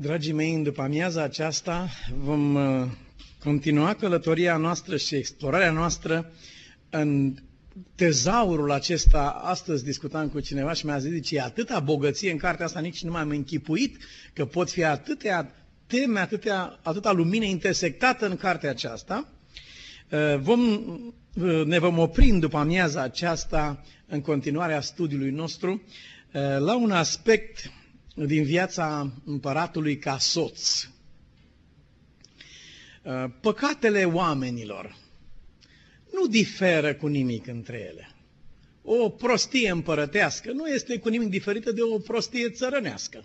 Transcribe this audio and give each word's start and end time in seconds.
Dragii 0.00 0.32
mei, 0.32 0.54
în 0.54 0.62
după 0.62 0.82
amiaza 0.82 1.22
aceasta 1.22 1.88
vom 2.18 2.54
uh, 2.54 2.86
continua 3.44 3.94
călătoria 3.94 4.56
noastră 4.56 4.96
și 4.96 5.14
explorarea 5.14 5.70
noastră 5.70 6.32
în 6.90 7.34
tezaurul 7.94 8.70
acesta. 8.72 9.40
Astăzi 9.44 9.84
discutam 9.84 10.28
cu 10.28 10.40
cineva 10.40 10.72
și 10.72 10.86
mi-a 10.86 10.98
zis, 10.98 11.30
e 11.30 11.40
atâta 11.40 11.80
bogăție 11.80 12.30
în 12.30 12.36
cartea 12.36 12.64
asta, 12.64 12.80
nici 12.80 13.02
nu 13.02 13.10
m-am 13.10 13.28
închipuit 13.28 13.96
că 14.32 14.44
pot 14.44 14.70
fi 14.70 14.84
atâtea 14.84 15.54
teme, 15.86 16.20
atâtea, 16.20 16.78
atâta 16.82 17.12
lumină 17.12 17.44
intersectată 17.44 18.26
în 18.26 18.36
cartea 18.36 18.70
aceasta. 18.70 19.28
Uh, 20.10 20.38
vom, 20.38 20.60
uh, 21.34 21.64
ne 21.64 21.78
vom 21.78 21.98
opri 21.98 22.28
în 22.28 22.38
după 22.40 22.56
amiaza 22.58 23.02
aceasta 23.02 23.84
în 24.06 24.20
continuarea 24.20 24.80
studiului 24.80 25.30
nostru 25.30 25.82
la 26.58 26.76
un 26.76 26.90
aspect 26.90 27.72
din 28.26 28.42
viața 28.44 29.12
împăratului 29.24 29.98
ca 29.98 30.18
soț. 30.18 30.88
Uh, 33.02 33.24
păcatele 33.40 34.04
oamenilor 34.04 34.96
nu 36.12 36.26
diferă 36.26 36.94
cu 36.94 37.06
nimic 37.06 37.46
între 37.46 37.88
ele. 37.92 38.10
O 38.82 39.08
prostie 39.08 39.70
împărătească 39.70 40.52
nu 40.52 40.66
este 40.66 40.98
cu 40.98 41.08
nimic 41.08 41.28
diferită 41.28 41.72
de 41.72 41.82
o 41.82 41.98
prostie 41.98 42.50
țărănească. 42.50 43.24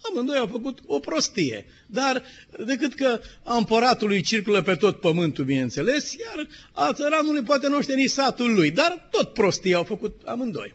Amândoi 0.00 0.38
au 0.38 0.46
făcut 0.46 0.78
o 0.86 0.98
prostie, 0.98 1.64
dar 1.86 2.22
decât 2.66 2.94
că 2.94 3.20
a 3.42 3.56
împăratului 3.56 4.20
circulă 4.20 4.62
pe 4.62 4.74
tot 4.74 5.00
pământul, 5.00 5.44
bineînțeles, 5.44 6.12
iar 6.12 6.48
a 6.72 6.92
țăranului 6.92 7.42
poate 7.42 7.68
nu 7.68 7.78
nici 7.94 8.10
satul 8.10 8.54
lui, 8.54 8.70
dar 8.70 9.08
tot 9.10 9.32
prostie 9.32 9.74
au 9.74 9.84
făcut 9.84 10.22
amândoi. 10.24 10.74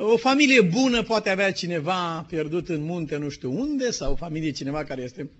O 0.00 0.16
familie 0.16 0.60
bună 0.60 1.02
poate 1.02 1.30
avea 1.30 1.52
cineva 1.52 2.24
pierdut 2.28 2.68
în 2.68 2.82
munte 2.82 3.16
nu 3.16 3.28
știu 3.28 3.60
unde, 3.60 3.90
sau 3.90 4.12
o 4.12 4.16
familie 4.16 4.50
cineva 4.50 4.84
care 4.84 5.02
este 5.02 5.30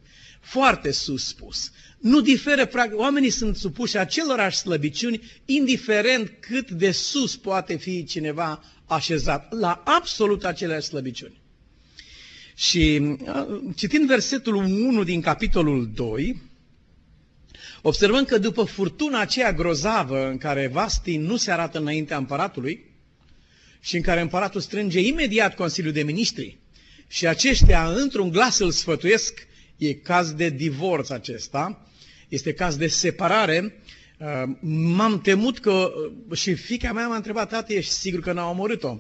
foarte 0.41 0.91
suspus. 0.91 1.73
Nu 1.99 2.21
diferă, 2.21 2.71
oamenii 2.93 3.31
sunt 3.31 3.57
supuși 3.57 3.99
acelorași 3.99 4.57
slăbiciuni, 4.57 5.23
indiferent 5.45 6.33
cât 6.41 6.71
de 6.71 6.91
sus 6.91 7.37
poate 7.37 7.77
fi 7.77 8.05
cineva 8.05 8.65
așezat, 8.87 9.53
la 9.59 9.83
absolut 9.85 10.45
aceleași 10.45 10.87
slăbiciuni. 10.87 11.41
Și 12.55 13.17
citind 13.75 14.07
versetul 14.07 14.55
1 14.55 15.05
din 15.05 15.21
capitolul 15.21 15.91
2, 15.95 16.43
observăm 17.83 18.25
că 18.25 18.39
după 18.39 18.65
furtuna 18.65 19.21
aceea 19.21 19.53
grozavă 19.53 20.29
în 20.29 20.39
care 20.39 20.67
Vasti 20.67 21.17
nu 21.17 21.37
se 21.37 21.51
arată 21.51 21.79
înaintea 21.79 22.17
împăratului, 22.17 22.88
și 23.81 23.97
în 23.97 24.03
care 24.03 24.21
împăratul 24.21 24.61
strânge 24.61 25.01
imediat 25.01 25.55
Consiliul 25.55 25.93
de 25.93 26.03
Ministri 26.03 26.59
și 27.09 27.27
aceștia 27.27 27.89
într-un 27.89 28.31
glas 28.31 28.59
îl 28.59 28.71
sfătuiesc, 28.71 29.47
e 29.77 29.93
caz 29.93 30.33
de 30.33 30.51
divorț 30.51 31.11
acesta, 31.11 31.89
este 32.29 32.53
caz 32.53 32.77
de 32.77 32.87
separare, 32.87 33.83
uh, 34.19 34.43
m-am 34.61 35.21
temut 35.21 35.59
că, 35.59 35.93
uh, 36.29 36.39
și 36.39 36.55
fica 36.55 36.93
mea 36.93 37.09
m-a 37.09 37.17
întrebat, 37.17 37.49
tati, 37.49 37.75
ești 37.75 37.93
sigur 37.93 38.21
că 38.21 38.33
n-a 38.33 38.51
omorât-o? 38.51 38.99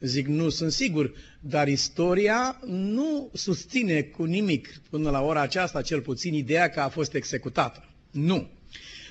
Zic, 0.00 0.26
nu 0.26 0.48
sunt 0.48 0.72
sigur, 0.72 1.14
dar 1.40 1.68
istoria 1.68 2.60
nu 2.66 3.30
susține 3.32 4.02
cu 4.02 4.24
nimic 4.24 4.80
până 4.90 5.10
la 5.10 5.20
ora 5.20 5.40
aceasta, 5.40 5.82
cel 5.82 6.00
puțin, 6.00 6.34
ideea 6.34 6.70
că 6.70 6.80
a 6.80 6.88
fost 6.88 7.14
executată. 7.14 7.88
Nu. 8.10 8.48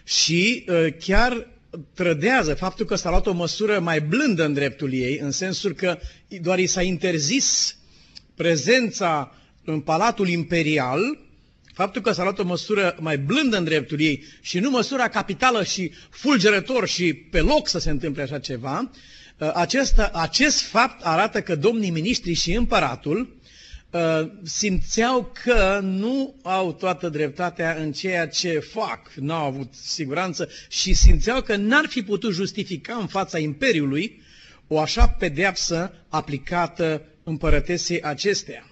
Și 0.04 0.66
uh, 0.68 0.88
chiar 1.00 1.48
trădează 1.94 2.54
faptul 2.54 2.86
că 2.86 2.96
s-a 2.96 3.10
luat 3.10 3.28
o 3.28 3.34
măsură 3.34 3.80
mai 3.80 4.02
blândă 4.02 4.46
în 4.46 4.54
dreptul 4.54 4.94
ei, 4.94 5.20
în 5.20 5.32
sensul 5.32 5.74
că 5.74 5.98
doar 6.42 6.60
i 6.60 6.66
s-a 6.66 6.82
interzis 6.82 7.78
prezența 8.36 9.36
în 9.64 9.80
Palatul 9.80 10.28
Imperial, 10.28 11.20
faptul 11.74 12.02
că 12.02 12.12
s-a 12.12 12.24
luat 12.24 12.40
o 12.40 12.44
măsură 12.44 12.96
mai 13.00 13.18
blândă 13.18 13.58
în 13.58 13.64
dreptul 13.64 14.02
ei 14.02 14.24
și 14.42 14.60
nu 14.60 14.70
măsura 14.70 15.08
capitală 15.08 15.64
și 15.64 15.92
fulgerător 16.10 16.88
și 16.88 17.14
pe 17.14 17.40
loc 17.40 17.68
să 17.68 17.80
se 17.80 17.90
întâmple 17.90 18.22
așa 18.22 18.40
ceva, 18.40 18.92
acest, 19.54 20.00
acest 20.12 20.62
fapt 20.62 21.04
arată 21.04 21.42
că 21.42 21.56
domnii 21.56 21.90
miniștri 21.90 22.34
și 22.34 22.54
împăratul 22.54 23.36
Uh, 23.45 23.45
simțeau 24.44 25.32
că 25.44 25.80
nu 25.84 26.36
au 26.44 26.74
toată 26.74 27.10
dreptatea 27.10 27.76
în 27.80 27.92
ceea 27.92 28.28
ce 28.28 28.60
fac, 28.60 29.12
nu 29.16 29.34
au 29.34 29.46
avut 29.46 29.74
siguranță 29.74 30.50
și 30.70 30.94
simțeau 30.94 31.42
că 31.42 31.56
n-ar 31.56 31.86
fi 31.88 32.02
putut 32.02 32.34
justifica 32.34 32.96
în 32.96 33.08
fața 33.08 33.38
Imperiului 33.38 34.22
o 34.68 34.80
așa 34.80 35.08
pedeapsă 35.08 35.94
aplicată 36.10 37.02
împărătesei 37.24 38.02
acestea, 38.02 38.68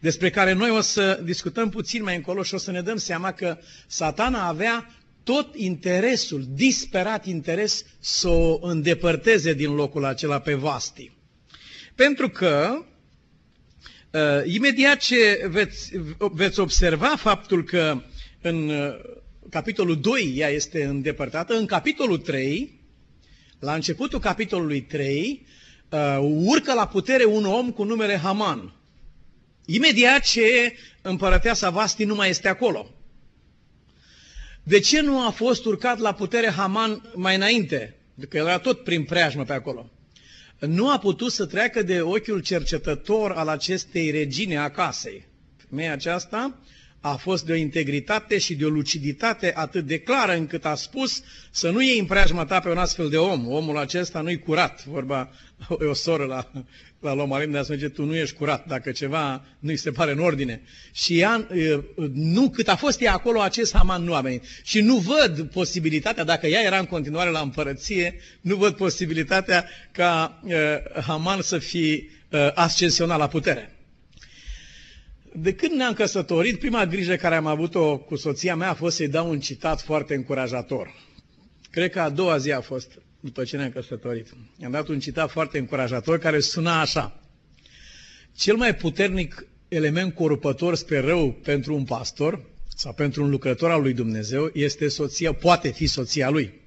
despre 0.00 0.30
care 0.30 0.52
noi 0.52 0.70
o 0.70 0.80
să 0.80 1.20
discutăm 1.24 1.68
puțin 1.68 2.02
mai 2.02 2.16
încolo 2.16 2.42
și 2.42 2.54
o 2.54 2.58
să 2.58 2.70
ne 2.70 2.80
dăm 2.82 2.96
seama 2.96 3.32
că 3.32 3.58
satana 3.86 4.46
avea 4.46 4.90
tot 5.22 5.54
interesul, 5.56 6.44
disperat 6.48 7.26
interes, 7.26 7.84
să 8.00 8.28
o 8.28 8.58
îndepărteze 8.66 9.52
din 9.52 9.74
locul 9.74 10.04
acela 10.04 10.40
pe 10.40 10.54
Vasti. 10.54 11.12
Pentru 11.94 12.28
că 12.28 12.70
Uh, 12.72 12.97
imediat 14.44 14.98
ce 14.98 15.46
veți, 15.48 15.90
veți 16.18 16.60
observa 16.60 17.14
faptul 17.16 17.64
că 17.64 18.02
în 18.40 18.68
uh, 18.68 18.98
capitolul 19.50 20.00
2 20.00 20.32
ea 20.36 20.48
este 20.48 20.84
îndepărtată, 20.84 21.54
în 21.54 21.66
capitolul 21.66 22.18
3, 22.18 22.80
la 23.58 23.74
începutul 23.74 24.18
capitolului 24.18 24.80
3, 24.82 25.46
uh, 25.90 26.18
urcă 26.44 26.74
la 26.74 26.86
putere 26.86 27.24
un 27.24 27.44
om 27.44 27.70
cu 27.70 27.84
numele 27.84 28.16
Haman. 28.16 28.72
Imediat 29.66 30.20
ce 30.22 30.74
împărăteasa 31.02 31.70
Vasti 31.70 32.04
nu 32.04 32.14
mai 32.14 32.28
este 32.28 32.48
acolo. 32.48 32.90
De 34.62 34.78
ce 34.78 35.00
nu 35.00 35.26
a 35.26 35.30
fost 35.30 35.64
urcat 35.64 35.98
la 35.98 36.12
putere 36.12 36.48
Haman 36.50 37.10
mai 37.14 37.34
înainte? 37.34 37.96
Că 38.28 38.36
era 38.36 38.58
tot 38.58 38.84
prin 38.84 39.04
preajmă 39.04 39.44
pe 39.44 39.52
acolo 39.52 39.90
nu 40.66 40.90
a 40.90 40.98
putut 40.98 41.32
să 41.32 41.46
treacă 41.46 41.82
de 41.82 42.00
ochiul 42.00 42.40
cercetător 42.40 43.30
al 43.30 43.48
acestei 43.48 44.10
regine 44.10 44.56
a 44.56 44.70
casei. 44.70 45.26
Femeia 45.68 45.92
aceasta 45.92 46.58
a 47.00 47.16
fost 47.16 47.44
de 47.44 47.52
o 47.52 47.54
integritate 47.54 48.38
și 48.38 48.54
de 48.54 48.64
o 48.64 48.68
luciditate 48.68 49.52
atât 49.56 49.86
de 49.86 49.98
clară 49.98 50.32
încât 50.32 50.64
a 50.64 50.74
spus 50.74 51.22
să 51.50 51.70
nu 51.70 51.82
iei 51.82 51.98
în 51.98 52.06
preajma 52.06 52.44
ta 52.44 52.60
pe 52.60 52.68
un 52.68 52.78
astfel 52.78 53.08
de 53.08 53.16
om. 53.16 53.48
Omul 53.48 53.78
acesta 53.78 54.20
nu-i 54.20 54.38
curat. 54.38 54.84
Vorba 54.84 55.30
e 55.80 55.84
o 55.84 55.94
soră 55.94 56.24
la, 56.24 56.50
la 57.00 57.14
Lomarim 57.14 57.50
de 57.50 57.58
a 57.58 57.62
spune, 57.62 57.88
tu 57.88 58.04
nu 58.04 58.16
ești 58.16 58.36
curat 58.36 58.66
dacă 58.66 58.90
ceva 58.90 59.44
nu-i 59.58 59.76
se 59.76 59.90
pare 59.90 60.10
în 60.10 60.18
ordine. 60.18 60.60
Și 60.92 61.18
ea, 61.18 61.46
nu, 62.12 62.50
cât 62.50 62.68
a 62.68 62.76
fost 62.76 63.00
ea 63.00 63.12
acolo, 63.12 63.40
acest 63.40 63.74
Haman 63.76 64.02
nu 64.02 64.14
a 64.14 64.20
venit. 64.20 64.44
Și 64.62 64.80
nu 64.80 64.96
văd 64.96 65.42
posibilitatea, 65.42 66.24
dacă 66.24 66.46
ea 66.46 66.62
era 66.62 66.78
în 66.78 66.86
continuare 66.86 67.30
la 67.30 67.40
împărăție, 67.40 68.20
nu 68.40 68.56
văd 68.56 68.76
posibilitatea 68.76 69.68
ca 69.92 70.40
uh, 70.44 70.52
Haman 71.06 71.42
să 71.42 71.58
fi 71.58 72.08
uh, 72.30 72.50
ascensionat 72.54 73.18
la 73.18 73.28
putere. 73.28 73.77
De 75.40 75.54
când 75.54 75.72
ne-am 75.72 75.92
căsătorit, 75.92 76.58
prima 76.58 76.86
grijă 76.86 77.16
care 77.16 77.34
am 77.34 77.46
avut-o 77.46 77.98
cu 77.98 78.16
soția 78.16 78.56
mea 78.56 78.70
a 78.70 78.74
fost 78.74 78.96
să-i 78.96 79.08
dau 79.08 79.30
un 79.30 79.40
citat 79.40 79.80
foarte 79.80 80.14
încurajator. 80.14 80.94
Cred 81.70 81.90
că 81.90 82.00
a 82.00 82.10
doua 82.10 82.36
zi 82.38 82.52
a 82.52 82.60
fost 82.60 82.98
după 83.20 83.44
ce 83.44 83.56
ne-am 83.56 83.70
căsătorit. 83.70 84.26
Am 84.64 84.70
dat 84.70 84.88
un 84.88 84.98
citat 85.00 85.30
foarte 85.30 85.58
încurajator 85.58 86.18
care 86.18 86.40
suna 86.40 86.80
așa. 86.80 87.20
Cel 88.36 88.56
mai 88.56 88.74
puternic 88.74 89.46
element 89.68 90.14
corupător 90.14 90.74
spre 90.74 90.98
rău 91.00 91.32
pentru 91.32 91.74
un 91.74 91.84
pastor 91.84 92.44
sau 92.76 92.92
pentru 92.92 93.22
un 93.22 93.30
lucrător 93.30 93.70
al 93.70 93.82
lui 93.82 93.92
Dumnezeu 93.92 94.50
este 94.52 94.88
soția, 94.88 95.32
poate 95.32 95.68
fi 95.70 95.86
soția 95.86 96.30
lui. 96.30 96.60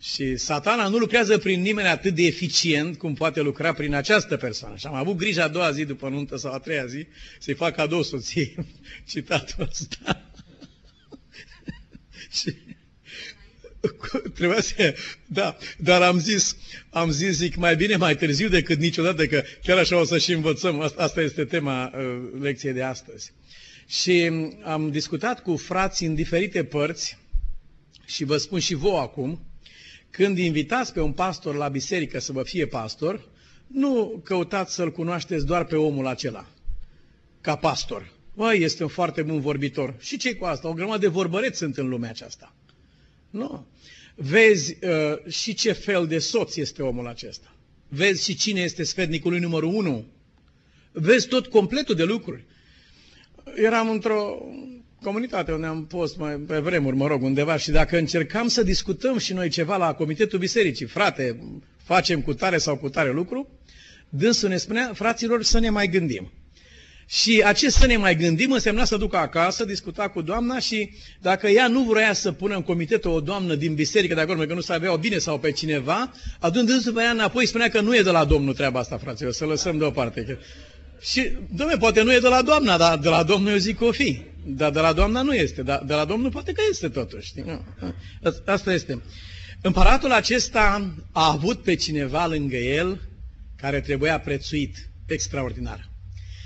Și 0.00 0.36
satana 0.36 0.88
nu 0.88 0.96
lucrează 0.96 1.38
prin 1.38 1.60
nimeni 1.60 1.88
atât 1.88 2.14
de 2.14 2.22
eficient 2.22 2.98
cum 2.98 3.14
poate 3.14 3.40
lucra 3.40 3.72
prin 3.72 3.94
această 3.94 4.36
persoană. 4.36 4.76
Și 4.76 4.86
am 4.86 4.94
avut 4.94 5.16
grijă 5.16 5.42
a 5.42 5.48
doua 5.48 5.70
zi 5.70 5.84
după 5.84 6.08
nuntă 6.08 6.36
sau 6.36 6.52
a 6.52 6.58
treia 6.58 6.86
zi 6.86 7.06
să-i 7.38 7.54
fac 7.54 7.74
cadou 7.74 8.02
soției 8.02 8.54
citatul 9.10 9.68
ăsta. 9.70 10.30
și 12.40 12.54
trebuia 14.34 14.60
să... 14.60 14.94
Da, 15.26 15.56
dar 15.78 16.02
am 16.02 16.18
zis, 16.18 16.56
am 16.90 17.10
zis, 17.10 17.36
zic, 17.36 17.56
mai 17.56 17.76
bine 17.76 17.96
mai 17.96 18.16
târziu 18.16 18.48
decât 18.48 18.78
niciodată, 18.78 19.26
că 19.26 19.42
chiar 19.62 19.78
așa 19.78 20.00
o 20.00 20.04
să 20.04 20.18
și 20.18 20.32
învățăm. 20.32 20.80
Asta, 20.80 21.02
asta 21.02 21.20
este 21.20 21.44
tema 21.44 21.92
uh, 21.94 22.40
lecției 22.40 22.72
de 22.72 22.82
astăzi. 22.82 23.32
Și 23.86 24.30
am 24.64 24.90
discutat 24.90 25.42
cu 25.42 25.56
frații 25.56 26.06
în 26.06 26.14
diferite 26.14 26.64
părți 26.64 27.18
și 28.06 28.24
vă 28.24 28.36
spun 28.36 28.58
și 28.58 28.74
vouă 28.74 29.00
acum, 29.00 29.46
când 30.10 30.38
invitați 30.38 30.92
pe 30.92 31.00
un 31.00 31.12
pastor 31.12 31.54
la 31.54 31.68
biserică 31.68 32.18
să 32.18 32.32
vă 32.32 32.42
fie 32.42 32.66
pastor, 32.66 33.28
nu 33.66 34.20
căutați 34.24 34.74
să-l 34.74 34.92
cunoașteți 34.92 35.46
doar 35.46 35.64
pe 35.64 35.76
omul 35.76 36.06
acela, 36.06 36.46
ca 37.40 37.56
pastor. 37.56 38.12
Băi, 38.34 38.62
este 38.62 38.82
un 38.82 38.88
foarte 38.88 39.22
bun 39.22 39.40
vorbitor. 39.40 39.94
Și 39.98 40.16
ce 40.16 40.34
cu 40.34 40.44
asta? 40.44 40.68
O 40.68 40.72
grămadă 40.72 40.98
de 40.98 41.06
vorbăreți 41.06 41.58
sunt 41.58 41.76
în 41.76 41.88
lumea 41.88 42.10
aceasta. 42.10 42.54
Nu. 43.30 43.66
Vezi 44.14 44.76
uh, 44.84 45.32
și 45.32 45.54
ce 45.54 45.72
fel 45.72 46.06
de 46.06 46.18
soț 46.18 46.56
este 46.56 46.82
omul 46.82 47.06
acesta. 47.06 47.54
Vezi 47.88 48.24
și 48.24 48.36
cine 48.36 48.60
este 48.60 48.82
sfetnicul 48.82 49.30
lui 49.30 49.40
numărul 49.40 49.74
unu. 49.74 50.04
Vezi 50.92 51.28
tot 51.28 51.46
completul 51.46 51.94
de 51.94 52.04
lucruri. 52.04 52.44
eram 53.54 53.90
într-o 53.90 54.38
comunitate 55.02 55.52
unde 55.52 55.66
am 55.66 55.86
fost 55.90 56.16
mai 56.16 56.34
pe 56.34 56.58
vremuri, 56.58 56.96
mă 56.96 57.06
rog, 57.06 57.22
undeva 57.22 57.56
și 57.56 57.70
dacă 57.70 57.98
încercam 57.98 58.48
să 58.48 58.62
discutăm 58.62 59.18
și 59.18 59.32
noi 59.32 59.48
ceva 59.48 59.76
la 59.76 59.94
Comitetul 59.94 60.38
Bisericii, 60.38 60.86
frate, 60.86 61.38
facem 61.82 62.20
cu 62.22 62.34
tare 62.34 62.58
sau 62.58 62.76
cu 62.76 62.88
tare 62.88 63.12
lucru, 63.12 63.48
dânsul 64.08 64.48
ne 64.48 64.56
spunea, 64.56 64.90
fraților, 64.94 65.42
să 65.42 65.58
ne 65.58 65.70
mai 65.70 65.86
gândim. 65.88 66.30
Și 67.08 67.42
acest 67.44 67.76
să 67.76 67.86
ne 67.86 67.96
mai 67.96 68.16
gândim 68.16 68.52
însemna 68.52 68.84
să 68.84 68.96
ducă 68.96 69.16
acasă, 69.16 69.64
discuta 69.64 70.08
cu 70.08 70.22
doamna 70.22 70.58
și 70.58 70.90
dacă 71.20 71.48
ea 71.48 71.68
nu 71.68 71.82
vrea 71.82 72.12
să 72.12 72.32
pună 72.32 72.54
în 72.54 72.62
comitet 72.62 73.04
o 73.04 73.20
doamnă 73.20 73.54
din 73.54 73.74
biserică 73.74 74.14
de 74.14 74.20
acolo, 74.20 74.44
că 74.44 74.54
nu 74.54 74.60
să 74.60 74.80
o 74.92 74.96
bine 74.98 75.18
sau 75.18 75.38
pe 75.38 75.50
cineva, 75.50 76.12
atunci 76.40 76.66
dânsul 76.68 76.92
venea 76.92 77.10
înapoi 77.10 77.46
spunea 77.46 77.68
că 77.68 77.80
nu 77.80 77.96
e 77.96 78.02
de 78.02 78.10
la 78.10 78.24
Domnul 78.24 78.54
treaba 78.54 78.78
asta, 78.80 78.96
fraților, 78.98 79.32
să 79.32 79.44
lăsăm 79.44 79.78
deoparte. 79.78 80.38
Și, 81.00 81.32
domne, 81.54 81.76
poate 81.76 82.02
nu 82.02 82.12
e 82.12 82.18
de 82.18 82.28
la 82.28 82.42
doamna, 82.42 82.76
dar 82.76 82.98
de 82.98 83.08
la 83.08 83.22
Domnul 83.22 83.50
eu 83.50 83.56
zic 83.56 83.78
că 83.78 83.84
o 83.84 83.92
fi. 83.92 84.20
Dar 84.44 84.70
de 84.70 84.80
la 84.80 84.92
doamna 84.92 85.22
nu 85.22 85.34
este, 85.34 85.62
dar 85.62 85.82
de 85.84 85.94
la 85.94 86.04
Domnul 86.04 86.30
poate 86.30 86.52
că 86.52 86.60
este 86.70 86.88
totuși. 86.88 87.26
Știi? 87.26 87.64
Asta 88.44 88.72
este. 88.72 89.02
Împăratul 89.60 90.12
acesta 90.12 90.94
a 91.12 91.30
avut 91.30 91.62
pe 91.62 91.74
cineva 91.74 92.26
lângă 92.26 92.56
el 92.56 93.00
care 93.56 93.80
trebuia 93.80 94.20
prețuit 94.20 94.90
extraordinar. 95.06 95.90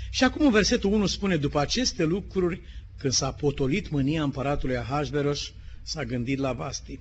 Și 0.09 0.23
acum 0.23 0.51
versetul 0.51 0.93
1 0.93 1.05
spune, 1.05 1.35
după 1.35 1.59
aceste 1.59 2.03
lucruri, 2.03 2.61
când 2.97 3.13
s-a 3.13 3.31
potolit 3.31 3.89
mânia 3.89 4.23
împăratului 4.23 4.77
Ahasveros, 4.77 5.51
s-a 5.81 6.03
gândit 6.03 6.39
la 6.39 6.53
Vasti. 6.53 6.99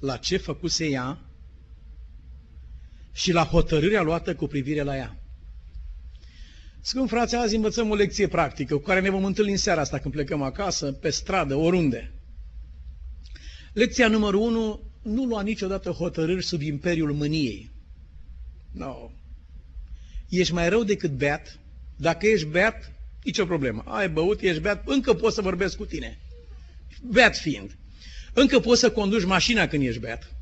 La 0.00 0.16
ce 0.16 0.36
făcuse 0.36 0.86
ea 0.86 1.18
și 3.12 3.32
la 3.32 3.44
hotărârea 3.44 4.02
luată 4.02 4.34
cu 4.34 4.46
privire 4.46 4.82
la 4.82 4.96
ea. 4.96 5.19
Scump 6.82 7.08
frate, 7.08 7.36
azi 7.36 7.54
învățăm 7.54 7.90
o 7.90 7.94
lecție 7.94 8.28
practică 8.28 8.74
cu 8.74 8.82
care 8.82 9.00
ne 9.00 9.10
vom 9.10 9.24
întâlni 9.24 9.50
în 9.50 9.56
seara 9.56 9.80
asta 9.80 9.98
când 9.98 10.14
plecăm 10.14 10.42
acasă, 10.42 10.92
pe 10.92 11.10
stradă, 11.10 11.54
oriunde. 11.54 12.12
Lecția 13.72 14.08
numărul 14.08 14.40
1, 14.40 14.80
nu 15.02 15.24
lua 15.24 15.42
niciodată 15.42 15.90
hotărâri 15.90 16.42
sub 16.42 16.60
imperiul 16.60 17.12
mâniei. 17.12 17.70
No. 18.72 19.10
Ești 20.28 20.52
mai 20.52 20.68
rău 20.68 20.84
decât 20.84 21.10
beat. 21.10 21.58
Dacă 21.96 22.26
ești 22.26 22.46
beat, 22.46 22.92
nicio 23.24 23.44
problemă. 23.44 23.82
Ai 23.86 24.08
băut, 24.08 24.40
ești 24.40 24.60
beat, 24.60 24.88
încă 24.88 25.14
poți 25.14 25.34
să 25.34 25.42
vorbesc 25.42 25.76
cu 25.76 25.84
tine. 25.84 26.18
Beat 27.02 27.36
fiind. 27.36 27.76
Încă 28.32 28.60
poți 28.60 28.80
să 28.80 28.90
conduci 28.90 29.24
mașina 29.24 29.66
când 29.66 29.82
ești 29.82 30.00
beat. 30.00 30.34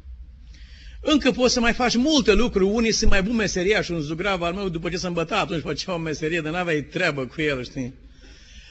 Încă 1.11 1.31
poți 1.31 1.53
să 1.53 1.61
mai 1.61 1.73
faci 1.73 1.97
multe 1.97 2.33
lucruri. 2.33 2.65
Unii 2.65 2.93
sunt 2.93 3.11
mai 3.11 3.23
buni 3.23 3.37
meseria 3.37 3.83
și 3.83 3.91
un 3.91 4.01
zugrav 4.01 4.43
al 4.43 4.55
meu, 4.55 4.69
după 4.69 4.91
ce 4.91 4.97
s-a 4.97 5.09
îmbătat, 5.09 5.39
atunci 5.39 5.63
făcea 5.63 5.95
o 5.95 5.99
meserie, 5.99 6.41
de 6.41 6.49
n-aveai 6.49 6.83
treabă 6.83 7.27
cu 7.27 7.41
el, 7.41 7.65
știi? 7.65 7.95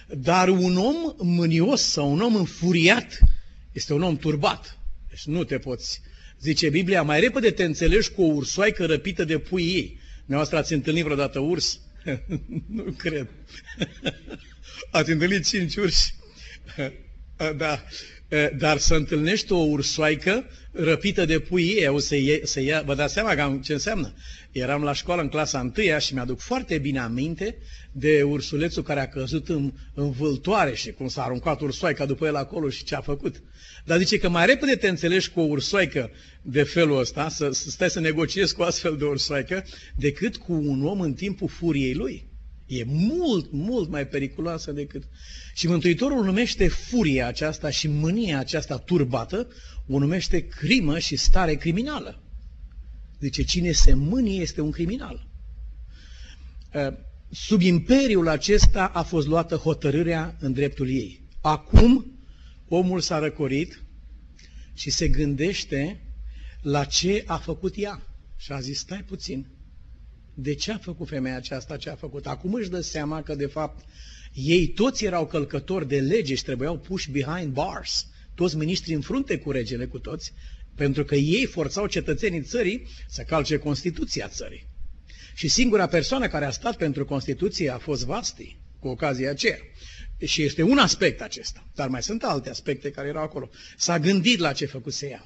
Dar 0.07 0.49
un 0.49 0.77
om 0.77 0.95
mânios 1.17 1.81
sau 1.81 2.11
un 2.11 2.21
om 2.21 2.35
înfuriat 2.35 3.19
este 3.71 3.93
un 3.93 4.01
om 4.01 4.17
turbat. 4.17 4.77
Deci 5.09 5.25
nu 5.25 5.43
te 5.43 5.57
poți, 5.57 6.01
zice 6.39 6.69
Biblia, 6.69 7.01
mai 7.01 7.19
repede 7.19 7.51
te 7.51 7.63
înțelegi 7.63 8.11
cu 8.11 8.21
o 8.21 8.33
ursoaică 8.33 8.85
răpită 8.85 9.23
de 9.23 9.37
pui 9.37 9.63
ei. 9.63 9.99
Dumneavoastră 10.17 10.57
ați 10.57 10.73
întâlnit 10.73 11.03
vreodată 11.03 11.39
urs? 11.39 11.79
nu 12.67 12.83
cred. 12.97 13.27
ați 14.91 15.11
întâlnit 15.11 15.45
cinci 15.45 15.75
urși? 15.75 16.13
da. 17.57 17.83
Dar 18.57 18.77
să 18.77 18.95
întâlnești 18.95 19.51
o 19.51 19.57
ursoaică 19.57 20.45
răpită 20.71 21.25
de 21.25 21.39
pui 21.39 21.63
ei, 21.63 21.87
o 21.87 21.99
să 21.99 22.15
ia, 22.15 22.37
să 22.43 22.61
ia, 22.61 22.81
vă 22.85 22.95
dați 22.95 23.13
seama 23.13 23.35
cam 23.35 23.61
ce 23.61 23.73
înseamnă. 23.73 24.13
Eram 24.51 24.83
la 24.83 24.93
școală 24.93 25.21
în 25.21 25.29
clasa 25.29 25.59
întâia 25.59 25.97
și 25.97 26.13
mi-aduc 26.13 26.39
foarte 26.39 26.77
bine 26.77 26.99
aminte 26.99 27.57
de 27.91 28.23
ursulețul 28.23 28.83
care 28.83 28.99
a 28.99 29.07
căzut 29.07 29.49
în, 29.49 29.73
în 29.93 30.11
vâltoare 30.11 30.75
și 30.75 30.91
cum 30.91 31.07
s-a 31.07 31.23
aruncat 31.23 31.61
ursoaica 31.61 32.05
după 32.05 32.25
el 32.25 32.35
acolo 32.35 32.69
și 32.69 32.83
ce 32.83 32.95
a 32.95 33.01
făcut. 33.01 33.43
Dar 33.85 33.97
zice 33.97 34.17
că 34.17 34.29
mai 34.29 34.45
repede 34.45 34.75
te 34.75 34.87
înțelegi 34.87 35.29
cu 35.29 35.39
o 35.39 35.43
ursoaică 35.43 36.11
de 36.41 36.63
felul 36.63 36.99
ăsta, 36.99 37.29
să, 37.29 37.49
să 37.51 37.69
stai 37.69 37.89
să 37.89 37.99
negociezi 37.99 38.55
cu 38.55 38.61
astfel 38.61 38.97
de 38.97 39.05
ursoaică, 39.05 39.65
decât 39.95 40.37
cu 40.37 40.53
un 40.53 40.85
om 40.85 40.99
în 40.99 41.13
timpul 41.13 41.47
furiei 41.47 41.93
lui. 41.93 42.26
E 42.67 42.83
mult, 42.85 43.51
mult 43.51 43.89
mai 43.89 44.07
periculoasă 44.07 44.71
decât... 44.71 45.03
Și 45.53 45.67
Mântuitorul 45.67 46.25
numește 46.25 46.67
furia 46.67 47.27
aceasta 47.27 47.69
și 47.69 47.87
mânia 47.87 48.39
aceasta 48.39 48.77
turbată, 48.77 49.47
o 49.87 49.99
numește 49.99 50.47
crimă 50.47 50.99
și 50.99 51.15
stare 51.15 51.55
criminală. 51.55 52.21
Zice, 53.19 53.43
cine 53.43 53.71
se 53.71 53.93
mânie 53.93 54.41
este 54.41 54.61
un 54.61 54.71
criminal. 54.71 55.27
Sub 57.31 57.61
imperiul 57.61 58.27
acesta 58.27 58.85
a 58.85 59.03
fost 59.03 59.27
luată 59.27 59.55
hotărârea 59.55 60.37
în 60.39 60.53
dreptul 60.53 60.89
ei. 60.89 61.21
Acum 61.41 62.19
omul 62.67 62.99
s-a 62.99 63.19
răcorit 63.19 63.83
și 64.73 64.89
se 64.89 65.07
gândește 65.07 66.01
la 66.61 66.85
ce 66.85 67.23
a 67.25 67.37
făcut 67.37 67.73
ea. 67.77 68.01
Și 68.37 68.51
a 68.51 68.59
zis, 68.59 68.79
stai 68.79 69.03
puțin, 69.03 69.47
de 70.39 70.53
ce 70.53 70.71
a 70.71 70.77
făcut 70.77 71.07
femeia 71.07 71.35
aceasta 71.35 71.77
ce 71.77 71.89
a 71.89 71.95
făcut? 71.95 72.27
Acum 72.27 72.53
își 72.53 72.69
dă 72.69 72.81
seama 72.81 73.23
că, 73.23 73.35
de 73.35 73.45
fapt, 73.45 73.85
ei 74.33 74.67
toți 74.67 75.05
erau 75.05 75.27
călcători 75.27 75.87
de 75.87 75.99
lege 75.99 76.35
și 76.35 76.43
trebuiau 76.43 76.77
puși 76.77 77.11
behind 77.11 77.53
bars, 77.53 78.07
toți 78.35 78.57
miniștrii 78.57 78.95
în 78.95 79.01
frunte 79.01 79.37
cu 79.37 79.51
regele, 79.51 79.85
cu 79.85 79.99
toți, 79.99 80.33
pentru 80.75 81.03
că 81.05 81.15
ei 81.15 81.45
forțau 81.45 81.87
cetățenii 81.87 82.41
țării 82.41 82.87
să 83.07 83.21
calce 83.21 83.57
Constituția 83.57 84.27
țării. 84.27 84.67
Și 85.35 85.47
singura 85.47 85.87
persoană 85.87 86.27
care 86.27 86.45
a 86.45 86.51
stat 86.51 86.75
pentru 86.77 87.05
Constituție 87.05 87.69
a 87.69 87.77
fost 87.77 88.05
Vasti, 88.05 88.57
cu 88.79 88.87
ocazia 88.87 89.29
aceea. 89.29 89.57
Și 90.25 90.43
este 90.43 90.61
un 90.61 90.77
aspect 90.77 91.21
acesta, 91.21 91.67
dar 91.75 91.87
mai 91.87 92.03
sunt 92.03 92.23
alte 92.23 92.49
aspecte 92.49 92.91
care 92.91 93.07
erau 93.07 93.23
acolo. 93.23 93.49
S-a 93.77 93.99
gândit 93.99 94.39
la 94.39 94.53
ce 94.53 94.65
făcuse 94.65 95.07
ea. 95.07 95.25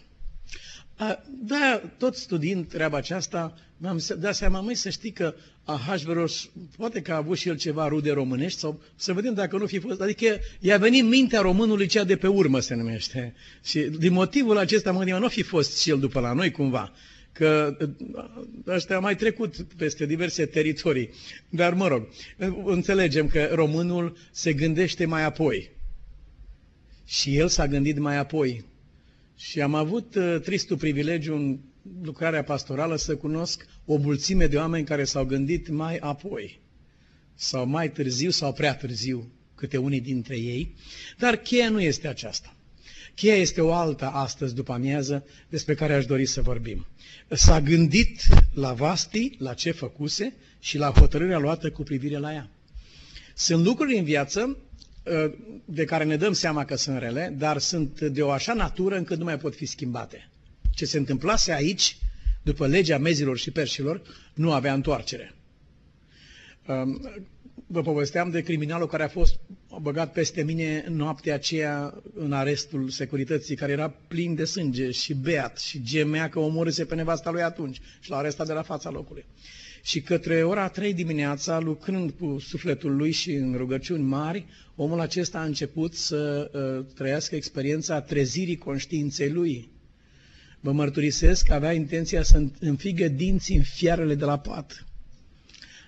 Da, 1.30 1.82
tot 1.98 2.16
studiind 2.16 2.68
treaba 2.68 2.98
aceasta, 2.98 3.58
mi-am 3.78 4.00
dat 4.20 4.36
seama, 4.36 4.60
măi, 4.60 4.76
să 4.76 4.90
știi 4.90 5.12
că 5.12 5.34
Ahasveros, 5.64 6.50
poate 6.78 7.02
că 7.02 7.12
a 7.12 7.16
avut 7.16 7.38
și 7.38 7.48
el 7.48 7.58
ceva 7.58 7.88
rude 7.88 8.12
românești, 8.12 8.60
sau 8.60 8.82
să 8.96 9.14
vedem 9.14 9.34
dacă 9.34 9.58
nu 9.58 9.66
fi 9.66 9.80
fost, 9.80 10.02
adică 10.02 10.40
i-a 10.60 10.78
venit 10.78 11.06
mintea 11.06 11.42
românului 11.42 11.88
cea 11.88 12.04
de 12.04 12.16
pe 12.16 12.28
urmă, 12.28 12.60
se 12.60 12.76
numește. 12.76 13.34
Și 13.64 13.80
din 13.80 14.14
motivul 14.14 14.58
acesta 14.58 14.92
mă 14.92 14.98
gândeam, 14.98 15.22
nu 15.22 15.28
fi 15.28 15.42
fost 15.42 15.80
și 15.82 15.90
el 15.90 16.00
după 16.00 16.20
la 16.20 16.34
noi 16.34 16.52
cumva, 16.52 16.92
că 17.32 17.78
ăștia 18.68 18.96
au 18.96 19.02
mai 19.02 19.16
trecut 19.16 19.56
peste 19.78 20.06
diverse 20.06 20.46
teritorii. 20.46 21.10
Dar 21.50 21.74
mă 21.74 21.88
rog, 21.88 22.08
înțelegem 22.66 23.28
că 23.28 23.50
românul 23.54 24.18
se 24.32 24.54
gândește 24.54 25.06
mai 25.06 25.24
apoi. 25.24 25.72
Și 27.06 27.38
el 27.38 27.48
s-a 27.48 27.68
gândit 27.68 27.98
mai 27.98 28.18
apoi. 28.18 28.66
Și 29.42 29.62
am 29.62 29.76
avut 29.76 30.16
uh, 30.16 30.40
tristul 30.44 30.78
privilegiu 30.78 31.36
în 31.36 31.60
lucrarea 32.04 32.44
pastorală 32.44 32.96
să 32.96 33.16
cunosc 33.16 33.66
o 33.86 33.98
mulțime 33.98 34.48
de 34.48 34.58
oameni 34.58 34.86
care 34.86 35.04
s-au 35.04 35.26
gândit 35.26 35.68
mai 35.68 35.98
apoi, 35.98 36.60
sau 37.36 37.66
mai 37.66 37.92
târziu, 37.92 38.30
sau 38.30 38.54
prea 38.54 38.76
târziu, 38.76 39.32
câte 39.56 39.78
unii 39.78 40.02
dintre 40.02 40.38
ei, 40.38 40.76
dar 41.18 41.36
cheia 41.36 41.70
nu 41.70 41.82
este 41.82 42.08
aceasta. 42.08 42.56
Cheia 43.16 43.36
este 43.36 43.62
o 43.62 43.74
altă 43.74 44.06
astăzi 44.06 44.56
după 44.56 44.74
amiază 44.74 45.26
despre 45.50 45.76
care 45.76 45.94
aș 45.94 46.06
dori 46.06 46.26
să 46.26 46.42
vorbim. 46.42 46.88
S-a 47.28 47.62
gândit 47.62 48.22
la 48.54 48.74
Vasti, 48.74 49.36
la 49.38 49.54
ce 49.54 49.72
făcuse 49.72 50.34
și 50.60 50.78
la 50.78 50.90
hotărârea 50.92 51.38
luată 51.38 51.72
cu 51.72 51.84
privire 51.84 52.18
la 52.18 52.34
ea. 52.34 52.50
Sunt 53.36 53.66
lucruri 53.66 53.98
în 53.98 54.04
viață 54.04 54.58
Uh, 54.71 54.71
de 55.66 55.86
care 55.86 56.04
ne 56.04 56.16
dăm 56.18 56.34
seama 56.34 56.66
că 56.66 56.76
sunt 56.76 56.98
rele, 56.98 57.34
dar 57.38 57.58
sunt 57.58 58.02
de 58.02 58.22
o 58.22 58.30
așa 58.32 58.54
natură 58.54 58.96
încât 58.98 59.18
nu 59.18 59.24
mai 59.24 59.38
pot 59.38 59.56
fi 59.56 59.66
schimbate. 59.66 60.30
Ce 60.76 60.86
se 60.86 60.98
întâmplase 60.98 61.52
aici, 61.54 61.98
după 62.44 62.68
legea 62.68 62.98
mezilor 62.98 63.38
și 63.38 63.52
perșilor, 63.52 64.02
nu 64.34 64.52
avea 64.52 64.74
întoarcere. 64.74 65.34
Um, 66.68 67.02
vă 67.68 67.82
povesteam 67.82 68.30
de 68.30 68.42
criminalul 68.42 68.88
care 68.88 69.04
a 69.04 69.08
fost 69.08 69.40
băgat 69.82 70.12
peste 70.14 70.44
mine 70.44 70.86
noaptea 70.90 71.34
aceea 71.34 72.02
în 72.14 72.34
arestul 72.34 72.90
securității, 72.90 73.56
care 73.56 73.72
era 73.72 73.90
plin 73.90 74.36
de 74.36 74.46
sânge 74.46 74.92
și 74.92 75.14
beat 75.14 75.58
și 75.58 75.84
gemea 75.84 76.30
că 76.30 76.40
omorâse 76.40 76.86
pe 76.86 76.96
nevasta 76.96 77.32
lui 77.32 77.42
atunci 77.42 77.82
și 78.00 78.10
l-a 78.10 78.18
arestat 78.18 78.48
de 78.48 78.54
la 78.54 78.62
fața 78.62 78.90
locului. 78.90 79.26
Și 79.82 80.02
către 80.02 80.44
ora 80.44 80.68
3 80.68 80.94
dimineața, 80.94 81.60
lucrând 81.60 82.12
cu 82.20 82.40
sufletul 82.40 82.96
lui 82.96 83.12
și 83.12 83.32
în 83.32 83.54
rugăciuni 83.58 84.04
mari, 84.04 84.46
omul 84.76 85.00
acesta 85.00 85.40
a 85.40 85.44
început 85.44 85.94
să 85.94 86.52
uh, 86.54 86.86
trăiască 86.96 87.36
experiența 87.36 88.02
trezirii 88.02 88.58
conștiinței 88.58 89.30
lui. 89.30 89.70
Vă 90.60 90.72
mărturisesc 90.72 91.46
că 91.46 91.54
avea 91.54 91.74
intenția 91.74 92.24
să 92.24 92.44
înfigă 92.60 93.08
dinții 93.08 93.56
în 93.56 93.64
fiarele 93.64 94.16
de 94.16 94.26
la 94.26 94.40
pat. 94.40 94.86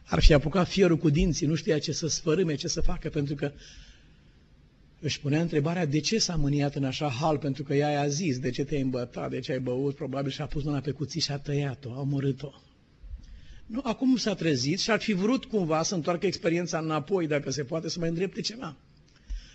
Ar 0.06 0.22
fi 0.22 0.34
apucat 0.34 0.68
fierul 0.68 0.98
cu 0.98 1.10
dinții, 1.10 1.48
nu 1.48 1.56
știa 1.56 1.80
ce 1.80 1.92
să 1.92 2.08
sfărâme, 2.08 2.56
ce 2.56 2.68
să 2.68 2.82
facă, 2.82 3.10
pentru 3.10 3.36
că 3.36 3.52
își 5.00 5.20
punea 5.20 5.42
întrebarea 5.42 5.86
de 5.86 6.00
ce 6.00 6.20
s-a 6.20 6.36
mâniat 6.36 6.76
în 6.76 6.84
așa 6.84 7.10
hal, 7.10 7.38
pentru 7.38 7.64
că 7.64 7.74
ea 7.74 7.90
i-a 7.92 8.08
zis 8.08 8.40
de 8.40 8.50
ce 8.50 8.64
te-ai 8.64 8.82
îmbătat, 8.82 9.30
de 9.30 9.40
ce 9.40 9.52
ai 9.52 9.60
băut, 9.60 9.96
probabil 9.96 10.32
și-a 10.32 10.46
pus 10.46 10.64
mâna 10.64 10.80
pe 10.80 10.92
cuții 10.92 11.22
și 11.22 11.32
a 11.32 11.38
tăiat-o, 11.38 11.92
a 11.92 12.00
omorât-o. 12.00 12.52
Nu, 13.66 13.80
acum 13.84 14.18
s-a 14.18 14.34
trezit 14.36 14.80
și 14.80 14.92
ar 14.92 15.00
fi 15.02 15.14
vrut 15.14 15.46
cumva 15.46 15.84
să 15.84 15.96
întoarcă 15.96 16.26
experiența 16.26 16.78
înapoi, 16.78 17.28
dacă 17.28 17.52
se 17.52 17.64
poate, 17.64 17.90
să 17.90 18.00
mai 18.00 18.10
îndrepte 18.10 18.42
ceva. 18.42 18.78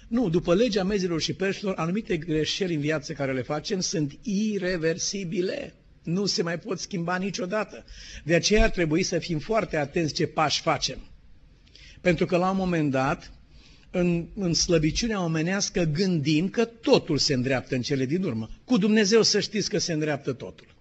Nu, 0.09 0.29
după 0.29 0.55
legea 0.55 0.85
mezilor 0.85 1.21
și 1.21 1.33
perșilor, 1.33 1.75
anumite 1.77 2.17
greșeli 2.17 2.75
în 2.75 2.81
viață 2.81 3.12
care 3.12 3.33
le 3.33 3.43
facem 3.43 3.81
sunt 3.81 4.19
irreversibile. 4.23 5.75
Nu 6.03 6.27
se 6.27 6.43
mai 6.43 6.59
pot 6.59 6.79
schimba 6.79 7.17
niciodată. 7.17 7.85
De 8.25 8.35
aceea 8.35 8.62
ar 8.62 8.71
trebui 8.71 9.03
să 9.03 9.19
fim 9.19 9.38
foarte 9.38 9.77
atenți 9.77 10.15
ce 10.15 10.27
pași 10.27 10.61
facem. 10.61 10.99
Pentru 12.00 12.27
că 12.27 12.37
la 12.37 12.50
un 12.50 12.57
moment 12.57 12.91
dat, 12.91 13.33
în, 13.91 14.27
în 14.35 14.55
slăbiciunea 14.55 15.25
omenească, 15.25 15.83
gândim 15.83 16.49
că 16.49 16.65
totul 16.65 17.19
se 17.19 17.35
îndreaptă 17.35 17.75
în 17.75 17.83
cele 17.83 18.05
din 18.05 18.23
urmă. 18.23 18.50
Cu 18.65 18.79
Dumnezeu 18.79 19.23
să 19.23 19.41
știți 19.41 19.71
că 19.71 19.79
se 19.79 19.93
îndreaptă 19.93 20.33
totul. 20.33 20.75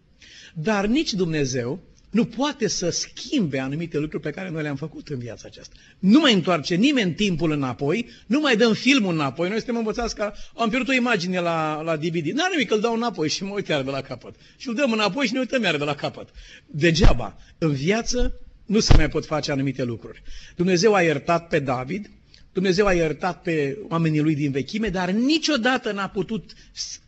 Dar 0.54 0.86
nici 0.86 1.14
Dumnezeu 1.14 1.80
nu 2.10 2.26
poate 2.26 2.68
să 2.68 2.90
schimbe 2.90 3.60
anumite 3.60 3.98
lucruri 3.98 4.24
pe 4.24 4.30
care 4.30 4.50
noi 4.50 4.62
le-am 4.62 4.76
făcut 4.76 5.08
în 5.08 5.20
viața 5.20 5.44
aceasta. 5.48 5.76
Nu 6.00 6.20
mai 6.20 6.34
întoarce 6.34 6.76
nimeni 6.76 7.14
timpul 7.14 7.52
înapoi, 7.52 8.10
nu 8.26 8.40
mai 8.40 8.56
dăm 8.56 8.74
filmul 8.74 9.14
înapoi. 9.14 9.50
Noi 9.50 9.58
suntem 9.58 9.78
învățați 9.78 10.16
că 10.16 10.34
am 10.56 10.70
pierdut 10.70 10.90
o 10.90 10.94
imagine 10.94 11.40
la, 11.40 11.82
la 11.82 11.96
DVD. 11.96 12.26
N-are 12.26 12.52
nimic, 12.52 12.72
îl 12.72 12.80
dau 12.80 12.94
înapoi 12.94 13.30
și 13.30 13.44
mă 13.44 13.54
uit 13.54 13.68
iar 13.68 13.84
de 13.84 13.90
la 13.90 14.02
capăt. 14.02 14.36
Și 14.58 14.68
îl 14.68 14.74
dăm 14.74 14.92
înapoi 14.92 15.26
și 15.26 15.34
ne 15.34 15.40
uităm 15.40 15.64
iar 15.64 15.78
de 15.78 15.84
la 15.84 15.96
capăt. 15.96 16.30
Degeaba. 16.66 17.38
În 17.58 17.74
viață 17.74 18.40
nu 18.66 18.80
se 18.80 18.94
mai 18.96 19.10
pot 19.10 19.26
face 19.26 19.52
anumite 19.52 19.84
lucruri. 19.84 20.22
Dumnezeu 20.56 20.94
a 20.94 21.02
iertat 21.02 21.48
pe 21.48 21.60
David, 21.60 22.10
Dumnezeu 22.54 22.86
a 22.86 22.94
iertat 22.94 23.42
pe 23.42 23.78
oamenii 23.90 24.20
lui 24.20 24.36
din 24.36 24.52
vechime, 24.52 24.88
dar 24.88 25.10
niciodată 25.10 25.92
n-a 25.92 26.10
putut 26.10 26.52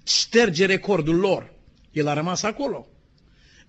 șterge 0.08 0.66
recordul 0.66 1.16
lor. 1.16 1.54
El 1.92 2.08
a 2.08 2.14
rămas 2.14 2.44
acolo. 2.44 2.88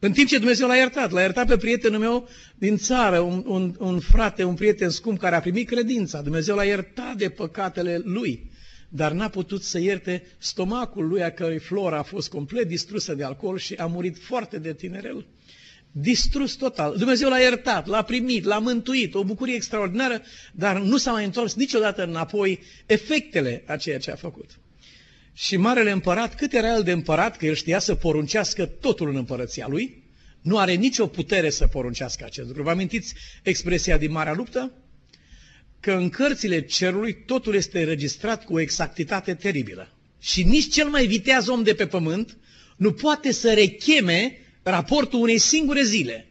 În 0.03 0.13
timp 0.13 0.29
ce 0.29 0.39
Dumnezeu 0.39 0.69
l-a 0.69 0.77
iertat, 0.77 1.11
l-a 1.11 1.21
iertat 1.21 1.47
pe 1.47 1.57
prietenul 1.57 1.99
meu 1.99 2.29
din 2.59 2.77
țară, 2.77 3.19
un, 3.19 3.45
un, 3.47 3.75
un 3.79 4.01
frate, 4.01 4.45
un 4.45 4.55
prieten 4.55 4.91
scump 4.91 5.19
care 5.19 5.37
a 5.37 5.41
primit 5.41 5.67
credința. 5.67 6.21
Dumnezeu 6.21 6.57
l-a 6.57 6.65
iertat 6.65 7.17
de 7.17 7.29
păcatele 7.29 8.01
lui, 8.05 8.51
dar 8.89 9.13
n-a 9.13 9.29
putut 9.29 9.63
să 9.63 9.79
ierte 9.79 10.23
stomacul 10.39 11.09
lui, 11.09 11.23
a 11.23 11.31
cărui 11.31 11.59
flora 11.59 11.99
a 11.99 12.03
fost 12.03 12.31
complet 12.31 12.69
distrusă 12.69 13.15
de 13.15 13.25
alcool 13.25 13.59
și 13.59 13.75
a 13.75 13.87
murit 13.87 14.19
foarte 14.19 14.59
de 14.59 14.75
tinerel. 14.75 15.27
Distrus 15.93 16.55
total. 16.55 16.97
Dumnezeu 16.97 17.29
l-a 17.29 17.39
iertat, 17.39 17.87
l-a 17.87 18.03
primit, 18.03 18.45
l-a 18.45 18.59
mântuit, 18.59 19.15
o 19.15 19.25
bucurie 19.25 19.55
extraordinară, 19.55 20.23
dar 20.53 20.81
nu 20.81 20.97
s-a 20.97 21.13
mai 21.13 21.25
întors 21.25 21.55
niciodată 21.55 22.05
înapoi 22.05 22.61
efectele 22.87 23.63
a 23.67 23.77
ceea 23.77 23.99
ce 23.99 24.11
a 24.11 24.17
făcut. 24.17 24.60
Și 25.41 25.57
Marele 25.57 25.91
Împărat, 25.91 26.35
cât 26.35 26.53
era 26.53 26.75
el 26.75 26.83
de 26.83 26.93
împărat, 26.93 27.37
că 27.37 27.47
el 27.47 27.55
știa 27.55 27.79
să 27.79 27.95
poruncească 27.95 28.67
totul 28.67 29.09
în 29.09 29.17
împărăția 29.17 29.67
lui, 29.69 30.03
nu 30.41 30.59
are 30.59 30.73
nicio 30.73 31.07
putere 31.07 31.51
să 31.51 31.67
poruncească 31.67 32.25
acest 32.25 32.47
lucru. 32.47 32.63
Vă 32.63 32.71
amintiți 32.71 33.15
expresia 33.43 33.99
din 33.99 34.11
Marea 34.13 34.35
Luptă? 34.35 34.73
Că 35.81 35.93
în 35.93 36.09
cărțile 36.09 36.61
cerului 36.61 37.25
totul 37.25 37.55
este 37.55 37.85
registrat 37.85 38.45
cu 38.45 38.55
o 38.55 38.61
exactitate 38.61 39.35
teribilă. 39.35 39.97
Și 40.19 40.43
nici 40.43 40.73
cel 40.73 40.89
mai 40.89 41.07
viteaz 41.07 41.49
om 41.49 41.63
de 41.63 41.75
pe 41.75 41.87
pământ 41.87 42.37
nu 42.77 42.93
poate 42.93 43.33
să 43.33 43.53
recheme 43.53 44.39
raportul 44.63 45.21
unei 45.21 45.39
singure 45.39 45.83
zile. 45.83 46.29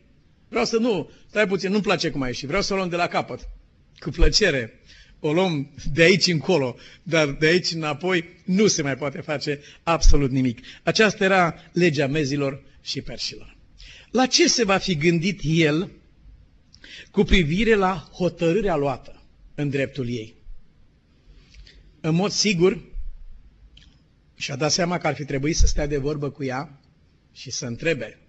Vreau 0.50 0.66
să 0.66 0.78
nu, 0.78 1.10
stai 1.30 1.48
puțin, 1.48 1.72
nu-mi 1.72 1.84
place 1.84 2.10
cum 2.10 2.22
ai 2.22 2.28
ieșit, 2.30 2.48
vreau 2.48 2.62
să 2.62 2.74
o 2.74 2.76
luăm 2.76 2.90
de 2.90 2.96
la 2.96 3.08
capăt. 3.08 3.40
Cu 4.00 4.10
plăcere 4.10 4.79
o 5.20 5.34
luăm 5.34 5.70
de 5.94 6.02
aici 6.02 6.28
încolo, 6.28 6.76
dar 7.04 7.28
de 7.32 7.46
aici 7.46 7.72
înapoi 7.72 8.24
nu 8.46 8.68
se 8.68 8.82
mai 8.82 8.96
poate 8.96 9.22
face 9.22 9.60
absolut 9.84 10.32
nimic. 10.32 10.60
Aceasta 10.84 11.24
era 11.24 11.56
legea 11.74 12.08
mezilor 12.08 12.64
și 12.82 13.02
perșilor. 13.02 13.58
La 14.12 14.26
ce 14.26 14.48
se 14.48 14.64
va 14.64 14.78
fi 14.78 14.96
gândit 14.96 15.40
el 15.44 15.92
cu 17.12 17.24
privire 17.24 17.76
la 17.76 18.10
hotărârea 18.12 18.76
luată 18.76 19.24
în 19.56 19.70
dreptul 19.70 20.10
ei? 20.10 20.36
În 22.02 22.16
mod 22.16 22.32
sigur, 22.32 22.84
și-a 24.36 24.56
dat 24.56 24.72
seama 24.72 24.98
că 24.98 25.08
ar 25.08 25.16
fi 25.16 25.26
trebuit 25.26 25.56
să 25.56 25.68
stea 25.68 25.88
de 25.88 25.98
vorbă 25.98 26.30
cu 26.30 26.44
ea 26.44 26.80
și 27.32 27.52
să 27.52 27.66
întrebe, 27.66 28.20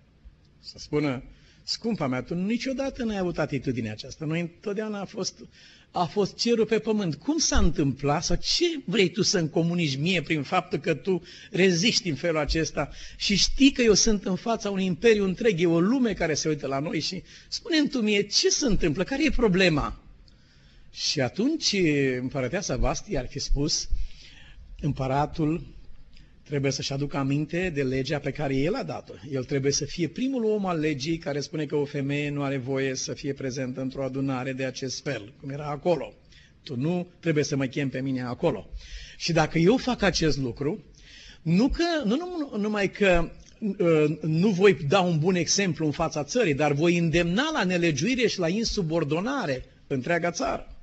să 0.59 0.75
spună, 0.79 1.23
scumpa 1.63 2.07
mea, 2.07 2.23
tu 2.23 2.35
niciodată 2.35 3.05
n-ai 3.05 3.19
avut 3.19 3.39
atitudinea 3.39 3.93
aceasta. 3.93 4.25
Noi 4.25 4.41
întotdeauna 4.41 5.01
a 5.01 5.05
fost 5.05 5.45
a 5.93 6.05
fost 6.05 6.37
cerul 6.37 6.67
pe 6.67 6.79
pământ. 6.79 7.15
Cum 7.15 7.39
s-a 7.39 7.59
întâmplat 7.59 8.25
sau 8.25 8.37
ce 8.43 8.65
vrei 8.85 9.11
tu 9.11 9.23
să-mi 9.23 9.51
comunici 9.51 9.97
mie 9.97 10.23
prin 10.23 10.43
faptul 10.43 10.79
că 10.79 10.95
tu 10.95 11.23
reziști 11.51 12.09
în 12.09 12.15
felul 12.15 12.39
acesta 12.39 12.91
și 13.17 13.37
știi 13.37 13.73
că 13.73 13.83
eu 13.83 13.95
sunt 13.95 14.25
în 14.25 14.37
fața 14.37 14.71
unui 14.71 14.85
imperiu 14.85 15.25
întreg, 15.25 15.61
e 15.61 15.67
o 15.67 15.81
lume 15.81 16.13
care 16.13 16.35
se 16.35 16.49
uită 16.49 16.67
la 16.67 16.79
noi 16.79 17.01
și 17.01 17.23
spune 17.49 17.87
tu 17.87 17.99
mie 18.01 18.23
ce 18.23 18.49
se 18.49 18.67
întâmplă, 18.67 19.05
care 19.05 19.25
e 19.25 19.31
problema? 19.31 19.99
Și 20.93 21.21
atunci 21.21 21.75
împărăteasa 22.21 22.77
Vasti 22.77 23.17
ar 23.17 23.27
fi 23.29 23.39
spus, 23.39 23.89
împăratul 24.81 25.67
trebuie 26.51 26.71
să-și 26.73 26.93
aducă 26.93 27.17
aminte 27.17 27.71
de 27.75 27.83
legea 27.83 28.19
pe 28.19 28.31
care 28.31 28.57
el 28.57 28.75
a 28.75 28.83
dat-o. 28.83 29.13
El 29.33 29.45
trebuie 29.45 29.73
să 29.73 29.85
fie 29.85 30.09
primul 30.09 30.45
om 30.45 30.67
al 30.67 30.79
legii 30.79 31.19
care 31.19 31.41
spune 31.41 31.65
că 31.65 31.77
o 31.77 31.85
femeie 31.85 32.31
nu 32.31 32.43
are 32.43 32.57
voie 32.57 32.95
să 32.95 33.13
fie 33.13 33.33
prezentă 33.33 33.81
într-o 33.81 34.05
adunare 34.05 34.53
de 34.53 34.65
acest 34.65 35.03
fel, 35.03 35.33
cum 35.41 35.51
era 35.51 35.67
acolo. 35.67 36.13
Tu 36.63 36.77
nu 36.77 37.07
trebuie 37.21 37.45
să 37.45 37.57
mă 37.57 37.65
chem 37.65 37.89
pe 37.89 38.01
mine 38.01 38.23
acolo. 38.23 38.71
Și 39.17 39.33
dacă 39.33 39.59
eu 39.59 39.77
fac 39.77 40.03
acest 40.03 40.39
lucru, 40.39 40.85
nu, 41.43 41.69
că, 41.69 41.85
nu, 42.05 42.17
nu 42.17 42.59
numai 42.59 42.91
că 42.91 43.31
uh, 43.59 44.19
nu 44.21 44.49
voi 44.49 44.75
da 44.89 45.01
un 45.01 45.19
bun 45.19 45.35
exemplu 45.35 45.87
în 45.87 45.93
fața 45.93 46.25
țării, 46.25 46.55
dar 46.55 46.73
voi 46.73 46.97
îndemna 46.99 47.51
la 47.53 47.65
nelegiuire 47.65 48.27
și 48.27 48.39
la 48.39 48.49
insubordonare 48.49 49.65
întreaga 49.87 50.31
țară. 50.31 50.77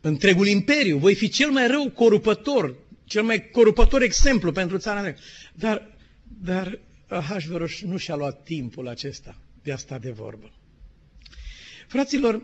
Întregul 0.00 0.46
imperiu. 0.46 0.98
Voi 0.98 1.14
fi 1.14 1.28
cel 1.28 1.50
mai 1.50 1.66
rău 1.66 1.90
corupător 1.90 2.86
cel 3.08 3.22
mai 3.22 3.50
corupător 3.50 4.02
exemplu 4.02 4.52
pentru 4.52 4.76
țara 4.78 5.00
mea. 5.00 5.16
Dar, 5.54 5.96
dar 6.42 6.78
Ahasveros 7.08 7.80
nu 7.80 7.96
și-a 7.96 8.14
luat 8.14 8.42
timpul 8.42 8.88
acesta 8.88 9.38
de 9.62 9.72
a 9.72 9.76
sta 9.76 9.98
de 9.98 10.10
vorbă. 10.10 10.50
Fraților, 11.86 12.42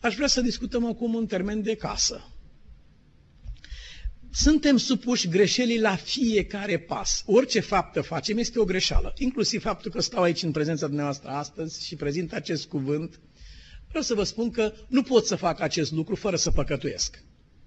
aș 0.00 0.14
vrea 0.14 0.26
să 0.26 0.40
discutăm 0.40 0.86
acum 0.86 1.14
în 1.14 1.26
termen 1.26 1.62
de 1.62 1.74
casă. 1.76 2.30
Suntem 4.32 4.76
supuși 4.76 5.28
greșelii 5.28 5.80
la 5.80 5.96
fiecare 5.96 6.78
pas. 6.78 7.22
Orice 7.26 7.60
faptă 7.60 8.00
facem 8.00 8.38
este 8.38 8.58
o 8.58 8.64
greșeală. 8.64 9.12
Inclusiv 9.18 9.62
faptul 9.62 9.90
că 9.90 10.00
stau 10.00 10.22
aici 10.22 10.42
în 10.42 10.50
prezența 10.50 10.86
dumneavoastră 10.86 11.28
astăzi 11.28 11.86
și 11.86 11.96
prezint 11.96 12.32
acest 12.32 12.66
cuvânt. 12.66 13.20
Vreau 13.88 14.02
să 14.02 14.14
vă 14.14 14.22
spun 14.22 14.50
că 14.50 14.72
nu 14.88 15.02
pot 15.02 15.26
să 15.26 15.36
fac 15.36 15.60
acest 15.60 15.92
lucru 15.92 16.14
fără 16.14 16.36
să 16.36 16.50
păcătuiesc 16.50 17.24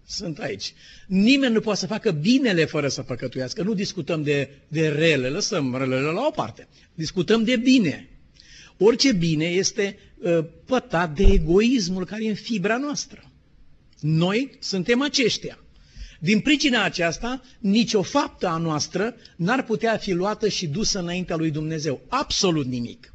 sunt 0.10 0.40
aici. 0.40 0.74
Nimeni 1.08 1.54
nu 1.54 1.60
poate 1.60 1.80
să 1.80 1.88
facă 1.88 2.12
binele 2.12 2.66
fără 2.66 2.88
să 2.88 3.02
păcătuiască. 3.02 3.64
Nu 3.64 3.74
discutăm 3.74 4.24
de, 4.24 4.50
de 4.68 4.88
rele, 4.88 5.30
lăsăm 5.30 5.76
relele 5.78 6.02
la 6.02 6.26
o 6.28 6.32
parte. 6.32 6.68
Discutăm 6.94 7.44
de 7.44 7.56
bine. 7.56 8.10
Orice 8.78 9.12
bine 9.12 9.46
este 9.46 9.98
uh, 10.18 10.46
pătat 10.66 11.16
de 11.16 11.24
egoismul 11.24 12.06
care 12.06 12.26
e 12.26 12.30
în 12.30 12.36
fibra 12.36 12.78
noastră. 12.78 13.32
Noi 14.00 14.58
suntem 14.60 15.02
aceștia. 15.02 15.64
Din 16.20 16.40
pricina 16.40 16.84
aceasta, 16.84 17.42
nicio 17.60 18.02
faptă 18.02 18.48
a 18.48 18.58
noastră 18.58 19.16
n-ar 19.36 19.64
putea 19.64 19.98
fi 19.98 20.12
luată 20.12 20.48
și 20.48 20.68
dusă 20.68 21.00
înaintea 21.00 21.36
lui 21.36 21.52
Dumnezeu. 21.52 22.02
Absolut 22.08 22.66
nimic. 22.66 23.14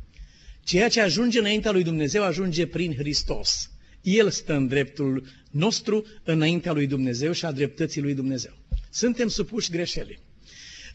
Ceea 0.64 0.88
ce 0.88 1.00
ajunge 1.00 1.38
înaintea 1.38 1.70
lui 1.70 1.82
Dumnezeu 1.82 2.22
ajunge 2.22 2.66
prin 2.66 2.94
Hristos. 2.94 3.70
El 4.02 4.30
stă 4.30 4.54
în 4.54 4.66
dreptul 4.66 5.26
nostru 5.54 6.06
înaintea 6.23 6.73
lui 6.73 6.87
Dumnezeu 6.87 7.32
și 7.32 7.44
a 7.44 7.52
dreptății 7.52 8.02
lui 8.02 8.14
Dumnezeu. 8.14 8.52
Suntem 8.90 9.28
supuși 9.28 9.70
greșelii. 9.70 10.18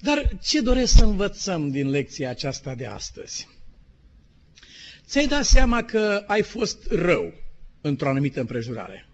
Dar 0.01 0.38
ce 0.42 0.62
doresc 0.62 0.98
să 0.98 1.04
învățăm 1.04 1.72
din 1.72 1.89
lecția 1.89 2.30
aceasta 2.30 2.75
de 2.75 2.86
astăzi? 2.86 3.48
Ți-ai 5.06 5.28
dat 5.28 5.46
seama 5.46 5.84
că 5.84 6.24
ai 6.28 6.42
fost 6.42 6.92
rău 6.92 7.34
într-o 7.82 8.10
anumită 8.10 8.39
împrejurare. 8.39 9.10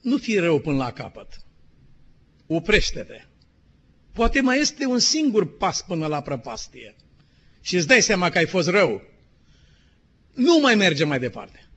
Nu 0.00 0.18
fi 0.18 0.38
rău 0.38 0.60
până 0.60 0.76
la 0.76 0.92
capăt. 0.92 1.40
Oprește-te. 2.46 3.24
Poate 4.12 4.40
mai 4.40 4.60
este 4.60 4.86
un 4.86 4.98
singur 4.98 5.56
pas 5.56 5.82
până 5.82 6.06
la 6.06 6.22
prăpastie. 6.22 6.94
Și 7.60 7.76
îți 7.76 7.86
dai 7.86 8.02
seama 8.02 8.28
că 8.30 8.38
ai 8.38 8.46
fost 8.46 8.68
rău. 8.68 9.02
Nu 10.34 10.58
mai 10.60 10.74
merge 10.74 11.04
mai 11.04 11.18
departe 11.18 11.69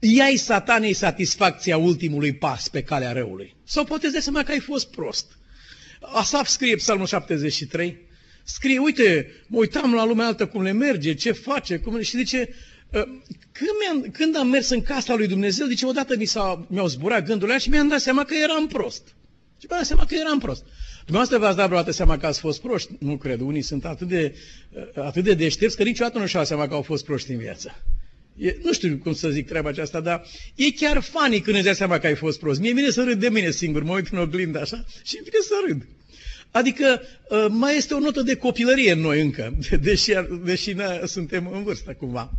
iai 0.00 0.36
satanei 0.36 0.92
satisfacția 0.92 1.76
ultimului 1.76 2.34
pas 2.34 2.68
pe 2.68 2.82
calea 2.82 3.12
răului. 3.12 3.54
Sau 3.64 3.84
poate 3.84 4.10
să 4.10 4.20
seama 4.20 4.42
că 4.42 4.50
ai 4.50 4.60
fost 4.60 4.90
prost. 4.90 5.26
Asaf 6.00 6.46
scrie 6.48 6.74
Psalmul 6.76 7.06
73, 7.06 7.98
scrie, 8.44 8.78
uite, 8.78 9.32
mă 9.46 9.58
uitam 9.58 9.94
la 9.94 10.04
lumea 10.04 10.26
altă 10.26 10.46
cum 10.46 10.62
le 10.62 10.72
merge, 10.72 11.14
ce 11.14 11.32
face, 11.32 11.78
cum... 11.78 12.00
și 12.00 12.16
zice, 12.16 12.48
ă, 12.94 13.06
când, 13.52 13.70
am 13.90 14.10
când 14.12 14.36
am 14.36 14.48
mers 14.48 14.68
în 14.68 14.82
casa 14.82 15.14
lui 15.14 15.26
Dumnezeu, 15.26 15.66
zice, 15.66 15.86
odată 15.86 16.16
mi, 16.16 16.24
s-a, 16.24 16.66
mi-au 16.68 16.86
zburat 16.86 17.24
gândurile 17.26 17.58
și 17.58 17.68
mi-am 17.68 17.88
dat 17.88 18.00
seama 18.00 18.24
că 18.24 18.34
eram 18.42 18.66
prost. 18.66 19.02
Și 19.60 19.66
vă 19.66 19.74
dați 19.74 19.86
seama 19.86 20.04
că 20.04 20.14
eram 20.14 20.38
prost. 20.38 20.64
Dumneavoastră 21.04 21.38
v-ați 21.38 21.56
dat 21.56 21.66
vreodată 21.66 21.90
seama 21.92 22.18
că 22.18 22.26
ați 22.26 22.40
fost 22.40 22.60
proști? 22.60 22.90
Nu 22.98 23.16
cred. 23.16 23.40
Unii 23.40 23.62
sunt 23.62 23.84
atât 23.84 24.08
de, 24.08 24.34
atât 24.94 25.24
de 25.24 25.34
deștepți 25.34 25.76
că 25.76 25.82
niciodată 25.82 26.18
nu 26.18 26.26
și-au 26.26 26.44
seama 26.44 26.68
că 26.68 26.74
au 26.74 26.82
fost 26.82 27.04
proști 27.04 27.30
în 27.30 27.38
viață. 27.38 27.82
E, 28.36 28.56
nu 28.62 28.72
știu 28.72 28.98
cum 29.02 29.14
să 29.14 29.28
zic 29.28 29.46
treaba 29.46 29.68
aceasta, 29.68 30.00
dar 30.00 30.26
e 30.54 30.70
chiar 30.70 31.00
funny 31.00 31.40
când 31.40 31.56
îți 31.56 31.64
dai 31.64 31.74
seama 31.74 31.98
că 31.98 32.06
ai 32.06 32.14
fost 32.14 32.38
prost. 32.38 32.60
Mie 32.60 32.72
vine 32.72 32.90
să 32.90 33.02
râd 33.02 33.20
de 33.20 33.28
mine 33.28 33.50
singur, 33.50 33.82
mă 33.82 33.94
uit 33.94 34.08
în 34.10 34.18
oglindă 34.18 34.60
așa 34.60 34.84
și 35.04 35.16
îmi 35.16 35.24
vine 35.30 35.42
să 35.42 35.54
râd. 35.66 35.86
Adică 36.50 37.02
ă, 37.30 37.48
mai 37.48 37.76
este 37.76 37.94
o 37.94 37.98
notă 37.98 38.22
de 38.22 38.36
copilărie 38.36 38.92
în 38.92 39.00
noi 39.00 39.20
încă, 39.20 39.56
deși, 39.82 40.12
deși 40.44 40.72
ne, 40.72 41.00
suntem 41.04 41.50
în 41.52 41.62
vârstă 41.62 41.92
cumva. 41.92 42.30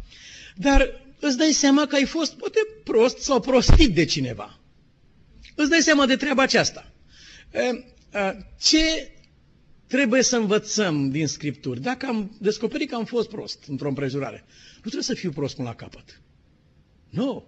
Dar 0.56 1.02
îți 1.20 1.38
dai 1.38 1.52
seama 1.52 1.86
că 1.86 1.96
ai 1.96 2.06
fost 2.06 2.34
poate 2.34 2.60
prost 2.84 3.18
sau 3.18 3.40
prostit 3.40 3.96
de 3.96 4.06
cineva. 4.06 4.60
Îți 5.56 5.70
dai 5.70 5.80
seama 5.80 6.06
de 6.06 6.16
treaba 6.16 6.42
aceasta. 6.42 6.92
Ce 8.62 9.12
trebuie 9.92 10.22
să 10.22 10.36
învățăm 10.38 11.10
din 11.10 11.28
Scripturi? 11.28 11.82
Dacă 11.82 12.06
am 12.06 12.36
descoperit 12.40 12.90
că 12.90 12.96
am 12.96 13.06
fost 13.06 13.30
prost 13.30 13.64
într-o 13.68 13.88
împrejurare, 13.88 14.44
nu 14.74 14.80
trebuie 14.82 15.04
să 15.04 15.14
fiu 15.14 15.32
prost 15.32 15.56
până 15.56 15.68
la 15.68 15.76
capăt. 15.76 16.22
Nu. 17.10 17.46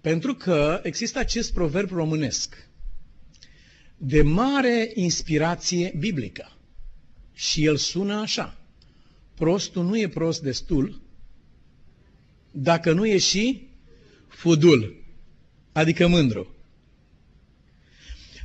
Pentru 0.00 0.34
că 0.34 0.80
există 0.82 1.18
acest 1.18 1.52
proverb 1.52 1.90
românesc 1.90 2.68
de 3.96 4.22
mare 4.22 4.90
inspirație 4.94 5.94
biblică. 5.98 6.52
Și 7.32 7.64
el 7.64 7.76
sună 7.76 8.14
așa. 8.14 8.58
Prostul 9.34 9.84
nu 9.84 9.98
e 9.98 10.08
prost 10.08 10.42
destul 10.42 11.02
dacă 12.50 12.92
nu 12.92 13.06
e 13.06 13.18
și 13.18 13.68
fudul, 14.28 15.04
adică 15.72 16.06
mândru. 16.06 16.54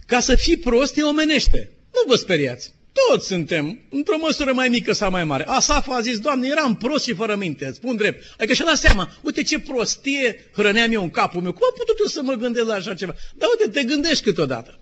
Ca 0.05 0.19
să 0.19 0.35
fii 0.35 0.57
prost 0.57 0.97
e 0.97 1.01
omenește. 1.03 1.69
Nu 1.91 2.03
vă 2.07 2.15
speriați. 2.15 2.73
Toți 3.07 3.27
suntem, 3.27 3.79
într-o 3.89 4.17
măsură 4.17 4.53
mai 4.53 4.69
mică 4.69 4.93
sau 4.93 5.11
mai 5.11 5.23
mare. 5.23 5.43
Asaf 5.47 5.87
a 5.89 6.01
zis, 6.01 6.19
Doamne, 6.19 6.47
eram 6.47 6.75
prost 6.75 7.03
și 7.03 7.13
fără 7.13 7.35
minte, 7.35 7.71
spun 7.71 7.95
drept. 7.95 8.33
Adică 8.37 8.53
și-a 8.53 8.65
dat 8.65 8.77
seama, 8.77 9.11
uite 9.21 9.43
ce 9.43 9.59
prostie 9.59 10.49
hrăneam 10.53 10.91
eu 10.91 11.03
în 11.03 11.09
capul 11.09 11.41
meu. 11.41 11.51
Cum 11.51 11.61
am 11.63 11.73
putut 11.77 11.99
eu 11.99 12.05
să 12.05 12.21
mă 12.21 12.33
gândesc 12.33 12.65
la 12.65 12.73
așa 12.73 12.93
ceva? 12.93 13.15
Dar 13.35 13.49
uite, 13.57 13.79
te 13.79 13.85
gândești 13.85 14.23
câteodată. 14.23 14.79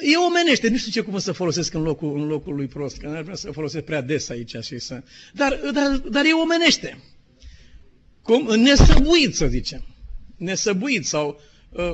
E 0.00 0.16
omenește, 0.16 0.68
nu 0.68 0.76
știu 0.76 0.90
ce 0.90 1.00
cum 1.00 1.18
să 1.18 1.32
folosesc 1.32 1.74
în 1.74 1.82
locul, 1.82 2.20
în 2.20 2.26
locul 2.26 2.54
lui 2.54 2.66
prost, 2.66 2.96
că 2.96 3.06
n-ar 3.06 3.22
vrea 3.22 3.34
să 3.34 3.50
folosesc 3.50 3.84
prea 3.84 4.00
des 4.00 4.28
aici 4.28 4.56
și 4.62 4.78
să... 4.78 5.02
Dar, 5.32 5.60
dar, 5.72 5.96
dar 5.96 6.24
e 6.24 6.32
omenește. 6.32 6.98
Cum? 8.22 8.54
Nesăbuit, 8.54 9.34
să 9.34 9.46
zicem. 9.46 9.84
Nesăbuit 10.36 11.06
sau... 11.06 11.40
Uh, 11.70 11.92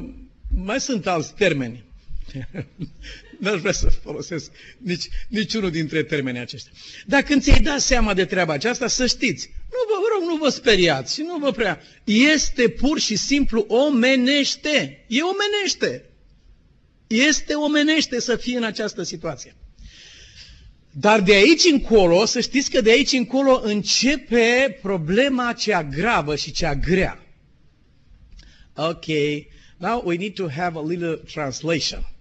mai 0.65 0.81
sunt 0.81 1.07
alți 1.07 1.35
termeni. 1.35 1.85
N-aș 3.39 3.61
vrea 3.61 3.73
să 3.73 3.89
folosesc 4.03 4.51
nici, 4.79 5.09
niciunul 5.29 5.71
dintre 5.71 6.03
termenii 6.03 6.41
aceștia. 6.41 6.73
Dar 7.07 7.23
când 7.23 7.43
ți-ai 7.43 7.61
dat 7.61 7.81
seama 7.81 8.15
de 8.15 8.25
treaba 8.25 8.53
aceasta, 8.53 8.87
să 8.89 9.07
știți, 9.07 9.51
nu 9.55 9.79
vă, 9.89 10.01
vă 10.01 10.07
rog, 10.15 10.29
nu 10.31 10.45
vă 10.45 10.49
speriați 10.49 11.15
și 11.15 11.21
nu 11.21 11.39
vă 11.39 11.51
prea. 11.51 11.81
Este 12.05 12.69
pur 12.69 12.99
și 12.99 13.17
simplu 13.17 13.65
omenește. 13.69 15.05
E 15.07 15.19
omenește. 15.23 16.05
Este 17.07 17.55
omenește 17.55 18.21
să 18.21 18.37
fie 18.37 18.57
în 18.57 18.65
această 18.65 19.03
situație. 19.03 19.55
Dar 20.91 21.21
de 21.21 21.35
aici 21.35 21.65
încolo, 21.71 22.25
să 22.25 22.41
știți 22.41 22.71
că 22.71 22.81
de 22.81 22.91
aici 22.91 23.13
încolo 23.13 23.61
începe 23.65 24.79
problema 24.83 25.53
cea 25.53 25.85
gravă 25.85 26.37
și 26.37 26.53
cea 26.53 26.75
grea. 26.75 27.19
Ok, 28.77 29.05
now 29.77 30.03
we 30.05 30.17
need 30.17 30.35
to 30.35 30.49
have 30.49 30.79
a 30.79 30.83
little 30.83 31.15
translation. 31.15 32.14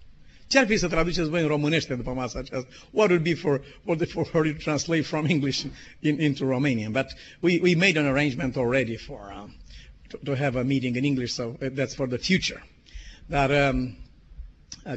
Ce 0.46 0.58
ar 0.58 0.66
fi 0.66 0.76
să 0.76 0.88
traduceți 0.88 1.28
voi 1.28 1.40
în 1.40 1.46
românește 1.46 1.94
după 1.94 2.10
masa 2.10 2.38
aceasta? 2.38 2.68
What 2.90 3.08
would 3.08 3.22
be 3.22 3.34
for, 3.34 3.64
for, 3.84 3.96
the, 3.96 4.06
for 4.06 4.26
her 4.32 4.52
to 4.52 4.58
translate 4.62 5.02
from 5.02 5.26
English 5.26 5.64
in, 6.00 6.20
into 6.20 6.44
Romanian? 6.44 6.92
But 6.92 7.06
we, 7.40 7.58
we 7.62 7.74
made 7.74 7.98
an 7.98 8.06
arrangement 8.06 8.56
already 8.56 8.96
for 8.96 9.18
uh, 9.36 9.50
to, 10.08 10.16
to 10.24 10.34
have 10.34 10.58
a 10.58 10.62
meeting 10.62 10.96
in 10.96 11.04
English, 11.04 11.32
so 11.32 11.56
that's 11.60 11.94
for 11.94 12.08
the 12.08 12.18
future. 12.18 12.62
Dar 13.26 13.72
um, 13.72 13.96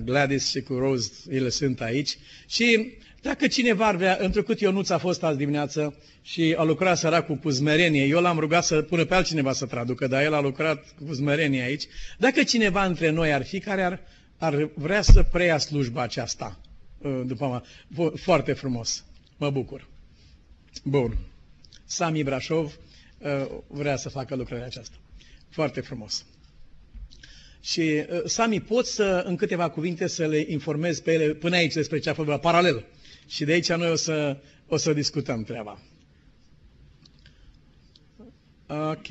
Gladys 0.03 0.49
și 0.49 0.61
cu 0.61 0.73
Rose, 0.73 1.11
ele 1.29 1.49
sunt 1.49 1.81
aici. 1.81 2.17
Și 2.47 2.93
dacă 3.21 3.47
cineva 3.47 3.87
ar 3.87 3.95
vrea, 3.95 4.17
întrucât 4.21 4.59
Ionuț 4.59 4.89
a 4.89 4.97
fost 4.97 5.23
azi 5.23 5.37
dimineață 5.37 5.95
și 6.21 6.55
a 6.57 6.63
lucrat 6.63 6.97
săracul 6.97 7.35
cu 7.35 7.49
zmerenie, 7.49 8.03
eu 8.05 8.21
l-am 8.21 8.39
rugat 8.39 8.63
să 8.63 8.81
pună 8.81 9.05
pe 9.05 9.15
altcineva 9.15 9.53
să 9.53 9.65
traducă, 9.65 10.07
dar 10.07 10.23
el 10.23 10.33
a 10.33 10.41
lucrat 10.41 10.85
cu 11.05 11.13
zmerenie 11.13 11.61
aici. 11.61 11.83
Dacă 12.17 12.43
cineva 12.43 12.85
între 12.85 13.09
noi 13.09 13.33
ar 13.33 13.45
fi 13.45 13.59
care 13.59 13.81
ar, 13.83 13.99
ar 14.37 14.69
vrea 14.73 15.01
să 15.01 15.23
preia 15.23 15.57
slujba 15.57 16.01
aceasta, 16.01 16.59
uh, 16.97 17.21
după 17.25 17.63
mă, 17.87 18.11
foarte 18.15 18.53
frumos, 18.53 19.03
mă 19.37 19.49
bucur. 19.49 19.87
Bun. 20.83 21.17
Sami 21.85 22.23
Brașov 22.23 22.77
uh, 23.17 23.47
vrea 23.67 23.95
să 23.95 24.09
facă 24.09 24.35
lucrarea 24.35 24.65
aceasta. 24.65 24.95
Foarte 25.49 25.81
frumos. 25.81 26.25
Și, 27.61 27.79
uh, 27.81 28.21
Sami, 28.25 28.61
pot 28.61 28.85
să, 28.85 29.23
în 29.25 29.35
câteva 29.35 29.69
cuvinte, 29.69 30.07
să 30.07 30.25
le 30.25 30.45
informez 30.47 30.99
pe 30.99 31.13
ele 31.13 31.33
până 31.33 31.55
aici 31.55 31.73
despre 31.73 31.99
ce 31.99 32.09
a 32.09 32.13
făcut 32.13 32.29
la 32.31 32.39
paralel. 32.39 32.85
Și 33.27 33.43
de 33.45 33.51
aici 33.51 33.71
noi 33.71 33.91
o 33.91 33.95
să, 33.95 34.37
o 34.67 34.77
să 34.77 34.93
discutăm 34.93 35.43
treaba. 35.43 35.79
Ok. 38.67 39.07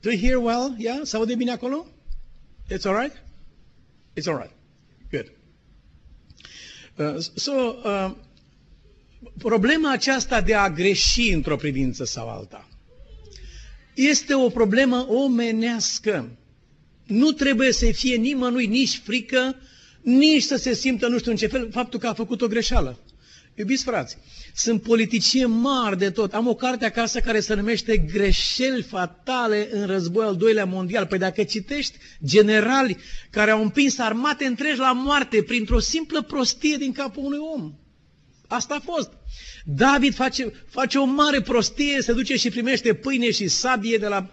Do 0.00 0.10
you 0.10 0.20
hear 0.20 0.36
well? 0.36 0.74
Yeah? 0.78 1.00
Se 1.02 1.16
aude 1.16 1.34
bine 1.34 1.50
acolo? 1.50 1.86
It's 2.70 2.86
all 2.86 2.94
right? 2.94 3.12
It's 4.16 4.26
all 4.28 4.36
right. 4.36 4.50
Good. 5.10 5.30
Uh, 6.98 7.20
so, 7.34 7.52
uh, 7.84 8.10
problema 9.38 9.92
aceasta 9.92 10.40
de 10.40 10.54
a 10.54 10.70
greși 10.70 11.32
într-o 11.32 11.56
privință 11.56 12.04
sau 12.04 12.28
alta 12.28 12.68
este 13.96 14.34
o 14.34 14.48
problemă 14.48 15.06
omenească. 15.08 16.38
Nu 17.06 17.30
trebuie 17.32 17.72
să 17.72 17.90
fie 17.92 18.16
nimănui 18.16 18.66
nici 18.66 19.00
frică, 19.04 19.56
nici 20.02 20.42
să 20.42 20.56
se 20.56 20.74
simtă 20.74 21.06
nu 21.08 21.18
știu 21.18 21.30
în 21.30 21.36
ce 21.36 21.46
fel 21.46 21.70
faptul 21.70 21.98
că 22.00 22.06
a 22.06 22.14
făcut 22.14 22.40
o 22.42 22.46
greșeală. 22.46 22.98
Iubiți 23.58 23.84
frați, 23.84 24.18
sunt 24.54 24.82
politicieni 24.82 25.52
mari 25.52 25.98
de 25.98 26.10
tot. 26.10 26.34
Am 26.34 26.48
o 26.48 26.54
carte 26.54 26.84
acasă 26.84 27.20
care 27.20 27.40
se 27.40 27.54
numește 27.54 27.96
Greșeli 27.96 28.82
fatale 28.82 29.68
în 29.72 29.86
războiul 29.86 30.28
al 30.28 30.36
doilea 30.36 30.64
mondial. 30.64 31.06
Păi 31.06 31.18
dacă 31.18 31.42
citești 31.42 31.98
generali 32.24 32.96
care 33.30 33.50
au 33.50 33.62
împins 33.62 33.98
armate 33.98 34.44
întregi 34.44 34.78
la 34.78 34.92
moarte 34.92 35.42
printr-o 35.42 35.78
simplă 35.78 36.22
prostie 36.22 36.76
din 36.76 36.92
capul 36.92 37.24
unui 37.24 37.38
om. 37.56 37.74
Asta 38.48 38.74
a 38.74 38.92
fost. 38.92 39.10
David 39.64 40.14
face, 40.14 40.52
face 40.70 40.98
o 40.98 41.04
mare 41.04 41.40
prostie, 41.40 42.02
se 42.02 42.12
duce 42.12 42.36
și 42.36 42.50
primește 42.50 42.94
pâine 42.94 43.30
și 43.30 43.48
sabie 43.48 43.96
de 43.96 44.06
la 44.06 44.30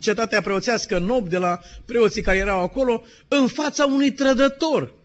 cetatea 0.00 0.40
preoțească 0.40 0.98
Nob, 0.98 1.28
de 1.28 1.38
la 1.38 1.60
preoții 1.84 2.22
care 2.22 2.38
erau 2.38 2.62
acolo, 2.62 3.02
în 3.28 3.46
fața 3.46 3.84
unui 3.84 4.12
trădător. 4.12 4.95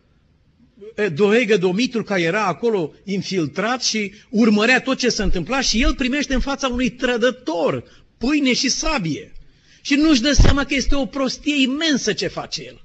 Doegă 1.14 1.58
Domitul, 1.58 2.04
care 2.04 2.22
era 2.22 2.46
acolo 2.46 2.92
infiltrat 3.04 3.84
și 3.84 4.14
urmărea 4.30 4.82
tot 4.82 4.98
ce 4.98 5.10
se 5.10 5.24
întâmpla 5.24 5.62
și 5.62 5.82
el 5.82 5.96
primește 5.96 6.34
în 6.34 6.40
fața 6.40 6.68
unui 6.68 6.90
trădător 6.90 7.84
pâine 8.18 8.54
și 8.54 8.70
sabie. 8.70 9.32
Și 9.82 9.96
nu-și 9.96 10.22
dă 10.22 10.32
seama 10.32 10.64
că 10.66 10.74
este 10.74 10.96
o 10.96 11.06
prostie 11.06 11.62
imensă 11.62 12.14
ce 12.14 12.28
face 12.28 12.64
el. 12.64 12.82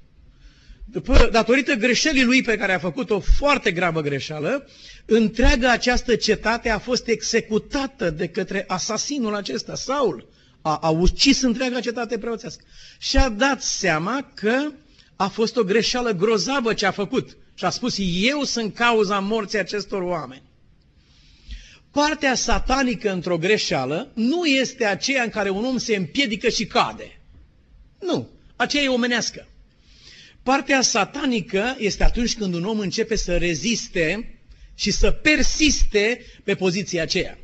După, 0.85 1.29
datorită 1.33 1.75
greșelii 1.75 2.25
lui 2.25 2.43
pe 2.43 2.57
care 2.57 2.73
a 2.75 2.79
făcut 2.79 3.11
o 3.11 3.21
foarte 3.21 3.71
gravă 3.71 4.01
greșeală, 4.01 4.69
întreaga 5.07 5.71
această 5.71 6.15
cetate 6.15 6.69
a 6.71 6.79
fost 6.79 7.09
executată 7.09 8.11
de 8.11 8.29
către 8.29 8.65
asasinul 8.67 9.35
acesta, 9.35 9.75
Saul. 9.75 10.29
A, 10.63 10.77
a 10.83 10.89
ucis 10.91 11.41
întreaga 11.43 11.81
cetate 11.81 12.19
preoțească. 12.19 12.65
Și 12.99 13.17
a 13.17 13.29
dat 13.29 13.63
seama 13.63 14.31
că 14.35 14.71
a 15.17 15.29
fost 15.29 15.57
o 15.57 15.63
greșeală 15.65 16.11
grozavă 16.13 16.75
ce 16.75 16.87
a 16.87 16.91
făcut. 16.91 17.37
Și 17.59 17.65
a 17.65 17.71
spus, 17.71 17.97
eu 18.21 18.43
sunt 18.43 18.75
cauza 18.75 19.19
morții 19.19 19.59
acestor 19.59 20.03
oameni. 20.03 20.43
Partea 21.91 22.35
satanică 22.35 23.13
într-o 23.13 23.39
greșeală 23.39 24.11
nu 24.15 24.45
este 24.45 24.85
aceea 24.85 25.23
în 25.23 25.29
care 25.31 25.51
un 25.51 25.65
om 25.65 25.77
se 25.79 25.97
împiedică 25.97 26.49
și 26.49 26.67
cade. 26.67 27.21
Nu, 28.01 28.29
aceea 28.57 28.83
e 28.83 28.89
omenească. 28.89 29.47
Partea 30.43 30.81
satanică 30.81 31.75
este 31.79 32.05
atunci 32.05 32.37
când 32.37 32.55
un 32.55 32.65
om 32.65 32.79
începe 32.79 33.17
să 33.17 33.37
reziste 33.37 34.39
și 34.75 34.91
să 34.91 35.11
persiste 35.11 36.21
pe 36.45 36.55
poziția 36.55 37.03
aceea. 37.03 37.39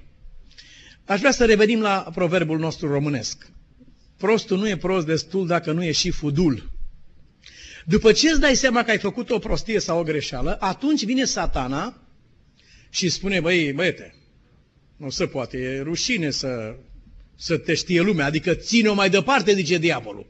Aș 1.05 1.19
vrea 1.19 1.31
să 1.31 1.45
revenim 1.45 1.81
la 1.81 2.11
proverbul 2.15 2.59
nostru 2.59 2.89
românesc. 2.89 3.51
Prostul 4.17 4.59
nu 4.59 4.69
e 4.69 4.77
prost 4.77 5.07
destul 5.07 5.47
dacă 5.47 5.73
nu 5.73 5.85
e 5.85 5.93
și 5.93 6.11
fudul. 6.11 6.72
După 7.87 8.13
ce 8.13 8.29
îți 8.31 8.41
dai 8.41 8.57
seama 8.57 8.83
că 8.85 8.91
ai 8.91 8.99
făcut 8.99 9.31
o 9.31 9.39
prostie 9.39 9.79
sau 9.81 9.99
o 9.99 10.03
greșeală, 10.03 10.57
atunci 10.61 11.05
vine 11.05 11.25
satana 11.25 12.03
și 12.91 13.09
spune, 13.09 13.41
băi, 13.41 13.73
băiete, 13.73 14.15
nu 14.97 15.11
se 15.11 15.27
poate, 15.27 15.59
e 15.59 15.81
rușine 15.81 16.31
să, 16.31 16.77
să 17.37 17.57
te 17.59 17.75
știe 17.75 18.01
lumea, 18.01 18.27
adică 18.27 18.55
ține-o 18.55 18.95
mai 18.95 19.11
departe, 19.11 19.55
zice 19.55 19.79
diavolul. 19.79 20.27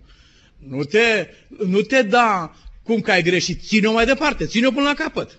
Nu 0.58 0.84
te, 0.84 1.28
nu 1.66 1.80
te 1.80 2.02
da 2.02 2.56
Cum 2.82 3.00
că 3.00 3.10
ai 3.10 3.22
greșit? 3.22 3.62
Ține-o 3.62 3.92
mai 3.92 4.06
departe, 4.06 4.46
ține-o 4.46 4.70
până 4.70 4.82
la 4.82 4.94
capăt. 4.94 5.38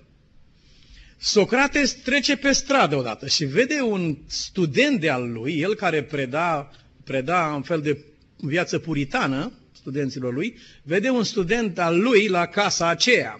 Socrates 1.17 1.93
trece 1.93 2.35
pe 2.37 2.51
stradă 2.51 2.95
odată 2.95 3.27
și 3.27 3.45
vede 3.45 3.81
un 3.81 4.17
student 4.27 4.99
de 4.99 5.09
al 5.09 5.31
lui, 5.31 5.59
el 5.59 5.75
care 5.75 6.03
preda, 6.03 6.71
preda 7.03 7.53
în 7.55 7.61
fel 7.61 7.81
de 7.81 7.97
viață 8.37 8.79
puritană 8.79 9.51
studenților 9.83 10.33
lui, 10.33 10.57
vede 10.83 11.09
un 11.09 11.23
student 11.23 11.79
al 11.79 12.01
lui 12.01 12.27
la 12.27 12.45
casa 12.45 12.87
aceea. 12.87 13.39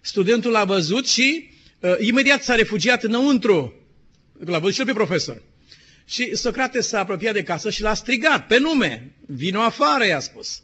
Studentul 0.00 0.50
l-a 0.50 0.64
văzut 0.64 1.06
și 1.06 1.50
uh, 1.80 1.94
imediat 2.00 2.42
s-a 2.42 2.54
refugiat 2.54 3.02
înăuntru. 3.02 3.74
L-a 4.44 4.58
văzut 4.58 4.74
și 4.74 4.84
pe 4.84 4.92
profesor. 4.92 5.42
Și 6.06 6.36
Socrate 6.36 6.80
s-a 6.80 6.98
apropiat 6.98 7.34
de 7.34 7.42
casă 7.42 7.70
și 7.70 7.82
l-a 7.82 7.94
strigat 7.94 8.46
pe 8.46 8.58
nume. 8.58 9.14
Vino 9.26 9.60
afară, 9.60 10.06
i-a 10.06 10.20
spus. 10.20 10.62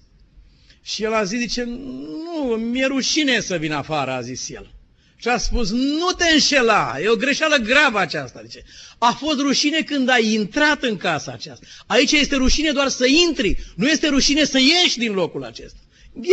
Și 0.83 1.03
el 1.03 1.13
a 1.13 1.25
zis, 1.25 1.39
zice, 1.39 1.63
nu, 1.65 2.57
mi-e 2.57 2.87
rușine 2.87 3.41
să 3.41 3.57
vin 3.57 3.73
afară, 3.73 4.11
a 4.11 4.21
zis 4.21 4.49
el. 4.49 4.75
Și 5.21 5.29
a 5.29 5.37
spus, 5.37 5.71
nu 5.71 6.11
te 6.17 6.33
înșela, 6.33 6.97
e 7.03 7.09
o 7.09 7.17
greșeală 7.17 7.57
gravă 7.57 7.99
aceasta. 7.99 8.43
Zice. 8.45 8.63
A 8.99 9.11
fost 9.13 9.41
rușine 9.41 9.83
când 9.83 10.09
ai 10.09 10.33
intrat 10.33 10.83
în 10.83 10.97
casa 10.97 11.33
aceasta. 11.33 11.67
Aici 11.87 12.13
este 12.13 12.37
rușine 12.37 12.73
doar 12.73 12.89
să 12.89 13.07
intri, 13.07 13.57
nu 13.77 13.89
este 13.89 14.09
rușine 14.09 14.45
să 14.45 14.59
ieși 14.59 14.99
din 14.99 15.13
locul 15.13 15.45
acesta. 15.45 15.79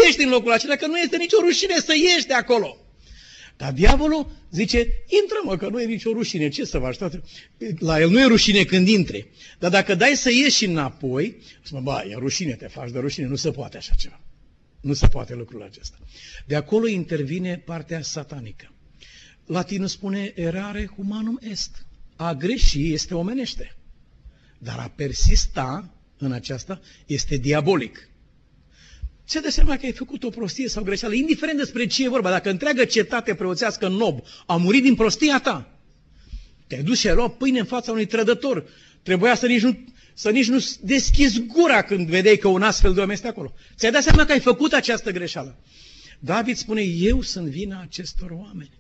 Ieși 0.06 0.18
din 0.18 0.30
locul 0.30 0.52
acesta, 0.52 0.76
că 0.76 0.88
nu 0.88 1.00
este 1.00 1.18
nicio 1.18 1.38
rușine 1.42 1.76
să 1.86 1.94
ieși 1.96 2.28
de 2.28 2.34
acolo. 2.34 2.78
Dar 3.58 3.72
diavolul 3.72 4.32
zice, 4.52 4.78
intră 5.22 5.38
mă, 5.44 5.58
că 5.58 5.68
nu 5.68 5.82
e 5.82 5.86
nicio 5.86 6.12
rușine, 6.12 6.50
ce 6.50 6.66
să 6.66 6.80
faci? 6.80 6.98
Toate? 6.98 7.22
La 7.80 8.00
el 8.00 8.10
nu 8.10 8.20
e 8.20 8.26
rușine 8.26 8.64
când 8.64 8.88
intri. 8.88 9.28
Dar 9.60 9.72
dacă 9.72 9.96
dai 9.96 10.16
să 10.16 10.32
ieși 10.32 10.66
înapoi, 10.66 11.38
spune, 11.64 11.82
bă, 11.82 12.04
e 12.10 12.16
rușine, 12.18 12.54
te 12.54 12.68
faci 12.68 12.92
de 12.92 13.00
rușine, 13.00 13.28
nu 13.28 13.36
se 13.36 13.52
poate 13.52 13.78
așa 13.78 13.94
ceva. 13.98 14.22
Nu 14.82 14.94
se 14.94 15.08
poate 15.08 15.34
lucrul 15.34 15.64
acesta. 15.64 15.98
De 16.46 16.56
acolo 16.56 16.88
intervine 16.88 17.58
partea 17.66 18.02
satanică. 18.02 18.72
Latinul 19.48 19.88
spune, 19.88 20.32
erare 20.36 20.90
humanum 20.96 21.40
est. 21.42 21.86
A 22.16 22.34
greși 22.34 22.94
este 22.94 23.14
omenește. 23.14 23.76
Dar 24.58 24.80
a 24.80 24.92
persista 24.96 25.90
în 26.18 26.32
aceasta 26.32 26.82
este 27.06 27.38
diabolic. 27.38 28.10
Se 29.24 29.40
dă 29.40 29.50
seama 29.50 29.78
că 29.78 29.86
ai 29.86 29.92
făcut 29.92 30.24
o 30.24 30.30
prostie 30.30 30.68
sau 30.68 30.84
greșeală, 30.84 31.14
indiferent 31.14 31.58
despre 31.58 31.86
ce 31.86 32.04
e 32.04 32.10
vorba. 32.10 32.30
Dacă 32.30 32.50
întreagă 32.50 32.86
cetate 32.86 33.36
preoțească 33.36 33.88
Nob 33.88 34.20
a 34.46 34.56
murit 34.56 34.84
din 34.84 34.96
prostia 34.96 35.40
ta, 35.40 35.80
te-ai 36.68 36.84
dus 36.84 37.00
și 37.00 37.08
ai 37.08 37.16
luat 37.16 37.38
pâine 37.38 37.60
în 37.60 37.66
fața 37.66 37.92
unui 37.92 38.06
trădător. 38.06 38.66
Trebuia 39.04 39.36
să 39.36 39.48
nici 39.48 39.62
nu, 39.62 39.80
să 40.14 40.30
nici 40.30 40.48
nu 40.48 40.66
deschizi 40.82 41.42
gura 41.42 41.82
când 41.82 42.08
vedeai 42.08 42.38
că 42.38 42.48
un 42.48 42.62
astfel 42.62 42.94
de 42.94 43.02
om 43.02 43.10
este 43.10 43.28
acolo. 43.28 43.54
Ți-ai 43.76 43.92
dat 43.92 44.04
seama 44.04 44.26
că 44.26 44.32
ai 44.32 44.40
făcut 44.40 44.74
această 44.74 45.12
greșeală. 45.12 45.58
David 46.20 46.56
spune, 46.56 46.82
eu 46.82 47.22
sunt 47.22 47.48
vina 47.48 47.82
acestor 47.82 48.32
oameni. 48.32 48.77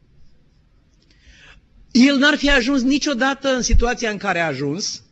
El 2.05 2.17
n-ar 2.17 2.35
fi 2.37 2.49
ajuns 2.49 2.81
niciodată 2.81 3.49
în 3.49 3.61
situația 3.61 4.09
în 4.09 4.17
care 4.17 4.39
a 4.39 4.45
ajuns 4.45 5.03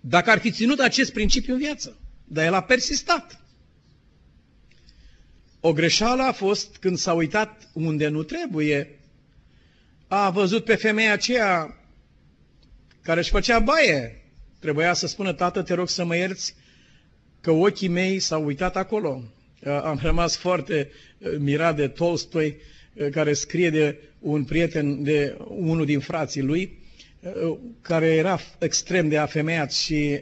dacă 0.00 0.30
ar 0.30 0.38
fi 0.38 0.50
ținut 0.50 0.78
acest 0.78 1.12
principiu 1.12 1.52
în 1.52 1.58
viață. 1.58 1.98
Dar 2.24 2.44
el 2.44 2.54
a 2.54 2.62
persistat. 2.62 3.44
O 5.60 5.72
greșeală 5.72 6.22
a 6.22 6.32
fost 6.32 6.76
când 6.76 6.96
s-a 6.98 7.12
uitat 7.12 7.70
unde 7.72 8.08
nu 8.08 8.22
trebuie. 8.22 8.98
A 10.08 10.30
văzut 10.30 10.64
pe 10.64 10.74
femeia 10.74 11.12
aceea 11.12 11.76
care 13.02 13.20
își 13.20 13.30
făcea 13.30 13.58
baie. 13.58 14.24
Trebuia 14.58 14.92
să 14.92 15.06
spună, 15.06 15.32
tată, 15.32 15.62
te 15.62 15.74
rog 15.74 15.88
să 15.88 16.04
mă 16.04 16.16
ierți 16.16 16.54
că 17.40 17.50
ochii 17.50 17.88
mei 17.88 18.18
s-au 18.18 18.44
uitat 18.44 18.76
acolo. 18.76 19.22
Am 19.64 19.98
rămas 20.02 20.36
foarte 20.36 20.90
mirat 21.38 21.76
de 21.76 21.88
Tolstoi, 21.88 22.56
care 23.10 23.32
scrie 23.32 23.70
de 23.70 24.09
un 24.20 24.44
prieten, 24.44 25.02
de 25.02 25.36
unul 25.48 25.84
din 25.84 26.00
frații 26.00 26.42
lui, 26.42 26.78
care 27.80 28.06
era 28.06 28.40
extrem 28.58 29.08
de 29.08 29.16
afemeiat 29.18 29.72
și 29.72 30.20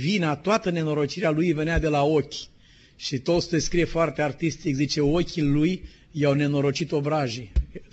vina, 0.00 0.36
toată 0.36 0.70
nenorocirea 0.70 1.30
lui 1.30 1.52
venea 1.52 1.78
de 1.78 1.88
la 1.88 2.02
ochi. 2.02 2.34
Și 2.96 3.18
Tolstoi 3.18 3.60
scrie 3.60 3.84
foarte 3.84 4.22
artistic, 4.22 4.74
zice, 4.74 5.00
ochii 5.00 5.42
lui 5.42 5.82
i-au 6.10 6.32
nenorocit 6.32 6.92
obrajii. 6.92 7.52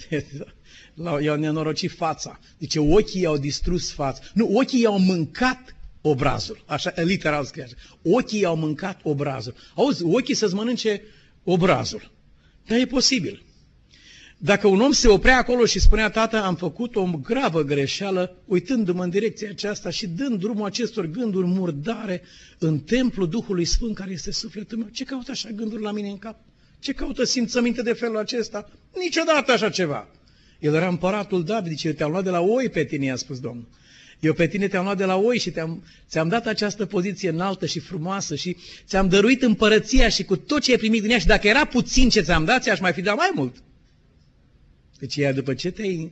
i-au 1.23 1.35
nenorocit 1.35 1.91
fața. 1.91 2.39
Zice, 2.59 2.79
ochii 2.79 3.21
i-au 3.21 3.37
distrus 3.37 3.91
fața. 3.91 4.21
Nu, 4.33 4.49
ochii 4.53 4.81
i-au 4.81 4.99
mâncat 4.99 5.75
obrazul. 6.01 6.63
Așa, 6.65 6.93
literal 6.95 7.45
scrie 7.45 7.63
așa. 7.63 7.75
Ochii 8.01 8.39
i-au 8.39 8.55
mâncat 8.55 8.99
obrazul. 9.03 9.55
Auzi, 9.75 10.03
ochii 10.03 10.33
să-ți 10.33 10.53
mănânce 10.53 11.01
obrazul. 11.43 12.11
Dar 12.65 12.79
e 12.79 12.85
posibil. 12.85 13.43
Dacă 14.45 14.67
un 14.67 14.81
om 14.81 14.91
se 14.91 15.07
oprea 15.07 15.37
acolo 15.37 15.65
și 15.65 15.79
spunea, 15.79 16.09
tată, 16.09 16.43
am 16.43 16.55
făcut 16.55 16.95
o 16.95 17.05
gravă 17.21 17.61
greșeală, 17.61 18.35
uitându-mă 18.45 19.03
în 19.03 19.09
direcția 19.09 19.49
aceasta 19.49 19.89
și 19.89 20.07
dând 20.07 20.39
drumul 20.39 20.65
acestor 20.65 21.05
gânduri 21.05 21.47
murdare 21.47 22.21
în 22.57 22.79
templul 22.79 23.29
Duhului 23.29 23.65
Sfânt 23.65 23.95
care 23.95 24.11
este 24.11 24.31
sufletul 24.31 24.77
meu, 24.77 24.87
ce 24.91 25.03
caută 25.03 25.31
așa 25.31 25.49
gânduri 25.49 25.81
la 25.81 25.91
mine 25.91 26.09
în 26.09 26.17
cap? 26.17 26.39
Ce 26.79 26.93
caută 26.93 27.23
simțăminte 27.23 27.81
de 27.81 27.93
felul 27.93 28.17
acesta? 28.17 28.69
Niciodată 29.03 29.51
așa 29.51 29.69
ceva. 29.69 30.07
El 30.59 30.73
era 30.73 30.87
împăratul 30.87 31.43
David, 31.43 31.71
zice, 31.71 31.93
te-am 31.93 32.11
luat 32.11 32.23
de 32.23 32.29
la 32.29 32.39
oi 32.39 32.69
pe 32.69 32.83
tine, 32.83 33.05
i-a 33.05 33.15
spus 33.15 33.39
Domnul. 33.39 33.67
Eu 34.19 34.33
pe 34.33 34.47
tine 34.47 34.67
te-am 34.67 34.83
luat 34.83 34.97
de 34.97 35.05
la 35.05 35.15
oi 35.15 35.39
și 35.39 35.51
te-am, 35.51 35.83
ți-am 36.09 36.27
dat 36.27 36.47
această 36.47 36.85
poziție 36.85 37.29
înaltă 37.29 37.65
și 37.65 37.79
frumoasă 37.79 38.35
și 38.35 38.55
ți-am 38.87 39.09
dăruit 39.09 39.41
împărăția 39.41 40.09
și 40.09 40.23
cu 40.23 40.35
tot 40.35 40.61
ce 40.61 40.71
ai 40.71 40.77
primit 40.77 41.01
din 41.01 41.11
ea 41.11 41.19
și 41.19 41.25
dacă 41.25 41.47
era 41.47 41.65
puțin 41.65 42.09
ce 42.09 42.21
ți-am 42.21 42.45
dat, 42.45 42.61
ți-aș 42.61 42.79
mai 42.79 42.93
fi 42.93 43.01
dat 43.01 43.15
mai 43.15 43.31
mult. 43.33 43.55
Deci 45.03 45.15
ea 45.15 45.33
după 45.33 45.53
ce 45.53 45.71
te-ai 45.71 46.11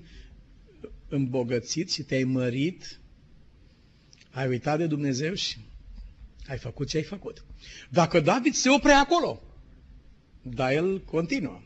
îmbogățit 1.08 1.92
și 1.92 2.04
te-ai 2.04 2.24
mărit, 2.24 3.00
ai 4.32 4.48
uitat 4.48 4.78
de 4.78 4.88
Dumnezeu 4.88 5.34
și 5.34 5.58
ai 6.48 6.58
făcut 6.58 6.88
ce 6.88 6.98
ai 6.98 7.04
făcut. 7.04 7.46
Dacă 7.90 8.20
David 8.20 8.54
se 8.54 8.70
opre 8.70 8.92
acolo, 8.92 9.42
dar 10.42 10.72
el 10.72 11.02
continuă. 11.02 11.62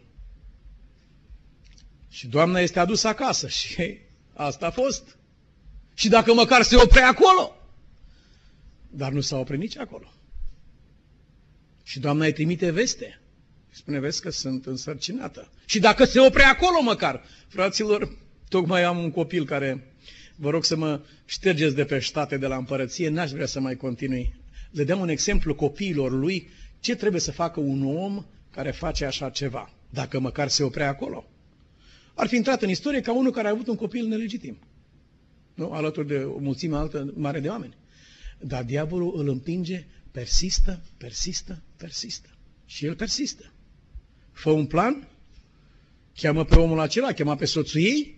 Și 2.09 2.27
Doamna 2.27 2.59
este 2.59 2.79
adusă 2.79 3.07
acasă 3.07 3.47
și 3.47 3.97
asta 4.33 4.65
a 4.65 4.71
fost. 4.71 5.17
Și 5.93 6.07
dacă 6.07 6.33
măcar 6.33 6.61
se 6.61 6.75
opre 6.75 7.01
acolo, 7.01 7.55
dar 8.89 9.11
nu 9.11 9.21
s-a 9.21 9.37
oprit 9.37 9.59
nici 9.59 9.77
acolo. 9.77 10.13
Și 11.83 11.99
Doamna 11.99 12.25
îi 12.25 12.33
trimite 12.33 12.71
veste. 12.71 13.19
Spune, 13.75 13.99
vezi 13.99 14.21
că 14.21 14.29
sunt 14.29 14.65
însărcinată. 14.65 15.49
Și 15.65 15.79
dacă 15.79 16.05
se 16.05 16.19
opre 16.19 16.43
acolo 16.43 16.81
măcar, 16.81 17.23
fraților, 17.47 18.17
tocmai 18.49 18.83
am 18.83 18.97
un 18.97 19.11
copil 19.11 19.45
care, 19.45 19.93
vă 20.35 20.49
rog 20.49 20.65
să 20.65 20.75
mă 20.75 21.01
ștergeți 21.25 21.75
de 21.75 21.85
pe 21.85 21.99
ștate 21.99 22.37
de 22.37 22.47
la 22.47 22.55
împărăție, 22.55 23.09
n-aș 23.09 23.31
vrea 23.31 23.45
să 23.45 23.59
mai 23.59 23.75
continui. 23.75 24.33
Le 24.71 24.83
dăm 24.83 24.99
un 24.99 25.09
exemplu 25.09 25.55
copiilor 25.55 26.11
lui 26.11 26.49
ce 26.79 26.95
trebuie 26.95 27.21
să 27.21 27.31
facă 27.31 27.59
un 27.59 27.95
om 27.95 28.25
care 28.51 28.71
face 28.71 29.05
așa 29.05 29.29
ceva, 29.29 29.73
dacă 29.89 30.19
măcar 30.19 30.47
se 30.47 30.63
oprea 30.63 30.89
acolo. 30.89 31.25
Ar 32.13 32.27
fi 32.27 32.35
intrat 32.35 32.61
în 32.61 32.69
istorie 32.69 33.01
ca 33.01 33.13
unul 33.13 33.31
care 33.31 33.47
a 33.47 33.51
avut 33.51 33.67
un 33.67 33.75
copil 33.75 34.07
nelegitim. 34.07 34.57
Nu? 35.53 35.71
Alături 35.71 36.07
de 36.07 36.17
o 36.17 36.39
mulțime 36.39 36.75
altă 36.75 37.13
mare 37.15 37.39
de 37.39 37.47
oameni. 37.47 37.77
Dar 38.39 38.63
diavolul 38.63 39.13
îl 39.19 39.29
împinge, 39.29 39.85
persistă, 40.11 40.81
persistă, 40.97 41.61
persistă. 41.77 42.29
Și 42.65 42.85
el 42.85 42.95
persistă. 42.95 43.49
Fă 44.45 44.51
un 44.51 44.65
plan, 44.65 45.07
cheamă 46.15 46.45
pe 46.45 46.55
omul 46.55 46.79
acela, 46.79 47.11
cheamă 47.11 47.35
pe 47.35 47.45
soțul 47.45 47.81
ei, 47.81 48.15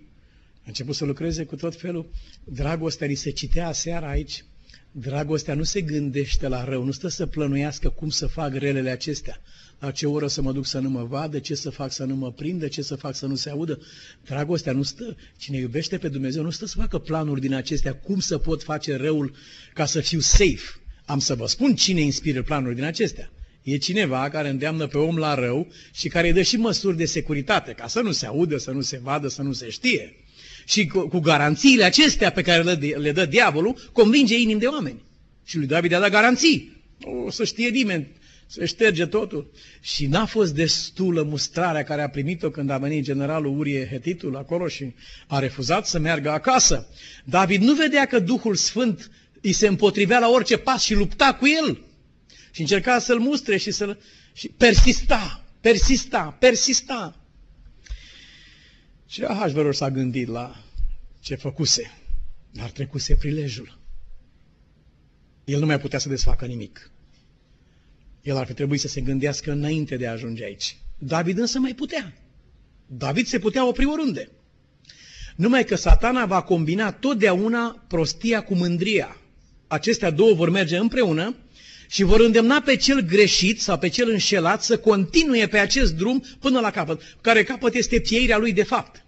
a 0.57 0.63
început 0.65 0.95
să 0.95 1.05
lucreze 1.05 1.43
cu 1.43 1.55
tot 1.55 1.75
felul. 1.75 2.09
Dragostea 2.43 3.07
li 3.07 3.15
se 3.15 3.29
citea 3.29 3.71
seara 3.71 4.09
aici. 4.09 4.43
Dragostea 4.91 5.53
nu 5.53 5.63
se 5.63 5.81
gândește 5.81 6.47
la 6.47 6.63
rău, 6.63 6.83
nu 6.83 6.91
stă 6.91 7.07
să 7.07 7.25
plănuiască 7.25 7.89
cum 7.89 8.09
să 8.09 8.27
fac 8.27 8.53
relele 8.53 8.89
acestea. 8.89 9.41
La 9.79 9.91
ce 9.91 10.07
oră 10.07 10.27
să 10.27 10.41
mă 10.41 10.51
duc 10.51 10.65
să 10.65 10.79
nu 10.79 10.89
mă 10.89 11.03
vadă, 11.03 11.39
ce 11.39 11.55
să 11.55 11.69
fac 11.69 11.91
să 11.91 12.03
nu 12.03 12.15
mă 12.15 12.31
prindă, 12.31 12.67
ce 12.67 12.81
să 12.81 12.95
fac 12.95 13.15
să 13.15 13.25
nu 13.25 13.35
se 13.35 13.49
audă. 13.49 13.79
Dragostea 14.25 14.73
nu 14.73 14.83
stă, 14.83 15.15
cine 15.37 15.57
iubește 15.57 15.97
pe 15.97 16.07
Dumnezeu 16.07 16.43
nu 16.43 16.49
stă 16.49 16.65
să 16.65 16.77
facă 16.77 16.99
planuri 16.99 17.41
din 17.41 17.53
acestea, 17.53 17.95
cum 17.95 18.19
să 18.19 18.37
pot 18.37 18.63
face 18.63 18.95
răul 18.95 19.35
ca 19.73 19.85
să 19.85 19.99
fiu 20.01 20.19
safe. 20.19 20.79
Am 21.05 21.19
să 21.19 21.35
vă 21.35 21.45
spun 21.45 21.75
cine 21.75 22.01
inspiră 22.01 22.43
planuri 22.43 22.75
din 22.75 22.83
acestea. 22.83 23.31
E 23.67 23.77
cineva 23.77 24.29
care 24.29 24.49
îndeamnă 24.49 24.87
pe 24.87 24.97
om 24.97 25.17
la 25.17 25.33
rău 25.33 25.67
și 25.93 26.07
care 26.07 26.27
îi 26.27 26.33
dă 26.33 26.41
și 26.41 26.57
măsuri 26.57 26.97
de 26.97 27.05
securitate, 27.05 27.71
ca 27.71 27.87
să 27.87 28.01
nu 28.01 28.11
se 28.11 28.25
audă, 28.25 28.57
să 28.57 28.71
nu 28.71 28.81
se 28.81 28.99
vadă, 29.03 29.27
să 29.27 29.41
nu 29.41 29.53
se 29.53 29.69
știe. 29.69 30.15
Și 30.65 30.87
cu, 30.87 31.07
cu 31.07 31.19
garanțiile 31.19 31.83
acestea 31.83 32.31
pe 32.31 32.41
care 32.41 32.63
le, 32.63 32.73
le 32.73 33.11
dă 33.11 33.25
diavolul, 33.25 33.89
convinge 33.91 34.39
inimi 34.39 34.59
de 34.59 34.65
oameni. 34.65 35.01
Și 35.45 35.57
lui 35.57 35.67
David 35.67 35.93
a 35.93 35.99
dat 35.99 36.11
garanții. 36.11 36.83
O 37.25 37.29
să 37.29 37.43
știe 37.43 37.69
nimeni, 37.69 38.07
se 38.45 38.65
șterge 38.65 39.05
totul. 39.05 39.51
Și 39.81 40.05
n-a 40.05 40.25
fost 40.25 40.53
destulă 40.53 41.23
mustrarea 41.23 41.83
care 41.83 42.01
a 42.01 42.09
primit-o 42.09 42.49
când 42.49 42.69
a 42.69 42.77
venit 42.77 43.03
generalul 43.03 43.57
Urie 43.57 43.87
Hetitul 43.91 44.35
acolo 44.35 44.67
și 44.67 44.93
a 45.27 45.39
refuzat 45.39 45.87
să 45.87 45.99
meargă 45.99 46.31
acasă. 46.31 46.87
David 47.25 47.61
nu 47.61 47.73
vedea 47.73 48.05
că 48.05 48.19
Duhul 48.19 48.55
Sfânt 48.55 49.11
îi 49.41 49.51
se 49.51 49.67
împotrivea 49.67 50.19
la 50.19 50.29
orice 50.29 50.57
pas 50.57 50.83
și 50.83 50.93
lupta 50.93 51.33
cu 51.33 51.45
el. 51.47 51.86
Și 52.57 52.63
încerca 52.63 52.99
să-l 52.99 53.19
mustre 53.19 53.57
și 53.57 53.71
să-l... 53.71 53.99
Și 54.33 54.47
persista, 54.47 55.45
persista, 55.61 56.35
persista. 56.39 57.25
Și 59.07 59.23
Ahasveror 59.23 59.73
s-a 59.73 59.91
gândit 59.91 60.27
la 60.27 60.63
ce 61.19 61.35
făcuse, 61.35 61.91
dar 62.51 62.69
trecuse 62.69 63.15
prilejul. 63.15 63.79
El 65.43 65.59
nu 65.59 65.65
mai 65.65 65.79
putea 65.79 65.99
să 65.99 66.09
desfacă 66.09 66.45
nimic. 66.45 66.91
El 68.21 68.37
ar 68.37 68.45
fi 68.45 68.53
trebuit 68.53 68.79
să 68.79 68.87
se 68.87 69.01
gândească 69.01 69.51
înainte 69.51 69.97
de 69.97 70.07
a 70.07 70.11
ajunge 70.11 70.43
aici. 70.43 70.77
David 70.97 71.37
însă 71.37 71.59
mai 71.59 71.73
putea. 71.73 72.13
David 72.85 73.25
se 73.25 73.39
putea 73.39 73.67
opri 73.67 73.85
oriunde. 73.85 74.31
Numai 75.35 75.65
că 75.65 75.75
satana 75.75 76.25
va 76.25 76.41
combina 76.41 76.91
totdeauna 76.91 77.85
prostia 77.87 78.43
cu 78.43 78.55
mândria. 78.55 79.17
Acestea 79.67 80.09
două 80.09 80.33
vor 80.33 80.49
merge 80.49 80.77
împreună 80.77 81.35
și 81.87 82.03
vor 82.03 82.19
îndemna 82.19 82.61
pe 82.61 82.75
cel 82.75 82.99
greșit 82.99 83.61
sau 83.61 83.77
pe 83.77 83.87
cel 83.87 84.09
înșelat 84.09 84.63
să 84.63 84.77
continue 84.77 85.47
pe 85.47 85.57
acest 85.57 85.93
drum 85.93 86.23
până 86.39 86.59
la 86.59 86.71
capăt, 86.71 87.01
care 87.21 87.43
capăt 87.43 87.73
este 87.73 87.99
pieirea 87.99 88.37
lui 88.37 88.53
de 88.53 88.63
fapt. 88.63 89.05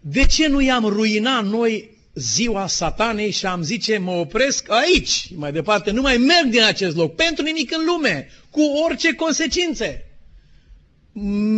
De 0.00 0.26
ce 0.26 0.46
nu 0.46 0.60
i-am 0.60 0.84
ruinat 0.84 1.44
noi 1.46 1.98
ziua 2.14 2.66
satanei 2.66 3.30
și 3.30 3.46
am 3.46 3.62
zice, 3.62 3.98
mă 3.98 4.10
opresc 4.10 4.70
aici, 4.70 5.26
mai 5.34 5.52
departe, 5.52 5.90
nu 5.90 6.00
mai 6.00 6.16
merg 6.16 6.50
din 6.50 6.62
acest 6.62 6.96
loc, 6.96 7.14
pentru 7.14 7.44
nimic 7.44 7.72
în 7.72 7.84
lume, 7.84 8.28
cu 8.50 8.60
orice 8.60 9.14
consecințe. 9.14 10.04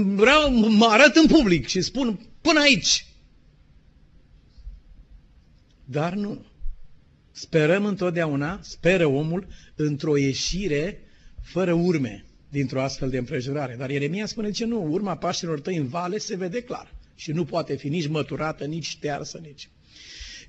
Vreau, 0.05 0.51
mă 0.51 0.87
arăt 0.87 1.17
în 1.17 1.27
public 1.27 1.67
și 1.67 1.81
spun, 1.81 2.21
până 2.41 2.61
aici. 2.61 3.07
Dar 5.85 6.13
nu. 6.13 6.45
Sperăm 7.33 7.85
întotdeauna, 7.85 8.59
speră 8.63 9.07
omul, 9.07 9.47
într-o 9.75 10.17
ieșire 10.17 11.01
fără 11.43 11.73
urme 11.73 12.25
dintr-o 12.49 12.83
astfel 12.83 13.11
de 13.11 13.19
împrejurare. 13.19 13.77
Dar 13.79 13.91
Ieremia 13.91 14.27
spune 14.27 14.51
ce 14.51 14.65
nu, 14.65 14.87
urma 14.91 15.17
pașilor 15.17 15.61
tăi 15.61 15.77
în 15.77 15.87
vale 15.87 16.19
se 16.19 16.37
vede 16.37 16.63
clar 16.63 16.95
și 17.15 17.33
nu 17.33 17.45
poate 17.45 17.77
fi 17.77 17.89
nici 17.89 18.07
măturată, 18.07 18.65
nici 18.65 18.87
ștearsă, 18.87 19.39
nici. 19.43 19.69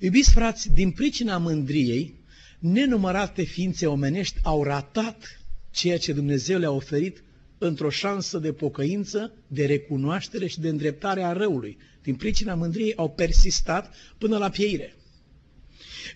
Iubiți 0.00 0.32
frați, 0.32 0.72
din 0.72 0.90
pricina 0.90 1.38
mândriei, 1.38 2.14
nenumărate 2.58 3.42
ființe 3.42 3.86
omenești 3.86 4.38
au 4.42 4.62
ratat 4.62 5.40
ceea 5.70 5.98
ce 5.98 6.12
Dumnezeu 6.12 6.58
le-a 6.58 6.70
oferit 6.70 7.24
într-o 7.58 7.90
șansă 7.90 8.38
de 8.38 8.52
pocăință, 8.52 9.32
de 9.46 9.66
recunoaștere 9.66 10.46
și 10.46 10.60
de 10.60 10.68
îndreptare 10.68 11.22
a 11.22 11.32
răului. 11.32 11.78
Din 12.02 12.14
pricina 12.14 12.54
mândriei 12.54 12.94
au 12.94 13.10
persistat 13.10 13.94
până 14.18 14.38
la 14.38 14.48
pieire. 14.48 14.94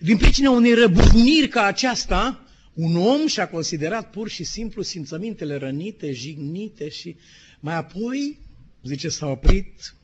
Din 0.01 0.17
pricina 0.17 0.51
unei 0.51 0.73
răburniri 0.73 1.47
ca 1.47 1.63
aceasta, 1.63 2.43
un 2.73 2.95
om 2.95 3.27
și-a 3.27 3.49
considerat 3.49 4.09
pur 4.09 4.29
și 4.29 4.43
simplu 4.43 4.81
simțămintele 4.81 5.55
rănite, 5.55 6.11
jignite 6.11 6.89
și 6.89 7.15
mai 7.59 7.75
apoi, 7.75 8.39
zice, 8.83 9.09
s-a 9.09 9.27
oprit 9.27 9.95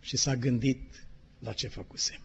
și 0.00 0.16
s-a 0.16 0.36
gândit 0.36 1.06
la 1.38 1.52
ce 1.52 1.68
făcuse. 1.68 2.20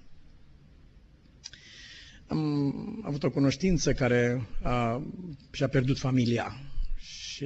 Am 2.27 3.01
avut 3.05 3.23
o 3.23 3.29
cunoștință 3.29 3.93
care 3.93 4.47
a, 4.63 5.03
și-a 5.51 5.67
pierdut 5.67 5.99
familia 5.99 6.57
și 6.99 7.45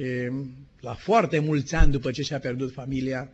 la 0.80 0.94
foarte 0.94 1.38
mulți 1.38 1.74
ani 1.74 1.92
după 1.92 2.10
ce 2.10 2.22
și-a 2.22 2.38
pierdut 2.38 2.72
familia, 2.72 3.30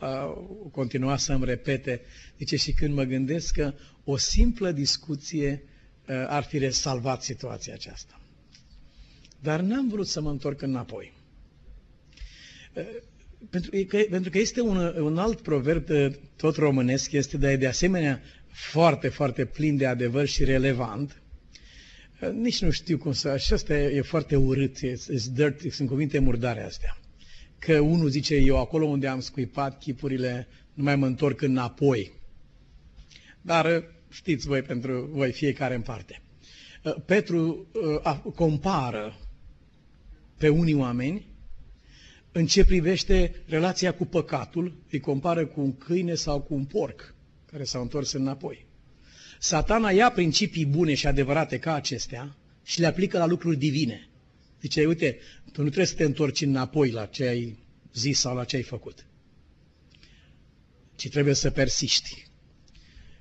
a, 0.00 0.24
continua 0.72 1.16
să-mi 1.16 1.44
repete, 1.44 2.00
zice, 2.38 2.56
și 2.56 2.72
când 2.72 2.94
mă 2.94 3.02
gândesc 3.04 3.54
că 3.54 3.74
o 4.04 4.16
simplă 4.16 4.72
discuție 4.72 5.62
a, 6.06 6.12
ar 6.26 6.42
fi 6.42 6.70
salvat 6.70 7.22
situația 7.22 7.74
aceasta. 7.74 8.20
Dar 9.40 9.60
n-am 9.60 9.88
vrut 9.88 10.06
să 10.08 10.20
mă 10.20 10.30
întorc 10.30 10.62
înapoi. 10.62 11.12
Pentru 13.50 13.70
că, 13.86 13.98
pentru 14.10 14.30
că 14.30 14.38
este 14.38 14.60
un, 14.60 14.76
un 15.00 15.18
alt 15.18 15.40
proverb 15.40 15.86
tot 16.36 16.56
românesc, 16.56 17.12
este 17.12 17.36
de, 17.36 17.56
de 17.56 17.66
asemenea 17.66 18.22
foarte, 18.48 19.08
foarte 19.08 19.44
plin 19.44 19.76
de 19.76 19.86
adevăr 19.86 20.26
și 20.26 20.44
relevant. 20.44 21.22
Nici 22.32 22.62
nu 22.62 22.70
știu 22.70 22.98
cum 22.98 23.12
să... 23.12 23.36
Și 23.36 23.52
asta 23.52 23.76
e, 23.78 23.96
e 23.96 24.00
foarte 24.02 24.36
urât, 24.36 24.80
e, 24.80 24.86
e 24.86 25.20
dirty, 25.32 25.70
sunt 25.70 25.88
cuvinte 25.88 26.18
murdare 26.18 26.62
astea. 26.64 26.98
Că 27.58 27.78
unul 27.78 28.08
zice, 28.08 28.34
eu 28.34 28.58
acolo 28.58 28.86
unde 28.86 29.06
am 29.06 29.20
scuipat 29.20 29.78
chipurile, 29.78 30.48
nu 30.74 30.82
mai 30.82 30.96
mă 30.96 31.06
întorc 31.06 31.42
înapoi. 31.42 32.12
Dar 33.40 33.84
știți 34.10 34.46
voi 34.46 34.62
pentru 34.62 35.08
voi 35.12 35.32
fiecare 35.32 35.74
în 35.74 35.82
parte. 35.82 36.22
Petru 37.06 37.66
compară 38.34 39.18
pe 40.36 40.48
unii 40.48 40.74
oameni 40.74 41.26
în 42.32 42.46
ce 42.46 42.64
privește 42.64 43.34
relația 43.46 43.94
cu 43.94 44.04
păcatul, 44.04 44.76
îi 44.90 45.00
compară 45.00 45.46
cu 45.46 45.60
un 45.60 45.76
câine 45.76 46.14
sau 46.14 46.40
cu 46.40 46.54
un 46.54 46.64
porc 46.64 47.14
care 47.52 47.64
s-au 47.64 47.82
întors 47.82 48.12
înapoi. 48.12 48.66
Satana 49.38 49.90
ia 49.90 50.10
principii 50.10 50.66
bune 50.66 50.94
și 50.94 51.06
adevărate 51.06 51.58
ca 51.58 51.74
acestea 51.74 52.36
și 52.64 52.80
le 52.80 52.86
aplică 52.86 53.18
la 53.18 53.26
lucruri 53.26 53.56
divine. 53.56 54.08
Zice, 54.60 54.86
uite, 54.86 55.18
tu 55.52 55.60
nu 55.60 55.66
trebuie 55.66 55.86
să 55.86 55.94
te 55.94 56.04
întorci 56.04 56.40
înapoi 56.40 56.90
la 56.90 57.06
ce 57.06 57.24
ai 57.24 57.58
zis 57.94 58.18
sau 58.18 58.34
la 58.34 58.44
ce 58.44 58.56
ai 58.56 58.62
făcut, 58.62 59.06
ci 60.96 61.08
trebuie 61.08 61.34
să 61.34 61.50
persiști. 61.50 62.26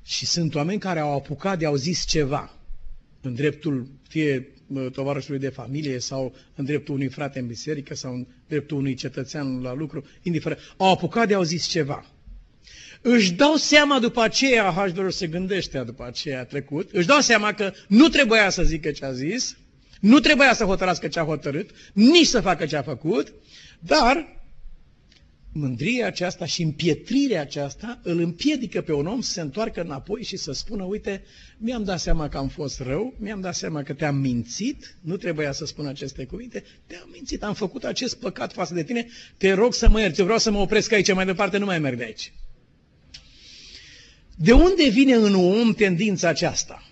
Și 0.04 0.26
sunt 0.26 0.56
oameni 0.56 0.80
care 0.80 1.00
au 1.00 1.16
apucat 1.16 1.60
de 1.60 1.66
au 1.66 1.76
zis 1.76 2.06
ceva 2.06 2.58
în 3.22 3.34
dreptul 3.34 3.88
fie 4.08 4.48
tovarășului 4.92 5.40
de 5.40 5.50
familie 5.50 6.00
sau 6.00 6.36
în 6.56 6.66
dreptul 6.66 6.94
unui 6.94 7.08
frate 7.08 7.40
în 7.40 7.48
biserică 7.48 7.96
sau 7.96 8.14
în 8.14 8.28
dreptul 8.48 8.78
unui 8.78 8.96
cetățean 8.96 9.62
la 9.62 9.74
lucru, 9.74 10.06
indiferent, 10.22 10.60
au 10.78 10.92
apucat 10.92 11.28
de 11.28 11.34
au 11.34 11.44
zis 11.44 11.66
ceva. 11.66 12.06
Își 13.02 13.32
dau 13.34 13.56
seama 13.56 14.00
după 14.00 14.22
aceea, 14.22 14.72
Hashbero 14.72 15.10
se 15.10 15.28
gândește 15.28 15.80
după 15.80 16.06
aceea 16.06 16.46
trecut, 16.46 16.92
își 16.92 17.08
dau 17.08 17.20
seama 17.20 17.54
că 17.54 17.74
nu 17.88 18.08
trebuia 18.08 18.50
să 18.50 18.64
zică 18.64 18.92
ce 18.92 19.06
a 19.06 19.12
zis, 19.12 19.58
nu 20.00 20.20
trebuia 20.20 20.54
să 20.54 20.64
hotărască 20.64 21.08
ce 21.08 21.20
a 21.20 21.24
hotărât, 21.24 21.70
nici 21.94 22.28
să 22.28 22.42
facă 22.42 22.66
ce 22.66 22.76
a 22.76 22.82
făcut, 22.82 23.34
dar 23.80 24.36
mândria 25.58 26.08
aceasta 26.08 26.46
și 26.46 26.62
împietrirea 26.62 27.42
aceasta 27.42 28.00
îl 28.04 28.20
împiedică 28.20 28.82
pe 28.82 28.94
un 28.94 29.06
om 29.08 29.22
să 29.22 29.32
se 29.32 29.42
întoarcă 29.42 29.82
înapoi 29.82 30.24
și 30.24 30.38
să 30.38 30.52
spună, 30.52 30.84
uite, 30.84 31.24
mi-am 31.58 31.84
dat 31.84 32.00
seama 32.00 32.30
că 32.30 32.38
am 32.38 32.48
fost 32.48 32.80
rău, 32.80 33.14
mi-am 33.20 33.42
dat 33.42 33.56
seama 33.56 33.84
că 33.84 33.94
te-am 33.94 34.16
mințit, 34.16 34.98
nu 35.02 35.18
trebuia 35.18 35.52
să 35.52 35.66
spun 35.66 35.86
aceste 35.86 36.26
cuvinte, 36.26 36.64
te-am 36.88 37.10
mințit, 37.12 37.44
am 37.44 37.54
făcut 37.54 37.84
acest 37.84 38.20
păcat 38.20 38.54
față 38.54 38.74
de 38.74 38.84
tine, 38.84 39.08
te 39.38 39.54
rog 39.54 39.74
să 39.74 39.90
mă 39.90 40.00
ierți, 40.00 40.20
eu 40.20 40.26
vreau 40.26 40.40
să 40.40 40.52
mă 40.52 40.60
opresc 40.60 40.92
aici, 40.92 41.14
mai 41.14 41.26
departe 41.26 41.58
nu 41.58 41.66
mai 41.66 41.80
merg 41.80 41.98
de 41.98 42.04
aici. 42.04 42.34
De 44.36 44.52
unde 44.52 44.90
vine 44.90 45.14
în 45.14 45.36
om 45.36 45.74
tendința 45.74 46.28
aceasta? 46.28 46.88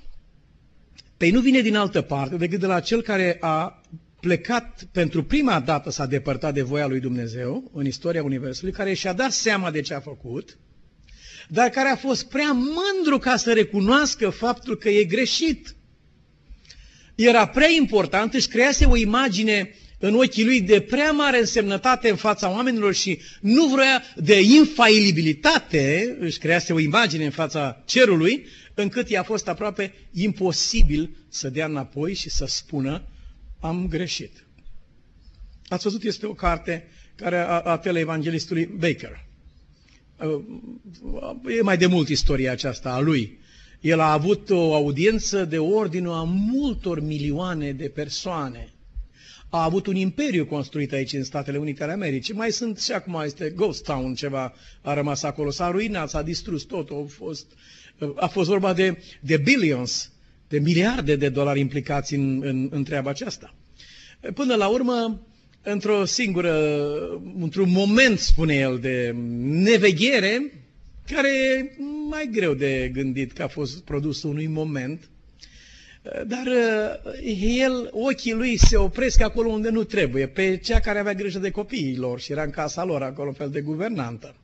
Păi 1.17 1.31
nu 1.31 1.39
vine 1.39 1.61
din 1.61 1.75
altă 1.75 2.01
parte 2.01 2.35
decât 2.35 2.59
de 2.59 2.65
la 2.65 2.79
cel 2.79 3.01
care 3.01 3.37
a 3.39 3.81
plecat 4.19 4.87
pentru 4.91 5.23
prima 5.23 5.59
dată 5.59 5.89
s-a 5.89 6.05
depărtat 6.05 6.53
de 6.53 6.61
voia 6.61 6.87
lui 6.87 6.99
Dumnezeu 6.99 7.71
în 7.73 7.85
istoria 7.85 8.23
Universului, 8.23 8.73
care 8.73 8.93
și-a 8.93 9.13
dat 9.13 9.31
seama 9.31 9.71
de 9.71 9.81
ce 9.81 9.93
a 9.93 9.99
făcut, 9.99 10.57
dar 11.49 11.69
care 11.69 11.89
a 11.89 11.95
fost 11.95 12.29
prea 12.29 12.51
mândru 12.51 13.17
ca 13.19 13.35
să 13.35 13.53
recunoască 13.53 14.29
faptul 14.29 14.77
că 14.77 14.89
e 14.89 15.03
greșit. 15.03 15.75
Era 17.15 17.47
prea 17.47 17.69
important, 17.69 18.33
își 18.33 18.47
crease 18.47 18.85
o 18.85 18.95
imagine 18.95 19.75
în 19.99 20.13
ochii 20.15 20.45
lui 20.45 20.61
de 20.61 20.81
prea 20.81 21.11
mare 21.11 21.39
însemnătate 21.39 22.09
în 22.09 22.15
fața 22.15 22.49
oamenilor 22.51 22.93
și 22.93 23.19
nu 23.41 23.65
vrea 23.65 24.03
de 24.15 24.41
infailibilitate, 24.41 26.17
își 26.19 26.37
crease 26.37 26.73
o 26.73 26.79
imagine 26.79 27.25
în 27.25 27.31
fața 27.31 27.83
cerului, 27.85 28.45
încât 28.75 29.09
i-a 29.09 29.23
fost 29.23 29.47
aproape 29.47 29.93
imposibil 30.11 31.17
să 31.29 31.49
dea 31.49 31.65
înapoi 31.65 32.13
și 32.13 32.29
să 32.29 32.45
spună 32.45 33.07
am 33.59 33.87
greșit. 33.87 34.45
Ați 35.67 35.83
văzut, 35.83 36.03
este 36.03 36.25
o 36.25 36.33
carte 36.33 36.87
care 37.15 37.37
a, 37.37 37.59
a 37.59 37.77
teleevanghelistului 37.77 38.65
Baker. 38.65 39.25
E 41.57 41.61
mai 41.61 41.77
de 41.77 41.85
mult 41.85 42.09
istoria 42.09 42.51
aceasta 42.51 42.93
a 42.93 42.99
lui. 42.99 43.39
El 43.81 43.99
a 43.99 44.11
avut 44.11 44.49
o 44.49 44.73
audiență 44.75 45.45
de 45.45 45.57
ordinul 45.57 46.13
a 46.13 46.23
multor 46.23 46.99
milioane 47.01 47.71
de 47.71 47.89
persoane. 47.89 48.69
A 49.49 49.63
avut 49.63 49.87
un 49.87 49.95
imperiu 49.95 50.45
construit 50.45 50.91
aici 50.93 51.13
în 51.13 51.23
Statele 51.23 51.57
Unite 51.57 51.83
ale 51.83 51.91
Americii. 51.91 52.33
Mai 52.33 52.51
sunt 52.51 52.79
și 52.79 52.91
acum 52.91 53.21
este 53.23 53.49
Ghost 53.49 53.83
Town, 53.83 54.15
ceva 54.15 54.53
a 54.81 54.93
rămas 54.93 55.23
acolo. 55.23 55.49
S-a 55.49 55.71
ruinat, 55.71 56.09
s-a 56.09 56.21
distrus 56.21 56.63
tot. 56.63 56.89
A 56.89 57.05
fost, 57.07 57.45
a 58.15 58.27
fost 58.27 58.49
vorba 58.49 58.73
de, 58.73 58.97
de 59.19 59.37
billions 59.37 60.09
de 60.47 60.59
miliarde 60.59 61.15
de 61.15 61.29
dolari 61.29 61.59
implicați 61.59 62.13
în, 62.13 62.41
în, 62.43 62.67
în 62.71 62.83
treaba 62.83 63.09
aceasta. 63.09 63.53
Până 64.33 64.55
la 64.55 64.67
urmă, 64.67 65.21
într-o 65.63 66.05
singură, 66.05 66.53
într-un 67.39 67.71
moment, 67.71 68.19
spune 68.19 68.55
el, 68.55 68.79
de 68.79 69.15
neveghere, 69.39 70.51
care 71.11 71.29
e 71.29 71.71
mai 72.09 72.29
greu 72.31 72.53
de 72.53 72.89
gândit 72.93 73.31
că 73.31 73.43
a 73.43 73.47
fost 73.47 73.83
produs 73.83 74.23
unui 74.23 74.47
moment, 74.47 75.09
Dar 76.27 76.47
el, 77.59 77.89
ochii 77.91 78.33
lui 78.33 78.57
se 78.57 78.77
opresc 78.77 79.21
acolo 79.21 79.49
unde 79.49 79.69
nu 79.69 79.83
trebuie, 79.83 80.27
pe 80.27 80.57
cea 80.57 80.79
care 80.79 80.99
avea 80.99 81.13
grijă 81.13 81.39
de 81.39 81.49
copiii 81.51 81.97
lor 81.97 82.19
și 82.19 82.31
era 82.31 82.43
în 82.43 82.49
casa 82.49 82.83
lor, 82.83 83.01
acolo 83.01 83.31
fel 83.31 83.49
de 83.49 83.61
guvernantă. 83.61 84.35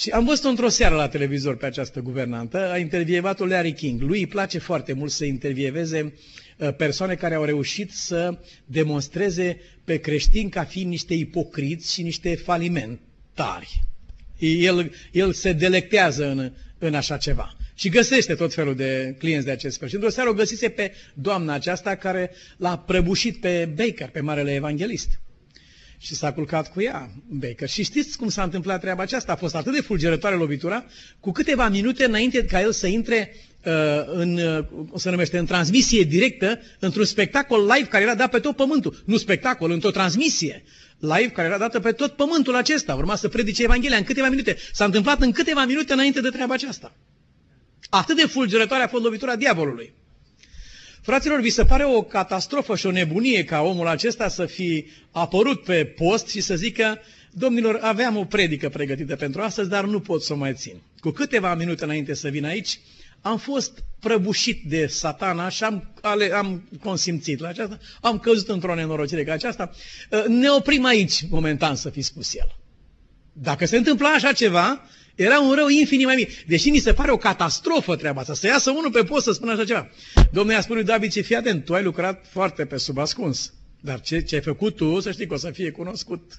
Și 0.00 0.10
am 0.10 0.24
văzut-o 0.24 0.48
într-o 0.48 0.68
seară 0.68 0.94
la 0.94 1.08
televizor 1.08 1.56
pe 1.56 1.66
această 1.66 2.00
guvernantă, 2.00 2.70
a 2.70 2.78
intervievat-o 2.78 3.44
Larry 3.44 3.72
King. 3.72 4.00
Lui 4.00 4.18
îi 4.18 4.26
place 4.26 4.58
foarte 4.58 4.92
mult 4.92 5.10
să 5.10 5.24
intervieveze 5.24 6.14
uh, 6.56 6.74
persoane 6.74 7.14
care 7.14 7.34
au 7.34 7.44
reușit 7.44 7.92
să 7.92 8.38
demonstreze 8.64 9.60
pe 9.84 9.96
creștini 9.96 10.50
ca 10.50 10.64
fiind 10.64 10.90
niște 10.90 11.14
ipocriți 11.14 11.92
și 11.92 12.02
niște 12.02 12.34
falimentari. 12.34 13.82
El, 14.38 14.92
el 15.12 15.32
se 15.32 15.52
delectează 15.52 16.30
în, 16.30 16.52
în 16.78 16.94
așa 16.94 17.16
ceva. 17.16 17.56
Și 17.74 17.88
găsește 17.88 18.34
tot 18.34 18.54
felul 18.54 18.74
de 18.74 19.14
clienți 19.18 19.46
de 19.46 19.52
acest 19.52 19.78
fel. 19.78 19.88
Și 19.88 19.94
într-o 19.94 20.10
seară 20.10 20.30
o 20.30 20.34
găsise 20.34 20.68
pe 20.68 20.92
doamna 21.14 21.52
aceasta 21.52 21.94
care 21.94 22.30
l-a 22.56 22.78
prăbușit 22.78 23.40
pe 23.40 23.72
Baker, 23.76 24.08
pe 24.08 24.20
Marele 24.20 24.54
Evanghelist 24.54 25.08
și 26.02 26.14
s-a 26.14 26.32
culcat 26.32 26.72
cu 26.72 26.82
ea 26.82 27.10
Baker. 27.28 27.68
Și 27.68 27.82
știți 27.82 28.16
cum 28.16 28.28
s-a 28.28 28.42
întâmplat 28.42 28.80
treaba 28.80 29.02
aceasta? 29.02 29.32
A 29.32 29.36
fost 29.36 29.54
atât 29.54 29.74
de 29.74 29.80
fulgerătoare 29.80 30.36
lovitura, 30.36 30.84
cu 31.20 31.32
câteva 31.32 31.68
minute 31.68 32.04
înainte 32.04 32.44
ca 32.44 32.60
el 32.60 32.72
să 32.72 32.86
intre 32.86 33.36
uh, 33.64 33.72
în, 34.06 34.36
uh, 34.36 34.64
se 34.94 35.10
numește, 35.10 35.38
în 35.38 35.46
transmisie 35.46 36.02
directă, 36.02 36.60
într-un 36.78 37.04
spectacol 37.04 37.60
live 37.74 37.88
care 37.88 38.02
era 38.02 38.14
dat 38.14 38.30
pe 38.30 38.38
tot 38.38 38.56
pământul. 38.56 39.02
Nu 39.06 39.16
spectacol, 39.16 39.70
într-o 39.70 39.90
transmisie 39.90 40.64
live 40.98 41.30
care 41.30 41.48
era 41.48 41.58
dată 41.58 41.80
pe 41.80 41.92
tot 41.92 42.12
pământul 42.12 42.56
acesta. 42.56 42.94
Urma 42.94 43.16
să 43.16 43.28
predice 43.28 43.62
Evanghelia 43.62 43.96
în 43.96 44.04
câteva 44.04 44.28
minute. 44.28 44.56
S-a 44.72 44.84
întâmplat 44.84 45.20
în 45.20 45.32
câteva 45.32 45.64
minute 45.64 45.92
înainte 45.92 46.20
de 46.20 46.28
treaba 46.28 46.54
aceasta. 46.54 46.96
Atât 47.90 48.16
de 48.16 48.26
fulgerătoare 48.26 48.82
a 48.82 48.88
fost 48.88 49.04
lovitura 49.04 49.36
diavolului. 49.36 49.94
Fraților, 51.02 51.40
vi 51.40 51.50
se 51.50 51.64
pare 51.64 51.84
o 51.84 52.02
catastrofă 52.02 52.76
și 52.76 52.86
o 52.86 52.90
nebunie 52.90 53.44
ca 53.44 53.60
omul 53.60 53.86
acesta 53.86 54.28
să 54.28 54.46
fi 54.46 54.86
apărut 55.10 55.62
pe 55.64 55.84
post 55.84 56.28
și 56.28 56.40
să 56.40 56.54
zică, 56.54 56.98
domnilor, 57.32 57.78
aveam 57.82 58.16
o 58.16 58.24
predică 58.24 58.68
pregătită 58.68 59.16
pentru 59.16 59.40
astăzi, 59.40 59.68
dar 59.68 59.84
nu 59.84 60.00
pot 60.00 60.22
să 60.22 60.32
o 60.32 60.36
mai 60.36 60.54
țin. 60.54 60.80
Cu 61.00 61.10
câteva 61.10 61.54
minute 61.54 61.84
înainte 61.84 62.14
să 62.14 62.28
vin 62.28 62.44
aici, 62.44 62.80
am 63.20 63.38
fost 63.38 63.84
prăbușit 64.00 64.62
de 64.66 64.86
satana 64.86 65.48
și 65.48 65.64
am, 65.64 65.94
ale, 66.00 66.32
am 66.32 66.68
consimțit 66.82 67.40
la 67.40 67.48
aceasta, 67.48 67.78
am 68.00 68.18
căzut 68.18 68.48
într-o 68.48 68.74
nenorocire 68.74 69.24
ca 69.24 69.32
aceasta. 69.32 69.70
Ne 70.28 70.48
oprim 70.50 70.84
aici, 70.84 71.22
momentan, 71.30 71.74
să 71.76 71.90
fi 71.90 72.02
spus 72.02 72.34
el. 72.34 72.56
Dacă 73.32 73.66
se 73.66 73.76
întâmplă 73.76 74.06
așa 74.06 74.32
ceva, 74.32 74.80
era 75.22 75.40
un 75.40 75.54
rău 75.54 75.68
infinit 75.68 76.06
mai 76.06 76.14
mic. 76.16 76.44
Deși 76.46 76.70
ni 76.70 76.78
se 76.78 76.92
pare 76.92 77.10
o 77.10 77.16
catastrofă 77.16 77.96
treaba 77.96 78.20
asta, 78.20 78.34
să 78.34 78.46
iasă 78.46 78.70
unul 78.70 78.90
pe 78.90 79.04
post 79.04 79.24
să 79.24 79.32
spună 79.32 79.52
așa 79.52 79.64
ceva. 79.64 79.88
Domnul 80.32 80.54
i-a 80.54 80.60
spus 80.60 80.74
lui 80.74 80.84
David, 80.84 81.12
ce 81.12 81.20
fii 81.20 81.36
atent, 81.36 81.64
tu 81.64 81.74
ai 81.74 81.82
lucrat 81.82 82.26
foarte 82.30 82.64
pe 82.64 82.76
subascuns. 82.76 83.52
Dar 83.80 84.00
ce, 84.00 84.22
ce 84.22 84.34
ai 84.34 84.40
făcut 84.40 84.76
tu, 84.76 85.00
să 85.00 85.10
știi 85.12 85.26
că 85.26 85.34
o 85.34 85.36
să 85.36 85.50
fie 85.50 85.70
cunoscut 85.70 86.38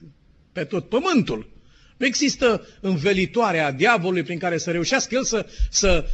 pe 0.52 0.64
tot 0.64 0.90
pământul. 0.90 1.50
Nu 1.98 2.06
există 2.06 2.68
învelitoarea 2.80 3.72
diavolului 3.72 4.24
prin 4.24 4.40
care 4.40 4.58
să 4.58 4.72
reușească 4.72 5.16
el 5.16 5.24
să, 5.24 5.46
să 5.70 6.06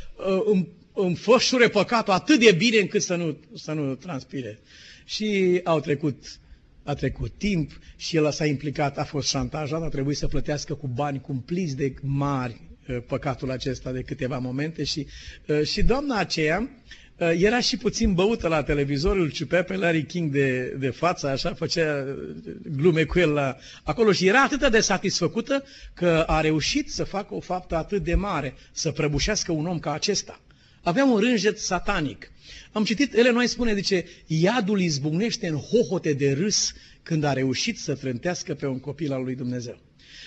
uh, 0.51 0.61
înfășure 0.93 1.67
păcatul 1.69 2.13
atât 2.13 2.39
de 2.39 2.51
bine 2.51 2.77
încât 2.77 3.01
să 3.01 3.15
nu, 3.15 3.37
să 3.55 3.71
nu 3.71 3.95
transpire. 3.95 4.59
Și 5.05 5.61
au 5.63 5.79
trecut 5.79 6.23
a 6.87 6.93
trecut 6.93 7.31
timp 7.37 7.71
și 7.95 8.15
el 8.15 8.31
s-a 8.31 8.45
implicat, 8.45 8.97
a 8.97 9.03
fost 9.03 9.27
șantajat, 9.27 9.81
a 9.81 9.87
trebuit 9.87 10.17
să 10.17 10.27
plătească 10.27 10.73
cu 10.73 10.87
bani 10.87 11.21
cumpliți 11.21 11.75
de 11.75 11.93
mari 12.01 12.61
uh, 12.87 12.97
păcatul 13.07 13.51
acesta 13.51 13.91
de 13.91 14.01
câteva 14.01 14.37
momente 14.37 14.83
și, 14.83 15.07
uh, 15.47 15.63
și 15.63 15.83
doamna 15.83 16.17
aceea 16.17 16.69
uh, 17.17 17.31
era 17.37 17.59
și 17.59 17.77
puțin 17.77 18.13
băută 18.13 18.47
la 18.47 18.63
televizor, 18.63 19.17
îl 19.17 19.31
ciupea 19.31 19.63
pe 19.63 19.75
Larry 19.75 20.03
King 20.05 20.31
de, 20.31 20.75
de 20.79 20.89
față, 20.89 21.27
așa, 21.27 21.53
făcea 21.53 22.05
glume 22.75 23.03
cu 23.03 23.19
el 23.19 23.29
la, 23.29 23.57
acolo 23.83 24.11
și 24.11 24.27
era 24.27 24.41
atât 24.41 24.71
de 24.71 24.79
satisfăcută 24.79 25.63
că 25.93 26.23
a 26.27 26.41
reușit 26.41 26.91
să 26.91 27.03
facă 27.03 27.33
o 27.35 27.39
faptă 27.39 27.75
atât 27.75 28.03
de 28.03 28.15
mare, 28.15 28.53
să 28.71 28.91
prăbușească 28.91 29.51
un 29.51 29.65
om 29.65 29.79
ca 29.79 29.93
acesta. 29.93 30.41
Avea 30.83 31.05
un 31.05 31.19
rânjet 31.19 31.59
satanic. 31.59 32.31
Am 32.71 32.83
citit, 32.83 33.13
ele 33.13 33.31
noi 33.31 33.47
spune, 33.47 33.75
zice, 33.75 34.05
iadul 34.27 34.81
izbucnește 34.81 35.47
în 35.47 35.55
hohote 35.55 36.13
de 36.13 36.31
râs 36.31 36.73
când 37.03 37.23
a 37.23 37.33
reușit 37.33 37.77
să 37.79 37.95
trântească 37.95 38.53
pe 38.53 38.65
un 38.65 38.79
copil 38.79 39.13
al 39.13 39.23
lui 39.23 39.35
Dumnezeu. 39.35 39.79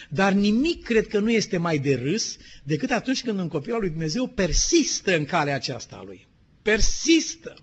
Dar 0.09 0.33
nimic 0.33 0.85
cred 0.85 1.07
că 1.07 1.19
nu 1.19 1.31
este 1.31 1.57
mai 1.57 1.79
de 1.79 1.95
râs 1.95 2.37
decât 2.63 2.91
atunci 2.91 3.23
când 3.23 3.39
un 3.39 3.49
copil 3.49 3.73
al 3.73 3.81
lui 3.81 3.89
Dumnezeu 3.89 4.27
persistă 4.27 5.17
în 5.17 5.25
calea 5.25 5.55
aceasta 5.55 5.97
a 5.97 6.05
lui. 6.05 6.27
Persistă. 6.63 7.57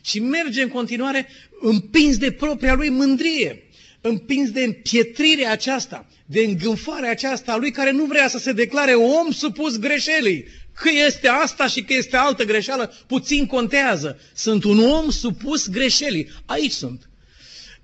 Și 0.00 0.20
merge 0.20 0.62
în 0.62 0.68
continuare 0.68 1.28
împins 1.60 2.18
de 2.18 2.32
propria 2.32 2.74
lui 2.74 2.88
mândrie, 2.88 3.62
împins 4.00 4.50
de 4.50 4.62
împietrirea 4.62 5.50
aceasta, 5.50 6.08
de 6.26 6.40
îngânfarea 6.40 7.10
aceasta 7.10 7.52
a 7.52 7.56
lui 7.56 7.70
care 7.70 7.90
nu 7.90 8.04
vrea 8.04 8.28
să 8.28 8.38
se 8.38 8.52
declare 8.52 8.92
om 8.94 9.30
supus 9.30 9.78
greșelii, 9.78 10.44
Că 10.76 10.88
este 11.06 11.28
asta 11.28 11.66
și 11.66 11.82
că 11.82 11.92
este 11.92 12.16
altă 12.16 12.44
greșeală, 12.44 12.92
puțin 13.06 13.46
contează. 13.46 14.18
Sunt 14.34 14.64
un 14.64 14.78
om 14.78 15.10
supus 15.10 15.68
greșelii. 15.68 16.28
Aici 16.46 16.72
sunt. 16.72 17.10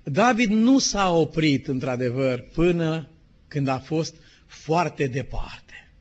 David 0.03 0.49
nu 0.49 0.79
s-a 0.79 1.11
oprit, 1.11 1.67
într-adevăr, 1.67 2.39
până 2.53 3.09
când 3.47 3.67
a 3.67 3.79
fost 3.79 4.15
foarte 4.47 5.07
departe. 5.07 5.91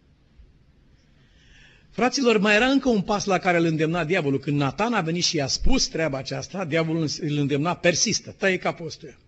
Fraților, 1.91 2.39
mai 2.39 2.55
era 2.55 2.67
încă 2.67 2.89
un 2.89 3.01
pas 3.01 3.25
la 3.25 3.39
care 3.39 3.59
îl 3.59 3.65
îndemna 3.65 4.05
diavolul. 4.05 4.39
Când 4.39 4.57
Nathan 4.57 4.93
a 4.93 5.01
venit 5.01 5.25
și 5.25 5.37
i-a 5.37 5.47
spus 5.47 5.87
treaba 5.87 6.19
aceasta, 6.19 6.65
diavolul 6.65 7.09
îl 7.21 7.37
îndemna, 7.37 7.77
persistă, 7.77 8.35
tăie 8.39 8.57
capostul. 8.57 9.19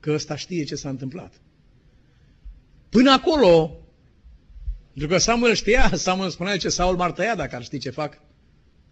Că 0.00 0.12
ăsta 0.12 0.36
știe 0.36 0.64
ce 0.64 0.74
s-a 0.74 0.88
întâmplat. 0.88 1.32
Până 2.94 3.10
acolo, 3.10 3.78
pentru 4.92 5.12
că 5.12 5.18
Samuel 5.18 5.54
știa, 5.54 5.90
Samuel 5.94 6.30
spunea 6.30 6.56
ce 6.56 6.68
Saul 6.68 6.96
m-ar 6.96 7.12
tăia 7.12 7.34
dacă 7.34 7.56
ar 7.56 7.62
ști 7.62 7.78
ce 7.78 7.90
fac. 7.90 8.18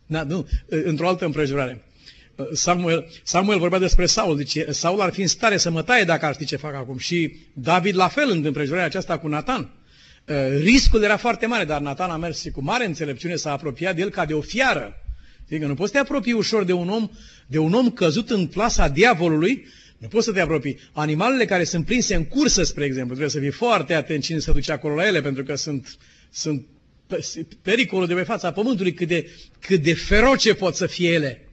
Na, 0.06 0.22
nu, 0.22 0.48
într-o 0.68 1.08
altă 1.08 1.24
împrejurare. 1.24 1.84
Samuel, 2.52 3.06
Samuel 3.22 3.58
vorbea 3.58 3.78
despre 3.78 4.06
Saul, 4.06 4.36
deci 4.36 4.58
Saul 4.68 5.00
ar 5.00 5.12
fi 5.12 5.20
în 5.20 5.26
stare 5.26 5.56
să 5.56 5.70
mă 5.70 5.82
taie 5.82 6.04
dacă 6.04 6.26
ar 6.26 6.34
ști 6.34 6.44
ce 6.44 6.56
fac 6.56 6.74
acum. 6.74 6.98
Și 6.98 7.36
David 7.52 7.96
la 7.96 8.08
fel 8.08 8.30
în 8.30 8.44
împrejurarea 8.44 8.86
aceasta 8.86 9.18
cu 9.18 9.28
Nathan. 9.28 9.70
Riscul 10.58 11.02
era 11.02 11.16
foarte 11.16 11.46
mare, 11.46 11.64
dar 11.64 11.80
Nathan 11.80 12.10
a 12.10 12.16
mers 12.16 12.40
și 12.40 12.50
cu 12.50 12.62
mare 12.62 12.84
înțelepciune 12.84 13.34
s-a 13.34 13.52
apropiat 13.52 13.94
de 13.94 14.00
el 14.00 14.10
ca 14.10 14.24
de 14.24 14.34
o 14.34 14.40
fiară. 14.40 14.94
Adică 15.46 15.66
nu 15.66 15.74
poți 15.74 15.90
să 15.90 15.96
te 15.96 16.02
apropii 16.02 16.32
ușor 16.32 16.64
de 16.64 16.72
un 16.72 16.88
om, 16.88 17.10
de 17.46 17.58
un 17.58 17.72
om 17.72 17.90
căzut 17.90 18.30
în 18.30 18.46
plasa 18.46 18.88
diavolului, 18.88 19.66
nu 20.02 20.08
poți 20.08 20.24
să 20.24 20.32
te 20.32 20.40
apropii. 20.40 20.78
Animalele 20.92 21.44
care 21.44 21.64
sunt 21.64 21.84
prinse 21.84 22.14
în 22.14 22.24
cursă, 22.24 22.62
spre 22.62 22.84
exemplu, 22.84 23.08
trebuie 23.14 23.30
să 23.30 23.38
fii 23.38 23.50
foarte 23.50 23.94
atent 23.94 24.22
cine 24.22 24.38
se 24.38 24.52
duce 24.52 24.72
acolo 24.72 24.94
la 24.94 25.06
ele, 25.06 25.20
pentru 25.20 25.42
că 25.42 25.54
sunt, 25.54 25.96
sunt 26.30 26.66
pericolul 27.62 28.06
de 28.06 28.14
pe 28.14 28.22
fața 28.22 28.52
pământului, 28.52 28.92
cât 28.94 29.08
de, 29.08 29.30
cât 29.60 29.82
de 29.82 29.94
feroce 29.94 30.54
pot 30.54 30.74
să 30.74 30.86
fie 30.86 31.10
ele. 31.12 31.46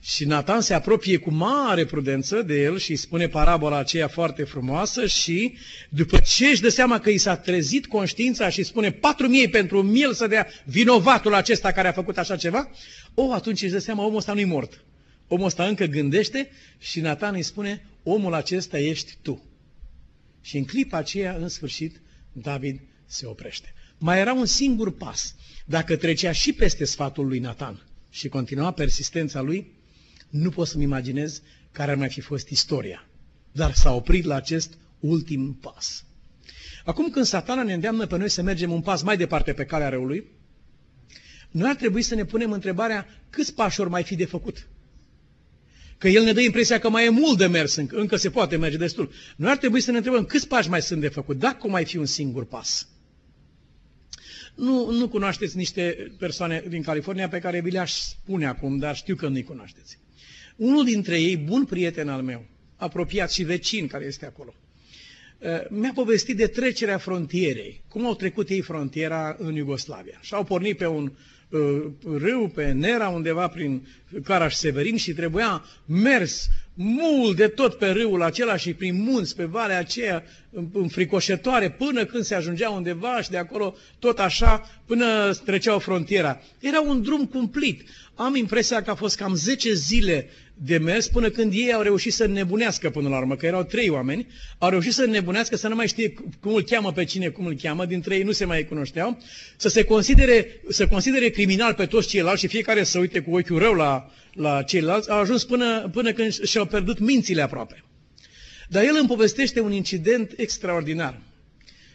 Și 0.00 0.24
Nathan 0.24 0.60
se 0.60 0.74
apropie 0.74 1.16
cu 1.16 1.30
mare 1.30 1.84
prudență 1.84 2.42
de 2.42 2.62
el 2.62 2.78
și 2.78 2.90
îi 2.90 2.96
spune 2.96 3.28
parabola 3.28 3.78
aceea 3.78 4.08
foarte 4.08 4.44
frumoasă 4.44 5.06
și 5.06 5.54
după 5.88 6.18
ce 6.18 6.46
își 6.46 6.60
dă 6.60 6.68
seama 6.68 6.98
că 6.98 7.10
i 7.10 7.18
s-a 7.18 7.36
trezit 7.36 7.86
conștiința 7.86 8.48
și 8.48 8.62
spune 8.62 8.90
patru 8.90 9.28
mii 9.28 9.48
pentru 9.48 9.82
miel 9.82 10.14
să 10.14 10.26
dea 10.26 10.46
vinovatul 10.64 11.34
acesta 11.34 11.72
care 11.72 11.88
a 11.88 11.92
făcut 11.92 12.18
așa 12.18 12.36
ceva, 12.36 12.70
o, 13.14 13.32
atunci 13.32 13.62
își 13.62 13.72
dă 13.72 13.78
seama 13.78 14.04
omul 14.04 14.18
ăsta 14.18 14.32
nu-i 14.32 14.44
mort. 14.44 14.84
Omul 15.32 15.46
ăsta 15.46 15.66
încă 15.66 15.84
gândește 15.84 16.50
și 16.78 17.00
Nathan 17.00 17.34
îi 17.34 17.42
spune, 17.42 17.86
omul 18.02 18.34
acesta 18.34 18.78
ești 18.78 19.16
tu. 19.22 19.42
Și 20.40 20.56
în 20.56 20.64
clipa 20.64 20.96
aceea, 20.96 21.36
în 21.36 21.48
sfârșit, 21.48 22.00
David 22.32 22.80
se 23.06 23.26
oprește. 23.26 23.74
Mai 23.98 24.18
era 24.18 24.32
un 24.32 24.46
singur 24.46 24.96
pas. 24.96 25.34
Dacă 25.66 25.96
trecea 25.96 26.32
și 26.32 26.52
peste 26.52 26.84
sfatul 26.84 27.26
lui 27.26 27.38
Nathan 27.38 27.86
și 28.10 28.28
continua 28.28 28.72
persistența 28.72 29.40
lui, 29.40 29.72
nu 30.28 30.50
pot 30.50 30.66
să-mi 30.66 30.82
imaginez 30.82 31.42
care 31.70 31.90
ar 31.90 31.96
mai 31.96 32.08
fi 32.08 32.20
fost 32.20 32.48
istoria. 32.48 33.08
Dar 33.52 33.72
s-a 33.72 33.94
oprit 33.94 34.24
la 34.24 34.34
acest 34.34 34.78
ultim 35.00 35.52
pas. 35.52 36.04
Acum 36.84 37.10
când 37.10 37.24
satana 37.24 37.62
ne 37.62 37.72
îndeamnă 37.72 38.06
pe 38.06 38.16
noi 38.16 38.30
să 38.30 38.42
mergem 38.42 38.72
un 38.72 38.80
pas 38.80 39.02
mai 39.02 39.16
departe 39.16 39.52
pe 39.52 39.64
calea 39.64 39.88
răului, 39.88 40.24
noi 41.50 41.68
ar 41.68 41.76
trebui 41.76 42.02
să 42.02 42.14
ne 42.14 42.24
punem 42.24 42.52
întrebarea 42.52 43.06
câți 43.30 43.54
pași 43.54 43.80
ori 43.80 43.90
mai 43.90 44.02
fi 44.02 44.16
de 44.16 44.24
făcut. 44.24 44.66
Că 46.02 46.08
el 46.08 46.22
ne 46.24 46.32
dă 46.32 46.40
impresia 46.40 46.78
că 46.78 46.88
mai 46.88 47.04
e 47.04 47.08
mult 47.08 47.38
de 47.38 47.46
mers, 47.46 47.74
încă, 47.74 47.96
încă 47.96 48.16
se 48.16 48.30
poate 48.30 48.56
merge 48.56 48.76
destul. 48.76 49.10
Noi 49.36 49.50
ar 49.50 49.56
trebui 49.56 49.80
să 49.80 49.90
ne 49.90 49.96
întrebăm 49.96 50.24
câți 50.24 50.48
pași 50.48 50.68
mai 50.68 50.82
sunt 50.82 51.00
de 51.00 51.08
făcut, 51.08 51.38
dacă 51.38 51.68
mai 51.68 51.84
fi 51.84 51.96
un 51.96 52.06
singur 52.06 52.44
pas. 52.44 52.88
Nu, 54.54 54.90
nu 54.90 55.08
cunoașteți 55.08 55.56
niște 55.56 56.12
persoane 56.18 56.64
din 56.68 56.82
California 56.82 57.28
pe 57.28 57.38
care 57.38 57.60
vi 57.60 57.70
le-aș 57.70 57.92
spune 57.92 58.46
acum, 58.46 58.78
dar 58.78 58.96
știu 58.96 59.16
că 59.16 59.28
nu-i 59.28 59.42
cunoașteți. 59.42 59.98
Unul 60.56 60.84
dintre 60.84 61.20
ei, 61.20 61.36
bun 61.36 61.64
prieten 61.64 62.08
al 62.08 62.22
meu, 62.22 62.44
apropiat 62.76 63.32
și 63.32 63.42
vecin 63.42 63.86
care 63.86 64.04
este 64.04 64.26
acolo, 64.26 64.54
eh, 65.38 65.50
mi-a 65.68 65.92
povestit 65.94 66.36
de 66.36 66.46
trecerea 66.46 66.98
frontierei, 66.98 67.82
cum 67.88 68.06
au 68.06 68.14
trecut 68.14 68.48
ei 68.48 68.60
frontiera 68.60 69.36
în 69.38 69.54
Iugoslavia. 69.54 70.18
Și 70.20 70.34
au 70.34 70.44
pornit 70.44 70.76
pe 70.76 70.86
un 70.86 71.04
uh, 71.04 71.12
râu, 72.18 72.48
pe 72.54 72.72
Nera, 72.72 73.08
undeva 73.08 73.48
prin 73.48 73.86
Caraș 74.24 74.54
Severin 74.54 74.96
și 74.96 75.12
trebuia 75.12 75.64
mers 75.86 76.48
mult 76.74 77.36
de 77.36 77.48
tot 77.48 77.74
pe 77.74 77.90
râul 77.90 78.22
acela 78.22 78.56
și 78.56 78.74
prin 78.74 79.02
munți, 79.02 79.36
pe 79.36 79.44
valea 79.44 79.78
aceea 79.78 80.24
înfricoșătoare, 80.72 81.70
până 81.70 82.04
când 82.04 82.24
se 82.24 82.34
ajungea 82.34 82.70
undeva 82.70 83.22
și 83.22 83.30
de 83.30 83.36
acolo 83.36 83.76
tot 83.98 84.18
așa, 84.18 84.80
până 84.86 85.34
treceau 85.34 85.78
frontiera. 85.78 86.40
Era 86.58 86.80
un 86.80 87.02
drum 87.02 87.26
cumplit. 87.26 87.82
Am 88.14 88.34
impresia 88.34 88.82
că 88.82 88.90
a 88.90 88.94
fost 88.94 89.16
cam 89.16 89.34
10 89.34 89.72
zile 89.74 90.28
de 90.54 90.78
mers 90.78 91.08
până 91.08 91.30
când 91.30 91.52
ei 91.52 91.72
au 91.72 91.82
reușit 91.82 92.12
să 92.12 92.26
nebunească 92.26 92.90
până 92.90 93.08
la 93.08 93.18
urmă, 93.18 93.36
că 93.36 93.46
erau 93.46 93.62
trei 93.62 93.88
oameni, 93.88 94.26
au 94.58 94.68
reușit 94.68 94.92
să 94.92 95.06
nebunească, 95.06 95.56
să 95.56 95.68
nu 95.68 95.74
mai 95.74 95.88
știe 95.88 96.14
cum 96.40 96.54
îl 96.54 96.62
cheamă 96.62 96.92
pe 96.92 97.04
cine, 97.04 97.28
cum 97.28 97.46
îl 97.46 97.56
cheamă, 97.62 97.86
dintre 97.86 98.16
ei 98.16 98.22
nu 98.22 98.32
se 98.32 98.44
mai 98.44 98.64
cunoșteau, 98.64 99.18
să 99.56 99.68
se 99.68 99.84
considere, 99.84 100.60
să 100.68 100.86
considere 100.86 101.28
criminal 101.28 101.74
pe 101.74 101.86
toți 101.86 102.08
ceilalți 102.08 102.40
și 102.40 102.46
fiecare 102.46 102.84
să 102.84 102.98
uite 102.98 103.20
cu 103.20 103.36
ochiul 103.36 103.58
rău 103.58 103.72
la, 103.72 104.10
la 104.32 104.62
ceilalți, 104.62 105.10
au 105.10 105.18
ajuns 105.18 105.44
până, 105.44 105.90
până 105.92 106.12
când 106.12 106.42
și-au 106.42 106.66
pierdut 106.66 106.98
mințile 106.98 107.42
aproape. 107.42 107.84
Dar 108.68 108.84
el 108.84 108.96
îmi 108.98 109.08
povestește 109.08 109.60
un 109.60 109.72
incident 109.72 110.32
extraordinar. 110.36 111.20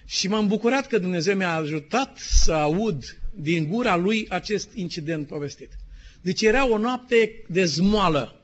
Și 0.05 0.27
m-am 0.27 0.47
bucurat 0.47 0.87
că 0.87 0.97
Dumnezeu 0.97 1.35
mi-a 1.35 1.55
ajutat 1.55 2.17
să 2.17 2.53
aud 2.53 3.17
din 3.35 3.67
gura 3.67 3.95
lui 3.95 4.25
acest 4.29 4.69
incident 4.73 5.27
povestit. 5.27 5.71
Deci 6.21 6.41
era 6.41 6.69
o 6.69 6.77
noapte 6.77 7.43
de 7.47 7.65
zmoală. 7.65 8.36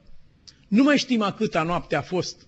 Nu 0.74 0.84
mai 0.84 0.98
știm 0.98 1.22
a 1.22 1.34
câta 1.34 1.64
noapte 1.64 1.96
a 1.96 2.02
fost. 2.02 2.48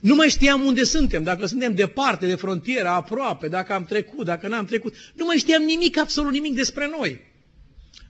Nu 0.00 0.14
mai 0.14 0.28
știam 0.28 0.64
unde 0.64 0.84
suntem, 0.84 1.22
dacă 1.22 1.46
suntem 1.46 1.74
departe 1.74 2.26
de 2.26 2.34
frontieră, 2.34 2.88
aproape, 2.88 3.48
dacă 3.48 3.72
am 3.72 3.84
trecut, 3.84 4.24
dacă 4.24 4.48
n-am 4.48 4.64
trecut. 4.64 4.94
Nu 5.14 5.24
mai 5.24 5.36
știam 5.36 5.62
nimic, 5.62 5.98
absolut 5.98 6.32
nimic 6.32 6.54
despre 6.54 6.88
noi. 6.98 7.20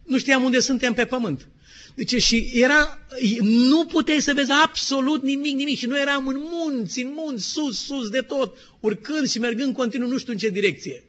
Nu 0.05 0.19
știam 0.19 0.43
unde 0.43 0.61
suntem 0.61 0.93
pe 0.93 1.05
pământ. 1.05 1.49
Deci 1.95 2.23
și 2.23 2.51
era, 2.55 2.99
nu 3.43 3.85
puteai 3.85 4.21
să 4.21 4.33
vezi 4.35 4.51
absolut 4.65 5.23
nimic, 5.23 5.55
nimic. 5.57 5.79
Și 5.79 5.87
noi 5.87 6.01
eram 6.01 6.27
în 6.27 6.37
munți, 6.39 7.03
în 7.03 7.13
munți, 7.15 7.45
sus, 7.45 7.85
sus, 7.85 8.09
de 8.09 8.21
tot, 8.21 8.57
urcând 8.81 9.29
și 9.29 9.39
mergând 9.39 9.75
continuu, 9.75 10.09
nu 10.09 10.19
știu 10.19 10.33
în 10.33 10.39
ce 10.39 10.49
direcție. 10.49 11.05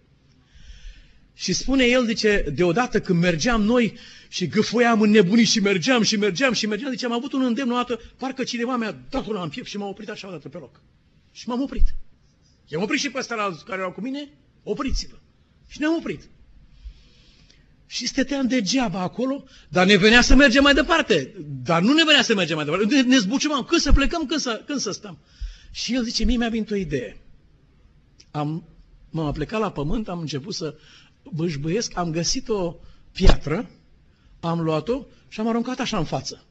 Și 1.40 1.54
spune 1.54 1.86
el, 1.86 2.06
zice, 2.06 2.46
deodată 2.54 3.02
când 3.02 3.20
mergeam 3.20 3.62
noi 3.62 3.98
și 4.28 4.48
gâfăiam 4.48 5.02
în 5.02 5.10
nebunii 5.10 5.46
și 5.46 5.60
mergeam 5.60 6.02
și 6.02 6.16
mergeam 6.16 6.54
și 6.54 6.66
mergeam, 6.66 6.92
zice, 6.92 7.06
am 7.06 7.12
avut 7.12 7.34
un 7.34 7.42
îndemn 7.42 7.72
o 7.72 7.76
dată, 7.76 8.00
parcă 8.18 8.44
cineva 8.44 8.76
mi-a 8.76 8.98
dat 9.10 9.28
una 9.28 9.44
în 9.44 9.50
piept 9.50 9.68
și 9.68 9.78
m-a 9.78 9.88
oprit 9.88 10.10
așa 10.10 10.28
o 10.28 10.32
dată 10.32 10.50
pe 10.50 10.58
loc. 10.58 10.82
Și 11.32 11.48
m-am 11.48 11.62
oprit. 11.62 11.84
I-am 12.68 12.82
oprit 12.82 13.00
și 13.00 13.10
pe 13.10 13.18
ăsta 13.18 13.58
care 13.66 13.80
erau 13.80 13.92
cu 13.92 14.02
mine, 14.02 14.30
opriți-vă. 14.64 15.16
Și 15.68 15.80
ne-am 15.80 15.96
oprit. 15.96 16.30
Și 17.86 18.08
stăteam 18.08 18.48
degeaba 18.48 19.00
acolo, 19.00 19.44
dar 19.70 19.86
ne 19.86 19.96
venea 19.96 20.22
să 20.22 20.36
mergem 20.36 20.64
mai 20.64 20.74
departe. 20.74 21.34
Dar 21.64 21.82
nu 21.82 21.94
ne 21.94 22.04
venea 22.04 22.22
să 22.22 22.36
mergem 22.36 22.56
mai 22.56 22.66
departe. 22.66 23.02
Ne 23.02 23.18
zbuciumam, 23.18 23.64
când 23.64 23.82
să 23.82 23.92
plecăm, 23.92 24.26
când 24.26 24.40
să, 24.40 24.64
când 24.66 24.80
să 24.80 24.92
stăm. 24.92 25.20
Și 25.72 25.94
el 25.94 26.04
zice, 26.04 26.26
mie 26.26 26.38
mi-a 26.38 26.50
venit 26.50 26.72
o 26.72 26.76
idee. 26.76 27.22
Am, 28.32 28.68
m-am 29.10 29.32
plecat 29.32 29.60
la 29.60 29.72
pământ, 29.72 30.08
am 30.08 30.20
început 30.20 30.54
să 30.54 30.76
bășbăiesc, 31.34 31.98
am 31.98 32.12
găsit 32.12 32.50
o 32.50 32.76
piatră, 33.12 33.70
am 34.40 34.60
luat-o 34.60 35.06
și 35.28 35.40
am 35.40 35.48
aruncat 35.48 35.80
așa 35.80 35.98
în 35.98 36.04
față. 36.04 36.46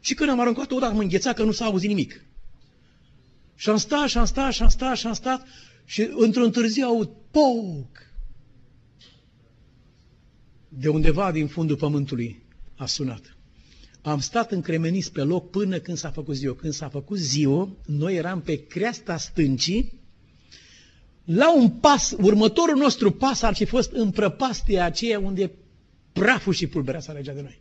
Și 0.00 0.14
când 0.14 0.30
am 0.30 0.40
aruncat-o, 0.40 0.74
odată 0.74 0.92
am 0.92 0.98
înghețat 0.98 1.34
că 1.34 1.44
nu 1.44 1.52
s-a 1.52 1.64
auzit 1.64 1.88
nimic. 1.88 2.24
Și 3.54 3.68
am 3.68 3.76
stat, 3.76 4.08
și 4.08 4.18
am 4.18 4.24
stat, 4.24 4.52
și 4.52 4.62
am 4.62 4.68
stat, 4.68 4.96
și 4.96 5.06
am 5.06 5.12
stat, 5.12 5.46
și 5.84 6.08
într-un 6.10 6.50
târziu 6.50 6.86
aud, 6.86 7.10
poc! 7.30 8.10
De 10.68 10.88
undeva 10.88 11.32
din 11.32 11.46
fundul 11.46 11.76
pământului 11.76 12.42
a 12.76 12.86
sunat. 12.86 13.36
Am 14.02 14.20
stat 14.20 14.52
încremeniți 14.52 15.12
pe 15.12 15.22
loc 15.22 15.50
până 15.50 15.78
când 15.78 15.96
s-a 15.96 16.10
făcut 16.10 16.34
ziua. 16.34 16.54
Când 16.54 16.72
s-a 16.72 16.88
făcut 16.88 17.18
ziua, 17.18 17.76
noi 17.86 18.14
eram 18.14 18.40
pe 18.40 18.66
creasta 18.66 19.16
stâncii, 19.16 20.00
la 21.24 21.54
un 21.54 21.70
pas, 21.70 22.14
următorul 22.18 22.76
nostru 22.76 23.10
pas 23.10 23.42
ar 23.42 23.54
fi 23.54 23.64
fost 23.64 23.92
în 23.92 24.10
prăpastia 24.10 24.84
aceea 24.84 25.18
unde 25.18 25.50
praful 26.12 26.52
și 26.52 26.66
pulberea 26.66 27.00
s-a 27.00 27.12
legea 27.12 27.32
de 27.32 27.40
noi. 27.40 27.60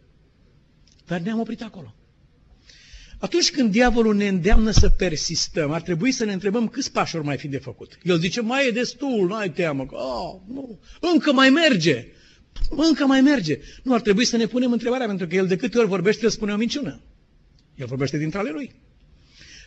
Dar 1.07 1.19
ne-am 1.19 1.39
oprit 1.39 1.61
acolo. 1.61 1.95
Atunci 3.19 3.51
când 3.51 3.71
diavolul 3.71 4.15
ne 4.15 4.27
îndeamnă 4.27 4.71
să 4.71 4.89
persistăm, 4.89 5.71
ar 5.71 5.81
trebui 5.81 6.11
să 6.11 6.25
ne 6.25 6.33
întrebăm 6.33 6.67
câți 6.67 6.91
pași 6.91 7.15
ori 7.15 7.25
mai 7.25 7.37
fi 7.37 7.47
de 7.47 7.57
făcut. 7.57 7.97
El 8.03 8.19
zice, 8.19 8.41
mai 8.41 8.67
e 8.67 8.71
destul, 8.71 9.27
nu 9.27 9.33
ai 9.33 9.51
teamă. 9.51 9.85
Oh, 9.89 10.39
nu. 10.47 10.79
Încă 11.13 11.33
mai 11.33 11.49
merge. 11.49 12.07
Încă 12.69 13.05
mai 13.05 13.21
merge. 13.21 13.59
Nu 13.83 13.93
ar 13.93 14.01
trebui 14.01 14.25
să 14.25 14.37
ne 14.37 14.45
punem 14.45 14.71
întrebarea, 14.71 15.07
pentru 15.07 15.27
că 15.27 15.35
el 15.35 15.47
de 15.47 15.55
câte 15.55 15.77
ori 15.77 15.87
vorbește, 15.87 16.23
el 16.23 16.29
spune 16.29 16.53
o 16.53 16.55
minciună. 16.55 17.01
El 17.75 17.85
vorbește 17.85 18.17
dintre 18.17 18.39
ale 18.39 18.49
lui. 18.49 18.75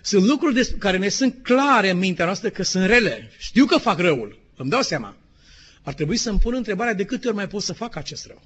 Sunt 0.05 0.25
lucruri 0.25 0.67
care 0.79 0.99
ne 0.99 1.09
sunt 1.09 1.43
clare 1.43 1.91
în 1.91 1.99
mintea 1.99 2.25
noastră 2.25 2.51
că 2.51 2.63
sunt 2.63 2.87
rele. 2.87 3.31
Știu 3.39 3.65
că 3.65 3.79
fac 3.79 3.99
răul. 3.99 4.39
Îmi 4.57 4.71
dau 4.71 4.83
seama. 4.83 5.17
Ar 5.83 5.95
trebui 5.95 6.17
să-mi 6.17 6.39
pun 6.39 6.55
întrebarea 6.55 6.95
de 6.95 7.05
câte 7.05 7.27
ori 7.27 7.37
mai 7.37 7.49
pot 7.49 7.63
să 7.63 7.73
fac 7.73 7.97
acest 7.97 8.27
rău. 8.27 8.43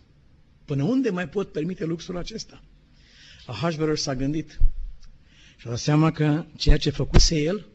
Până 0.64 0.82
unde 0.82 1.11
mai 1.11 1.28
pot 1.28 1.52
permite 1.52 1.84
luxul 1.84 2.16
acesta? 2.16 2.62
Ahasveror 3.46 3.96
s-a 3.96 4.14
gândit 4.14 4.59
și 5.56 5.66
a 5.66 5.68
dat 5.68 5.78
seama 5.78 6.12
că 6.12 6.44
ceea 6.56 6.76
ce 6.76 6.90
făcuse 6.90 7.40
el 7.40 7.66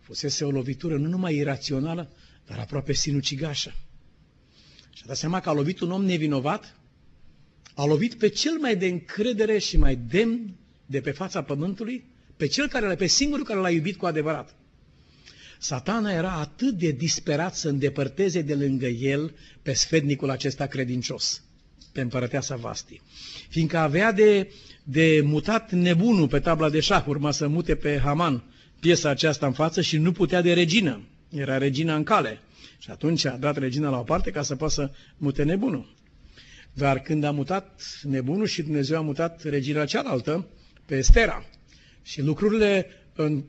fusese 0.00 0.44
o 0.44 0.50
lovitură 0.50 0.96
nu 0.96 1.08
numai 1.08 1.34
irațională, 1.36 2.12
dar 2.46 2.58
aproape 2.58 2.92
sinucigașă. 2.92 3.74
Și 4.92 5.02
a 5.04 5.06
dat 5.06 5.16
seama 5.16 5.40
că 5.40 5.48
a 5.48 5.52
lovit 5.52 5.80
un 5.80 5.90
om 5.90 6.04
nevinovat, 6.04 6.76
a 7.74 7.84
lovit 7.84 8.14
pe 8.14 8.28
cel 8.28 8.58
mai 8.58 8.76
de 8.76 8.86
încredere 8.86 9.58
și 9.58 9.76
mai 9.76 9.96
demn 9.96 10.56
de 10.86 11.00
pe 11.00 11.10
fața 11.10 11.42
pământului, 11.42 12.12
pe 12.36 12.46
cel 12.46 12.68
care, 12.68 12.94
pe 12.94 13.06
singurul 13.06 13.44
care 13.44 13.58
l-a 13.58 13.70
iubit 13.70 13.96
cu 13.96 14.06
adevărat. 14.06 14.54
Satana 15.58 16.12
era 16.12 16.32
atât 16.32 16.74
de 16.78 16.90
disperat 16.90 17.54
să 17.54 17.68
îndepărteze 17.68 18.42
de 18.42 18.54
lângă 18.54 18.86
el 18.86 19.34
pe 19.62 19.72
sfednicul 19.72 20.30
acesta 20.30 20.66
credincios, 20.66 21.42
pe 21.92 22.00
împărăteasa 22.00 22.56
Vasti. 22.56 23.00
Fiindcă 23.48 23.78
avea 23.78 24.12
de, 24.12 24.52
de 24.82 25.20
mutat 25.24 25.72
nebunul 25.72 26.28
pe 26.28 26.38
tabla 26.40 26.70
de 26.70 26.80
șah, 26.80 27.06
urma 27.06 27.30
să 27.30 27.46
mute 27.46 27.74
pe 27.74 28.00
Haman 28.04 28.44
piesa 28.80 29.08
aceasta 29.08 29.46
în 29.46 29.52
față 29.52 29.80
și 29.80 29.98
nu 29.98 30.12
putea 30.12 30.40
de 30.40 30.52
regină. 30.52 31.08
Era 31.28 31.58
regina 31.58 31.94
în 31.94 32.02
cale. 32.02 32.38
Și 32.78 32.90
atunci 32.90 33.24
a 33.24 33.36
dat 33.36 33.56
regina 33.56 33.90
la 33.90 33.98
o 33.98 34.02
parte 34.02 34.30
ca 34.30 34.42
să 34.42 34.56
poată 34.56 34.72
să 34.74 34.90
mute 35.16 35.42
nebunul. 35.42 35.94
Dar 36.72 36.98
când 36.98 37.24
a 37.24 37.30
mutat 37.30 37.80
nebunul 38.02 38.46
și 38.46 38.62
Dumnezeu 38.62 38.98
a 38.98 39.00
mutat 39.00 39.42
regina 39.42 39.84
cealaltă, 39.84 40.46
pe 40.86 40.96
Estera, 40.96 41.44
și 42.04 42.22
lucrurile 42.22 42.86
în 43.14 43.44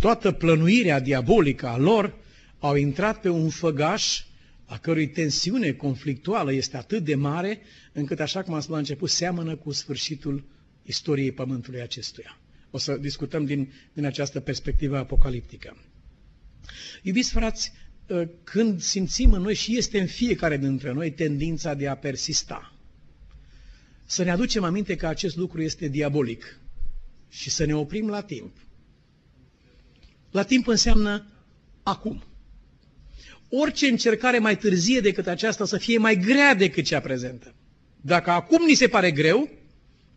toată 0.00 0.32
plănuirea 0.32 1.00
diabolică 1.00 1.66
a 1.66 1.76
lor 1.76 2.16
au 2.58 2.74
intrat 2.74 3.20
pe 3.20 3.28
un 3.28 3.48
făgaș 3.48 4.22
a 4.64 4.78
cărui 4.78 5.08
tensiune 5.08 5.72
conflictuală 5.72 6.52
este 6.52 6.76
atât 6.76 7.04
de 7.04 7.14
mare, 7.14 7.60
încât, 7.92 8.20
așa 8.20 8.42
cum 8.42 8.54
am 8.54 8.60
spus 8.60 8.72
la 8.72 8.78
început, 8.78 9.10
seamănă 9.10 9.56
cu 9.56 9.72
sfârșitul 9.72 10.44
istoriei 10.82 11.32
pământului 11.32 11.80
acestuia. 11.80 12.38
O 12.70 12.78
să 12.78 12.96
discutăm 12.96 13.44
din, 13.44 13.72
din 13.92 14.04
această 14.04 14.40
perspectivă 14.40 14.96
apocaliptică. 14.96 15.76
Iubiți 17.02 17.32
frați, 17.32 17.72
ă, 18.10 18.28
când 18.44 18.80
simțim 18.80 19.32
în 19.32 19.42
noi 19.42 19.54
și 19.54 19.76
este 19.76 20.00
în 20.00 20.06
fiecare 20.06 20.56
dintre 20.56 20.92
noi 20.92 21.12
tendința 21.12 21.74
de 21.74 21.88
a 21.88 21.96
persista, 21.96 22.74
să 24.04 24.22
ne 24.22 24.30
aducem 24.30 24.64
aminte 24.64 24.96
că 24.96 25.06
acest 25.06 25.36
lucru 25.36 25.62
este 25.62 25.88
diabolic 25.88 26.60
și 27.28 27.50
să 27.50 27.64
ne 27.64 27.76
oprim 27.76 28.08
la 28.08 28.22
timp. 28.22 28.56
La 30.30 30.42
timp 30.42 30.66
înseamnă 30.66 31.26
acum. 31.82 32.22
Orice 33.48 33.86
încercare 33.86 34.38
mai 34.38 34.56
târzie 34.56 35.00
decât 35.00 35.26
aceasta 35.26 35.64
să 35.64 35.78
fie 35.78 35.98
mai 35.98 36.16
grea 36.16 36.54
decât 36.54 36.84
cea 36.84 37.00
prezentă. 37.00 37.54
Dacă 38.00 38.30
acum 38.30 38.66
ni 38.66 38.74
se 38.74 38.88
pare 38.88 39.10
greu 39.10 39.48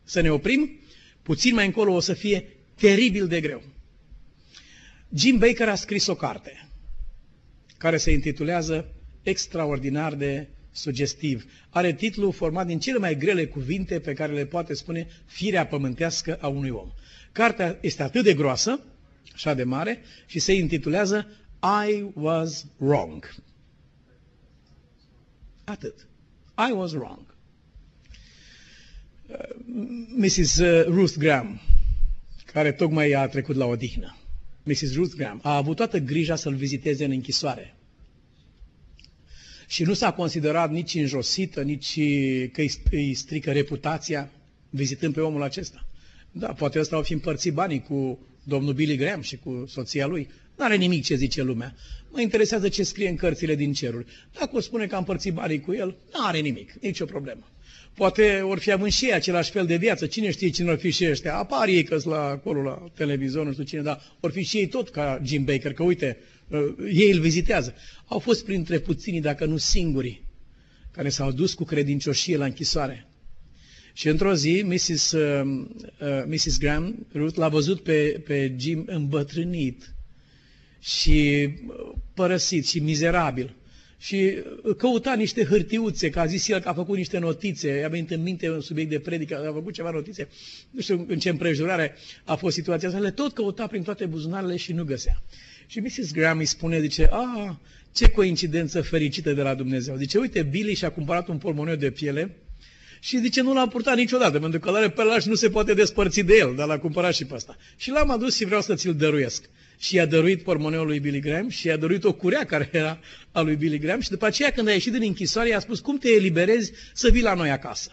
să 0.04 0.22
ne 0.22 0.32
oprim, 0.32 0.80
puțin 1.22 1.54
mai 1.54 1.66
încolo 1.66 1.94
o 1.94 2.00
să 2.00 2.14
fie 2.14 2.58
teribil 2.76 3.28
de 3.28 3.42
greu. 3.42 3.64
Jim 5.14 5.38
Baker 5.38 5.70
a 5.70 5.76
scris 5.76 6.08
o 6.08 6.16
carte 6.16 6.70
care 7.78 7.98
se 7.98 8.12
intitulează 8.12 8.94
Extraordinar 9.24 10.14
de 10.14 10.48
sugestiv. 10.72 11.46
Are 11.70 11.94
titlul 11.94 12.32
format 12.32 12.68
din 12.68 12.80
cele 12.80 12.98
mai 12.98 13.18
grele 13.18 13.46
cuvinte 13.46 14.00
pe 14.00 14.14
care 14.14 14.34
le 14.34 14.46
poate 14.46 14.74
spune 14.74 15.08
firea 15.26 15.68
pământească 15.68 16.38
a 16.42 16.48
unui 16.48 16.70
om. 16.70 16.92
Cartea 17.32 17.78
este 17.82 18.04
atât 18.04 18.24
de 18.24 18.34
groasă, 18.34 18.80
așa 19.34 19.54
de 19.54 19.64
mare, 19.64 20.02
și 20.26 20.40
se 20.40 20.54
intitulează 20.54 21.28
I 21.90 22.06
was 22.14 22.66
wrong. 22.78 23.36
Atât. 25.64 26.08
I 26.70 26.72
was 26.72 26.92
wrong. 26.92 27.36
Uh, 29.28 29.38
Mrs. 30.18 30.58
Uh, 30.58 30.86
Ruth 30.86 31.18
Graham, 31.18 31.62
care 32.46 32.72
tocmai 32.72 33.12
a 33.12 33.28
trecut 33.28 33.56
la 33.56 33.66
odihnă, 33.66 34.18
Mrs. 34.64 34.96
Ruth 34.96 35.16
Graham, 35.16 35.40
a 35.44 35.56
avut 35.56 35.76
toată 35.76 35.98
grija 35.98 36.36
să-l 36.36 36.56
viziteze 36.56 37.06
în 37.06 37.12
închisoare. 37.12 37.76
Și 39.72 39.84
nu 39.84 39.94
s-a 39.94 40.14
considerat 40.14 40.72
nici 40.72 40.94
înjosită, 40.94 41.62
nici 41.62 42.00
că 42.52 42.62
îi 42.92 43.14
strică 43.14 43.52
reputația 43.52 44.30
vizitând 44.70 45.14
pe 45.14 45.22
omul 45.22 45.44
acesta. 45.44 45.86
Da, 46.32 46.48
poate 46.48 46.80
ăsta 46.80 46.96
au 46.96 47.02
fi 47.02 47.14
împărțit 47.14 47.54
banii 47.54 47.82
cu 47.82 48.20
domnul 48.44 48.74
Billy 48.74 48.96
Graham 48.96 49.22
și 49.22 49.38
cu 49.38 49.66
soția 49.68 50.06
lui. 50.06 50.30
Nu 50.58 50.66
are 50.66 50.76
nimic 50.76 51.04
ce 51.04 51.16
zice 51.16 51.42
lumea. 51.42 51.76
Mă 52.10 52.22
interesează 52.22 52.70
ce 52.70 52.84
scrie 52.84 53.10
în 53.10 53.16
cărțile 53.16 53.56
din 53.56 53.74
ceruri. 53.74 54.06
Dacă 54.40 54.56
o 54.56 54.60
spune 54.60 54.86
că 54.86 54.94
am 54.94 55.00
împărțit 55.00 55.34
banii 55.34 55.60
cu 55.60 55.74
el, 55.74 55.88
nu 55.88 56.26
are 56.26 56.40
nimic, 56.40 56.74
nicio 56.82 57.06
problemă. 57.06 57.48
Poate 57.94 58.42
ori 58.42 58.60
fi 58.60 58.72
având 58.72 58.92
și 58.92 59.06
ei 59.06 59.14
același 59.14 59.52
fel 59.52 59.66
de 59.66 59.76
viață. 59.76 60.06
Cine 60.06 60.32
știe 60.32 60.50
cine 60.50 60.72
or 60.72 60.78
fi 60.78 60.90
și 60.90 61.10
ăștia? 61.10 61.38
Apar 61.38 61.68
ei 61.68 61.84
că 61.84 61.98
la 62.04 62.24
acolo 62.24 62.62
la 62.62 62.92
televizor, 62.96 63.46
nu 63.46 63.52
știu 63.52 63.64
cine, 63.64 63.82
dar 63.82 64.02
or 64.20 64.32
fi 64.32 64.44
și 64.44 64.58
ei 64.58 64.68
tot 64.68 64.90
ca 64.90 65.22
Jim 65.24 65.44
Baker, 65.44 65.74
că 65.74 65.84
uite, 65.84 66.18
uh, 66.20 66.31
ei 66.92 67.12
îl 67.12 67.20
vizitează. 67.20 67.74
Au 68.06 68.20
fost 68.20 68.46
printre 68.46 68.80
puținii, 68.80 69.22
dacă 69.22 69.46
nu 69.46 69.58
singurii, 69.58 70.28
care 70.92 71.10
s-au 71.10 71.32
dus 71.32 71.54
cu 71.54 71.64
credincioșie 71.64 72.38
la 72.38 72.46
închisoare. 72.46 73.06
Și 73.94 74.08
într-o 74.08 74.34
zi, 74.34 74.64
Mrs. 74.66 75.12
Uh, 75.12 75.42
uh, 76.02 76.24
Mrs. 76.28 76.58
Graham, 76.60 77.08
Ruth, 77.14 77.38
l-a 77.38 77.50
văzut 77.50 77.82
pe, 77.84 78.22
pe 78.26 78.56
Jim 78.60 78.84
îmbătrânit 78.88 79.94
și 80.80 81.50
uh, 81.68 81.92
părăsit 82.14 82.68
și 82.68 82.80
mizerabil. 82.80 83.56
Și 83.98 84.34
uh, 84.64 84.76
căuta 84.76 85.14
niște 85.14 85.44
hârtiuțe, 85.44 86.10
că 86.10 86.20
a 86.20 86.26
zis 86.26 86.48
el 86.48 86.60
că 86.60 86.70
a 86.70 86.74
făcut 86.74 86.98
niște 86.98 87.18
notițe, 87.18 87.70
i-a 87.70 87.88
venit 87.88 88.12
în 88.12 88.22
minte 88.22 88.50
un 88.52 88.62
subiect 88.62 88.90
de 88.90 89.00
predică, 89.00 89.48
a 89.50 89.54
făcut 89.54 89.74
ceva 89.74 89.90
notițe, 89.90 90.28
nu 90.72 90.82
știu 90.82 91.06
în 91.08 91.20
ce 91.20 91.30
împrejurare 91.30 91.96
a 92.24 92.36
fost 92.36 92.56
situația 92.56 92.88
asta, 92.88 93.00
le 93.00 93.12
tot 93.12 93.34
căuta 93.34 93.68
prin 93.68 93.84
toate 93.84 94.06
buzunarele 94.06 94.56
și 94.56 94.74
nu 94.74 94.84
găsea. 94.84 95.24
Și 95.72 95.80
Mrs. 95.80 96.12
Graham 96.12 96.38
îi 96.38 96.46
spune, 96.46 96.80
zice, 96.80 97.08
a, 97.12 97.60
ce 97.94 98.10
coincidență 98.10 98.82
fericită 98.82 99.34
de 99.34 99.42
la 99.42 99.54
Dumnezeu. 99.54 99.96
Zice, 99.96 100.18
uite, 100.18 100.44
Billy 100.44 100.74
și-a 100.74 100.92
cumpărat 100.92 101.28
un 101.28 101.38
polmoneu 101.38 101.76
de 101.76 101.92
piele, 101.92 102.38
și 103.00 103.20
zice, 103.20 103.42
nu 103.42 103.54
l-am 103.54 103.70
purtat 103.70 103.96
niciodată, 103.96 104.40
pentru 104.40 104.60
că 104.60 104.72
l-are 104.72 104.90
pe 104.90 105.02
și 105.20 105.28
nu 105.28 105.36
se 105.36 105.50
poate 105.50 105.74
despărți 105.74 106.22
de 106.22 106.36
el, 106.40 106.56
dar 106.56 106.68
l-a 106.68 106.80
cumpărat 106.80 107.14
și 107.14 107.26
pe 107.26 107.34
ăsta. 107.34 107.58
Și 107.76 107.90
l-am 107.90 108.10
adus 108.10 108.36
și 108.36 108.46
vreau 108.46 108.62
să 108.62 108.76
ți-l 108.76 108.96
dăruiesc. 108.96 109.50
Și 109.78 109.96
i-a 109.96 110.06
dăruit 110.06 110.44
pormoneul 110.44 110.86
lui 110.86 111.00
Billy 111.00 111.20
Graham 111.20 111.50
și 111.50 111.68
i-a 111.68 111.78
dăruit 111.78 112.04
o 112.04 112.14
curea 112.14 112.46
care 112.46 112.70
era 112.72 113.00
a 113.32 113.42
lui 113.42 113.56
Billy 113.56 113.78
Graham 113.78 114.00
și 114.00 114.10
după 114.10 114.26
aceea 114.26 114.52
când 114.52 114.68
a 114.68 114.72
ieșit 114.72 114.92
din 114.92 115.02
închisoare 115.04 115.50
i-a 115.50 115.60
spus, 115.60 115.80
cum 115.80 115.98
te 115.98 116.10
eliberezi 116.10 116.72
să 116.94 117.10
vii 117.10 117.22
la 117.22 117.34
noi 117.34 117.50
acasă? 117.50 117.92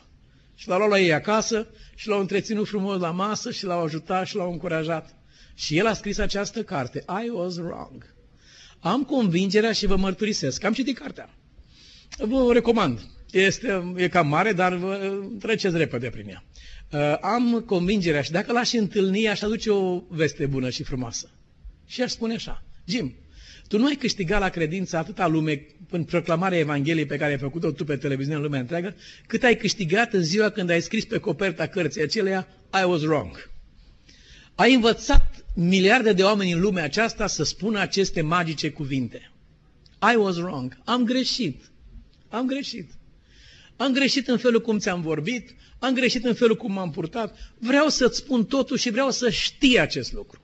Și 0.54 0.68
l-a 0.68 0.76
luat 0.76 0.90
la 0.90 0.98
ei 0.98 1.12
acasă 1.12 1.66
și 1.94 2.08
l-au 2.08 2.20
întreținut 2.20 2.68
frumos 2.68 3.00
la 3.00 3.10
masă 3.10 3.50
și 3.50 3.64
l-au 3.64 3.82
ajutat 3.82 4.26
și 4.26 4.36
l-au 4.36 4.52
încurajat. 4.52 5.17
Și 5.58 5.76
el 5.76 5.86
a 5.86 5.92
scris 5.92 6.18
această 6.18 6.62
carte, 6.62 7.04
I 7.24 7.28
was 7.28 7.56
wrong. 7.56 8.14
Am 8.80 9.04
convingerea 9.04 9.72
și 9.72 9.86
vă 9.86 9.96
mărturisesc, 9.96 10.64
am 10.64 10.72
citit 10.72 10.98
cartea. 10.98 11.30
Vă 12.18 12.34
o 12.34 12.52
recomand. 12.52 13.00
Este, 13.30 13.92
e 13.96 14.08
cam 14.08 14.28
mare, 14.28 14.52
dar 14.52 14.74
vă, 14.74 15.20
treceți 15.38 15.76
repede 15.76 16.08
prin 16.10 16.28
ea. 16.28 16.44
Uh, 16.90 17.18
am 17.20 17.62
convingerea 17.66 18.22
și 18.22 18.30
dacă 18.30 18.52
l-aș 18.52 18.72
întâlni, 18.72 19.28
aș 19.28 19.42
aduce 19.42 19.70
o 19.70 20.02
veste 20.08 20.46
bună 20.46 20.70
și 20.70 20.82
frumoasă. 20.82 21.30
Și 21.86 22.02
aș 22.02 22.10
spune 22.10 22.34
așa, 22.34 22.64
Jim, 22.84 23.14
tu 23.68 23.78
nu 23.78 23.86
ai 23.86 23.94
câștigat 23.94 24.40
la 24.40 24.48
credință 24.48 24.96
atâta 24.96 25.26
lume 25.26 25.66
în 25.90 26.04
proclamarea 26.04 26.58
Evangheliei 26.58 27.06
pe 27.06 27.16
care 27.16 27.30
ai 27.30 27.38
făcut-o 27.38 27.70
tu 27.70 27.84
pe 27.84 27.96
televiziune 27.96 28.36
în 28.36 28.42
lumea 28.42 28.60
întreagă, 28.60 28.94
cât 29.26 29.42
ai 29.42 29.56
câștigat 29.56 30.12
în 30.12 30.22
ziua 30.22 30.50
când 30.50 30.70
ai 30.70 30.80
scris 30.80 31.04
pe 31.04 31.18
coperta 31.18 31.66
cărții 31.66 32.02
aceleia 32.02 32.48
I 32.82 32.84
was 32.84 33.02
wrong. 33.02 33.56
Ai 34.58 34.74
învățat 34.74 35.44
miliarde 35.54 36.12
de 36.12 36.22
oameni 36.22 36.52
în 36.52 36.60
lumea 36.60 36.84
aceasta 36.84 37.26
să 37.26 37.44
spună 37.44 37.78
aceste 37.78 38.20
magice 38.20 38.70
cuvinte. 38.70 39.30
I 40.12 40.16
was 40.16 40.36
wrong. 40.36 40.78
Am 40.84 41.04
greșit. 41.04 41.70
Am 42.28 42.46
greșit. 42.46 42.90
Am 43.76 43.92
greșit 43.92 44.28
în 44.28 44.38
felul 44.38 44.60
cum 44.60 44.78
ți-am 44.78 45.00
vorbit, 45.00 45.54
am 45.78 45.94
greșit 45.94 46.24
în 46.24 46.34
felul 46.34 46.56
cum 46.56 46.72
m-am 46.72 46.90
purtat. 46.90 47.36
Vreau 47.58 47.88
să-ți 47.88 48.16
spun 48.16 48.44
totul 48.44 48.76
și 48.76 48.90
vreau 48.90 49.10
să 49.10 49.30
știi 49.30 49.80
acest 49.80 50.12
lucru. 50.12 50.40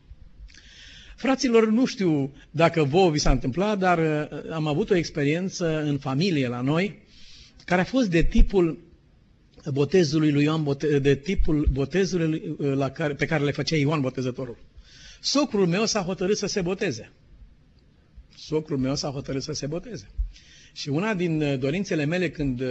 Fraților, 1.17 1.71
nu 1.71 1.85
știu 1.87 2.35
dacă 2.51 2.85
vouă 2.85 3.11
vi 3.11 3.19
s-a 3.19 3.31
întâmplat, 3.31 3.79
dar 3.79 3.99
uh, 3.99 4.53
am 4.53 4.67
avut 4.67 4.91
o 4.91 4.97
experiență 4.97 5.83
în 5.83 5.99
familie 5.99 6.49
la 6.49 6.61
noi, 6.61 7.03
care 7.65 7.81
a 7.81 7.85
fost 7.85 8.11
de 8.11 8.23
tipul 8.23 8.79
botezului 9.73 10.33
lui 10.33 10.45
Ioan, 10.45 10.77
de 11.01 11.15
tipul 11.15 11.69
botezului 11.73 12.57
uh, 12.59 12.73
la 12.75 12.91
care, 12.91 13.15
pe 13.15 13.27
care 13.27 13.45
le 13.45 13.51
făcea 13.51 13.77
Ioan 13.77 14.01
Botezătorul. 14.01 14.57
Socrul 15.21 15.67
meu 15.67 15.85
s-a 15.85 16.01
hotărât 16.01 16.37
să 16.37 16.47
se 16.47 16.61
boteze. 16.61 17.11
Socrul 18.37 18.79
meu 18.79 18.95
s-a 18.95 19.09
hotărât 19.09 19.43
să 19.43 19.53
se 19.53 19.67
boteze. 19.67 20.11
Și 20.73 20.89
una 20.89 21.15
din 21.15 21.43
uh, 21.43 21.59
dorințele 21.59 22.05
mele 22.05 22.31
când 22.31 22.63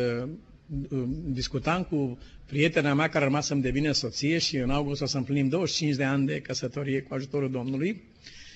discutam 1.26 1.84
cu 1.84 2.18
prietena 2.46 2.94
mea 2.94 3.10
care 3.10 3.24
a 3.24 3.28
rămas 3.28 3.46
să-mi 3.46 3.62
devină 3.62 3.91
soție 3.91 4.38
și 4.38 4.58
în 4.58 4.70
august 4.70 5.02
o 5.02 5.06
să 5.06 5.18
împlinim 5.18 5.48
25 5.48 5.96
de 5.96 6.04
ani 6.04 6.26
de 6.26 6.39
căsătorie 6.39 7.02
cu 7.02 7.14
ajutorul 7.14 7.52
Domnului 7.52 8.04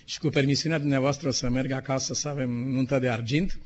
și 0.05 0.19
cu 0.19 0.29
permisiunea 0.29 0.79
dumneavoastră 0.79 1.27
o 1.27 1.31
să 1.31 1.49
merg 1.49 1.71
acasă 1.71 2.13
să 2.13 2.27
avem 2.27 2.49
nuntă 2.49 2.99
de 2.99 3.09
argint. 3.09 3.59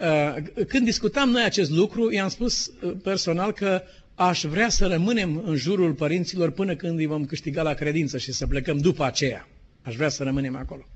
Uh, 0.00 0.64
când 0.68 0.84
discutam 0.84 1.30
noi 1.30 1.42
acest 1.42 1.70
lucru, 1.70 2.12
i-am 2.12 2.28
spus 2.28 2.66
uh, 2.82 2.92
personal 3.02 3.52
că 3.52 3.82
aș 4.20 4.44
vrea 4.44 4.68
să 4.68 4.86
rămânem 4.86 5.42
în 5.44 5.56
jurul 5.56 5.92
părinților 5.92 6.50
până 6.50 6.76
când 6.76 6.98
îi 6.98 7.06
vom 7.06 7.24
câștiga 7.24 7.62
la 7.62 7.74
credință 7.74 8.18
și 8.18 8.32
să 8.32 8.46
plecăm 8.46 8.78
după 8.78 9.04
aceea. 9.04 9.48
Aș 9.82 9.94
vrea 9.96 10.08
să 10.08 10.22
rămânem 10.22 10.56
acolo. 10.56 10.88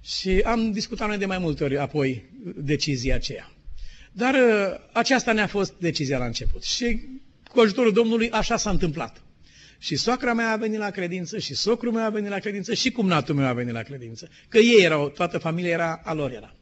Și 0.00 0.40
am 0.44 0.72
discutat 0.72 1.08
noi 1.08 1.18
de 1.18 1.26
mai 1.26 1.38
multe 1.38 1.64
ori 1.64 1.78
apoi 1.78 2.24
decizia 2.56 3.14
aceea. 3.14 3.52
Dar 4.12 4.34
uh, 4.34 4.80
aceasta 4.92 5.32
ne-a 5.32 5.46
fost 5.46 5.74
decizia 5.78 6.18
la 6.18 6.24
început. 6.24 6.62
Și 6.62 7.00
cu 7.50 7.60
ajutorul 7.60 7.92
Domnului 7.92 8.30
așa 8.30 8.56
s-a 8.56 8.70
întâmplat. 8.70 9.22
Și 9.78 9.96
soacra 9.96 10.32
mea 10.32 10.50
a 10.52 10.56
venit 10.56 10.78
la 10.78 10.90
credință, 10.90 11.38
și 11.38 11.54
socrul 11.54 11.92
meu 11.92 12.04
a 12.04 12.10
venit 12.10 12.30
la 12.30 12.38
credință, 12.38 12.74
și 12.74 12.90
cumnatul 12.90 13.34
meu 13.34 13.46
a 13.46 13.52
venit 13.52 13.72
la 13.72 13.82
credință. 13.82 14.28
Că 14.48 14.58
ei 14.58 14.84
erau, 14.84 15.08
toată 15.08 15.38
familia 15.38 15.70
era 15.70 16.00
a 16.04 16.12
lor 16.12 16.30
era. 16.30 16.56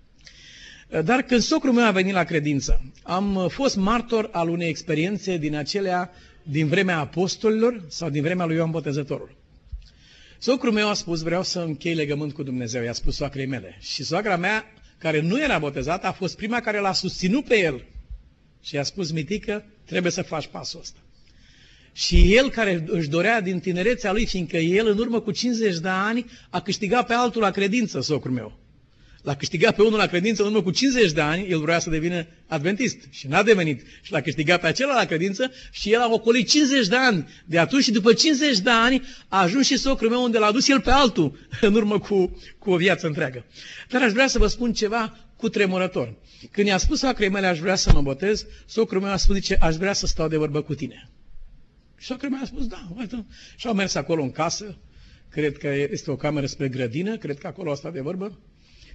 Dar 1.03 1.23
când 1.23 1.41
socrul 1.41 1.73
meu 1.73 1.85
a 1.85 1.91
venit 1.91 2.13
la 2.13 2.25
credință, 2.25 2.93
am 3.03 3.49
fost 3.49 3.77
martor 3.77 4.29
al 4.33 4.49
unei 4.49 4.69
experiențe 4.69 5.37
din 5.37 5.55
acelea 5.55 6.11
din 6.43 6.67
vremea 6.67 6.99
apostolilor 6.99 7.85
sau 7.89 8.11
din 8.11 8.23
vremea 8.23 8.45
lui 8.45 8.57
Ioan 8.57 8.71
Botezătorul. 8.71 9.37
Socrul 10.39 10.73
meu 10.73 10.89
a 10.89 10.95
spus, 10.95 11.23
vreau 11.23 11.43
să 11.43 11.61
închei 11.61 11.95
legământ 11.95 12.33
cu 12.33 12.43
Dumnezeu, 12.43 12.83
i-a 12.83 12.93
spus 12.93 13.17
soacrei 13.17 13.47
mele. 13.47 13.79
Și 13.81 14.05
soacra 14.05 14.37
mea, 14.37 14.65
care 14.99 15.21
nu 15.21 15.41
era 15.41 15.59
botezată, 15.59 16.07
a 16.07 16.13
fost 16.13 16.37
prima 16.37 16.61
care 16.61 16.79
l-a 16.79 16.93
susținut 16.93 17.45
pe 17.45 17.59
el. 17.59 17.85
Și 18.63 18.75
i-a 18.75 18.83
spus, 18.83 19.11
mitică, 19.11 19.65
trebuie 19.85 20.13
să 20.13 20.23
faci 20.23 20.47
pasul 20.47 20.81
ăsta. 20.81 20.99
Și 21.93 22.35
el 22.37 22.51
care 22.51 22.85
își 22.87 23.09
dorea 23.09 23.41
din 23.41 23.61
tinerețea 23.61 24.13
lui, 24.13 24.27
fiindcă 24.27 24.57
el 24.57 24.87
în 24.87 24.99
urmă 24.99 25.21
cu 25.21 25.31
50 25.31 25.79
de 25.79 25.89
ani 25.89 26.27
a 26.51 26.61
câștigat 26.61 27.07
pe 27.07 27.13
altul 27.13 27.41
la 27.41 27.51
credință, 27.51 28.01
socrul 28.01 28.33
meu. 28.33 28.64
L-a 29.25 29.37
câștigat 29.37 29.75
pe 29.75 29.83
unul 29.83 29.99
la 29.99 30.07
credință 30.07 30.43
în 30.43 30.49
urmă 30.49 30.62
cu 30.62 30.70
50 30.70 31.12
de 31.12 31.20
ani, 31.20 31.49
el 31.49 31.61
vrea 31.61 31.79
să 31.79 31.91
devină 31.91 32.27
adventist 32.47 32.99
și 33.11 33.27
n-a 33.27 33.43
devenit. 33.43 33.83
Și 34.03 34.12
l-a 34.12 34.20
câștigat 34.20 34.61
pe 34.61 34.66
acela 34.66 34.95
la 34.95 35.05
credință 35.05 35.53
și 35.70 35.93
el 35.93 36.01
a 36.01 36.12
ocolit 36.12 36.49
50 36.49 36.87
de 36.87 36.97
ani 36.97 37.29
de 37.45 37.59
atunci 37.59 37.83
și 37.83 37.91
după 37.91 38.12
50 38.12 38.59
de 38.59 38.70
ani 38.70 39.03
a 39.29 39.43
ajuns 39.43 39.66
și 39.66 39.77
socrul 39.77 40.11
meu 40.11 40.22
unde 40.22 40.39
l-a 40.39 40.53
dus 40.53 40.68
el 40.68 40.81
pe 40.81 40.91
altul 40.91 41.39
în 41.61 41.75
urmă 41.75 41.99
cu, 41.99 42.39
cu 42.59 42.70
o 42.70 42.77
viață 42.77 43.07
întreagă. 43.07 43.45
Dar 43.89 44.03
aș 44.03 44.12
vrea 44.12 44.27
să 44.27 44.39
vă 44.39 44.47
spun 44.47 44.72
ceva 44.72 45.18
cu 45.37 45.49
tremurător. 45.49 46.14
Când 46.51 46.66
i-a 46.66 46.77
spus 46.77 46.99
socrei 46.99 47.29
mele, 47.29 47.47
aș 47.47 47.59
vrea 47.59 47.75
să 47.75 47.93
mă 47.93 48.03
botez, 48.03 48.47
socrul 48.66 49.01
meu 49.01 49.11
a 49.11 49.16
spus, 49.16 49.35
zice, 49.35 49.57
aș 49.61 49.75
vrea 49.75 49.93
să 49.93 50.07
stau 50.07 50.29
de 50.29 50.37
vorbă 50.37 50.62
cu 50.62 50.75
tine. 50.75 51.11
Și 51.99 52.07
socrul 52.07 52.31
meu 52.31 52.41
a 52.43 52.47
spus, 52.47 52.66
da, 52.66 52.89
uite. 52.97 53.25
Și 53.57 53.66
au 53.66 53.75
mers 53.75 53.95
acolo 53.95 54.22
în 54.22 54.31
casă, 54.31 54.77
cred 55.29 55.59
că 55.59 55.68
este 55.91 56.11
o 56.11 56.16
cameră 56.16 56.47
spre 56.47 56.68
grădină, 56.68 57.16
cred 57.16 57.39
că 57.39 57.47
acolo 57.47 57.70
a 57.70 57.75
stat 57.75 57.93
de 57.93 58.01
vorbă. 58.01 58.39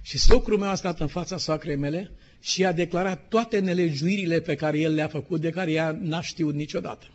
Și 0.02 0.18
socrul 0.18 0.58
meu 0.58 0.68
a 0.68 0.74
stat 0.74 1.00
în 1.00 1.06
fața 1.06 1.36
soacrei 1.36 1.76
mele 1.76 2.10
și 2.40 2.64
a 2.64 2.72
declarat 2.72 3.28
toate 3.28 3.58
nelejuirile 3.58 4.40
pe 4.40 4.54
care 4.54 4.78
el 4.78 4.94
le-a 4.94 5.08
făcut, 5.08 5.40
de 5.40 5.50
care 5.50 5.72
ea 5.72 5.98
n-a 6.00 6.20
știut 6.20 6.54
niciodată. 6.54 7.06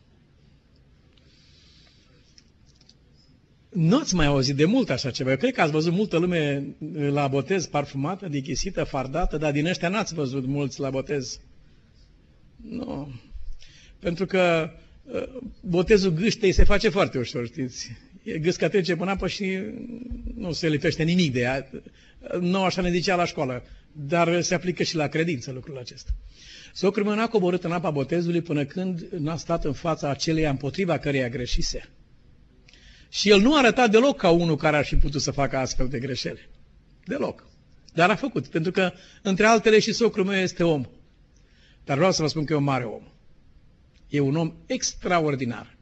Nu 3.69 3.97
ați 3.97 4.15
mai 4.15 4.25
auzit 4.25 4.55
de 4.55 4.65
mult 4.65 4.89
așa 4.89 5.11
ceva. 5.11 5.29
Eu 5.29 5.37
cred 5.37 5.53
că 5.53 5.61
ați 5.61 5.71
văzut 5.71 5.93
multă 5.93 6.17
lume 6.17 6.63
la 6.93 7.27
botez 7.27 7.65
parfumată, 7.65 8.27
dichisită, 8.27 8.83
fardată, 8.83 9.37
dar 9.37 9.51
din 9.51 9.65
ăștia 9.65 9.89
n-ați 9.89 10.13
văzut 10.13 10.45
mulți 10.45 10.79
la 10.79 10.89
botez. 10.89 11.39
Nu. 12.55 13.13
Pentru 13.99 14.25
că 14.25 14.69
uh, 15.03 15.23
botezul 15.61 16.11
gâștei 16.11 16.51
se 16.51 16.63
face 16.63 16.89
foarte 16.89 17.17
ușor, 17.17 17.45
știți. 17.45 17.91
E 18.23 18.37
gâsca 18.37 18.67
trece 18.67 18.95
până 18.95 19.11
apă 19.11 19.27
și 19.27 19.59
nu 20.35 20.51
se 20.51 20.69
lipește 20.69 21.03
nimic 21.03 21.33
de 21.33 21.39
ea. 21.39 21.69
Nu 22.39 22.63
așa 22.63 22.81
ne 22.81 22.91
zicea 22.91 23.15
la 23.15 23.25
școală, 23.25 23.63
dar 23.91 24.41
se 24.41 24.55
aplică 24.55 24.83
și 24.83 24.95
la 24.95 25.07
credință 25.07 25.51
lucrul 25.51 25.77
acesta. 25.77 26.11
Socrul 26.73 27.05
meu 27.05 27.15
n-a 27.15 27.27
coborât 27.27 27.63
în 27.63 27.71
apa 27.71 27.89
botezului 27.89 28.41
până 28.41 28.65
când 28.65 29.07
n-a 29.17 29.37
stat 29.37 29.65
în 29.65 29.73
fața 29.73 30.09
aceleia 30.09 30.49
împotriva 30.49 30.97
căreia 30.97 31.29
greșise. 31.29 31.89
Și 33.09 33.29
el 33.29 33.39
nu 33.39 33.57
arăta 33.57 33.87
deloc 33.87 34.17
ca 34.17 34.29
unul 34.29 34.55
care 34.55 34.77
ar 34.77 34.85
fi 34.85 34.95
putut 34.95 35.21
să 35.21 35.31
facă 35.31 35.57
astfel 35.57 35.87
de 35.87 35.99
greșeli. 35.99 36.49
Deloc. 37.05 37.47
Dar 37.93 38.09
a 38.09 38.15
făcut, 38.15 38.47
pentru 38.47 38.71
că, 38.71 38.91
între 39.21 39.45
altele, 39.45 39.79
și 39.79 39.93
socrul 39.93 40.25
meu 40.25 40.39
este 40.39 40.63
om. 40.63 40.85
Dar 41.83 41.97
vreau 41.97 42.11
să 42.11 42.21
vă 42.21 42.27
spun 42.27 42.45
că 42.45 42.53
e 42.53 42.55
un 42.55 42.63
mare 42.63 42.83
om. 42.83 43.03
E 44.09 44.19
un 44.19 44.35
om 44.35 44.53
extraordinar. 44.65 45.77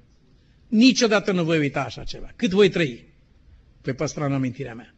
Niciodată 0.67 1.31
nu 1.31 1.43
voi 1.43 1.57
uita 1.57 1.83
așa 1.83 2.03
ceva. 2.03 2.31
Cât 2.35 2.49
voi 2.49 2.69
trăi, 2.69 3.13
voi 3.81 3.93
păstra 3.93 4.25
în 4.25 4.33
amintirea 4.33 4.73
mea. 4.73 4.93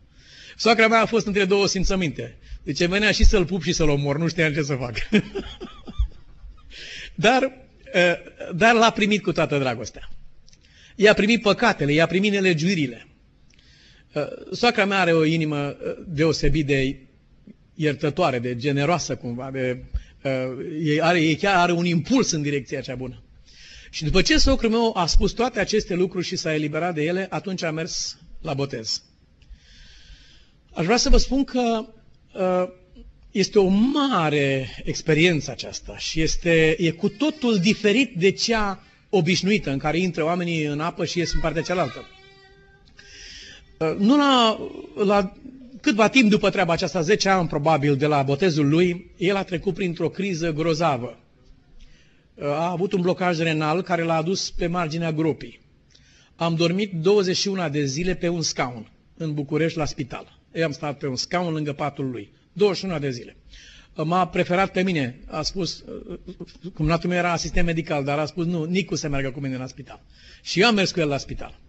Soacra 0.56 0.88
mea 0.88 1.02
a 1.02 1.06
fost 1.06 1.26
între 1.26 1.46
două 1.46 1.68
simțăminte. 1.68 2.38
Deci 2.64 2.86
venea 2.86 3.12
și 3.12 3.26
să-l 3.26 3.46
pup 3.46 3.64
și 3.64 3.74
să-l 3.74 3.90
omor, 3.90 4.18
nu 4.18 4.28
știam 4.28 4.54
ce 4.54 4.62
să 4.62 4.76
fac. 4.76 4.96
dar, 7.16 7.68
dar 8.56 8.74
l-a 8.74 8.92
primit 8.92 9.24
cu 9.24 9.32
toată 9.32 9.58
dragostea. 9.58 10.10
I-a 10.96 11.14
primit 11.14 11.42
păcatele, 11.42 11.94
i-a 11.94 12.06
primit 12.06 12.32
nelegiuirile. 12.32 13.08
Soacra 14.52 14.86
mea 14.86 15.00
are 15.00 15.12
o 15.14 15.24
inimă 15.24 15.78
deosebit 16.08 16.66
de 16.66 17.00
iertătoare, 17.74 18.40
de 18.40 18.56
generoasă 18.56 19.16
cumva, 19.16 19.50
de, 19.52 19.84
uh, 20.24 20.98
are, 21.02 21.20
e 21.20 21.36
chiar 21.36 21.56
are 21.56 21.72
un 21.72 21.86
impuls 21.86 22.32
în 22.32 22.42
direcția 22.42 22.82
cea 22.82 22.96
bună. 22.96 23.24
Și 23.90 24.04
după 24.04 24.22
ce 24.22 24.38
socrul 24.38 24.70
meu 24.70 24.98
a 24.98 25.06
spus 25.06 25.32
toate 25.32 25.60
aceste 25.60 25.94
lucruri 25.94 26.26
și 26.26 26.36
s-a 26.36 26.54
eliberat 26.54 26.94
de 26.94 27.04
ele, 27.04 27.28
atunci 27.30 27.64
a 27.64 27.72
mers 27.72 28.18
la 28.42 28.54
botez. 28.54 29.04
Aș 30.76 30.86
vrea 30.86 30.98
să 30.98 31.10
vă 31.10 31.18
spun 31.18 31.44
că 31.44 31.86
uh, 32.34 32.68
este 33.32 33.60
o 33.60 33.68
mare 33.68 34.70
experiență 34.84 35.52
aceasta 35.52 35.98
și 35.98 36.22
este, 36.22 36.76
e 36.80 36.92
cu 36.92 37.10
totul 37.10 37.58
diferit 37.58 38.16
de 38.16 38.32
cea 38.32 38.84
obișnuită 39.10 39.72
în 39.72 39.78
care 39.78 39.98
intră 39.98 40.24
oamenii 40.24 40.64
în 40.64 40.80
apă 40.80 41.06
și 41.06 41.18
ies 41.18 41.34
în 41.34 41.40
partea 41.40 41.62
cealaltă. 41.62 42.08
Uh, 43.80 43.96
nu 43.98 44.18
la, 44.18 44.60
la 45.06 45.34
câtva 45.82 46.08
timp 46.10 46.30
după 46.30 46.50
treaba 46.50 46.74
aceasta, 46.74 47.02
10 47.02 47.30
ani 47.30 47.48
probabil 47.48 47.96
de 47.96 48.06
la 48.06 48.22
botezul 48.24 48.70
lui, 48.70 49.12
el 49.18 49.36
a 49.36 49.44
trecut 49.44 49.74
printr-o 49.74 50.10
criză 50.10 50.52
grozavă. 50.54 51.18
Uh, 52.34 52.46
a 52.46 52.70
avut 52.72 52.94
un 52.94 53.02
blocaj 53.02 53.40
renal 53.40 53.82
care 53.82 54.04
l-a 54.04 54.16
adus 54.16 54.52
pe 54.52 54.68
marginea 54.68 55.12
gropii. 55.12 55.60
Am 56.36 56.56
dormit 56.56 56.92
21 56.94 57.70
de 57.70 57.86
zile 57.86 58.16
pe 58.16 58.28
un 58.28 58.42
scaun 58.42 58.92
în 59.18 59.34
București 59.34 59.78
la 59.78 59.86
spital. 59.86 60.35
Eu 60.56 60.66
am 60.66 60.72
stat 60.72 60.98
pe 60.98 61.08
un 61.08 61.16
scaun 61.16 61.54
lângă 61.54 61.74
patul 61.74 62.10
lui. 62.10 62.34
21 62.54 63.00
de 63.00 63.10
zile. 63.10 63.36
M-a 63.96 64.28
preferat 64.28 64.72
pe 64.72 64.82
mine. 64.82 65.20
A 65.26 65.42
spus, 65.42 65.84
cum 66.74 66.86
natul 66.86 67.10
meu 67.10 67.18
era 67.18 67.32
asistent 67.32 67.66
medical, 67.66 68.04
dar 68.04 68.20
a 68.20 68.26
spus, 68.26 68.46
nu, 68.46 68.64
Nicu 68.64 68.96
să 68.96 69.08
meargă 69.08 69.32
cu 69.32 69.40
mine 69.40 69.58
la 69.58 69.68
spital. 69.68 70.02
Și 70.42 70.60
eu 70.62 70.68
am 70.68 70.76
mers 70.76 70.92
cu 70.92 71.00
el 71.00 71.08
la 71.08 71.18
spital. 71.18 71.60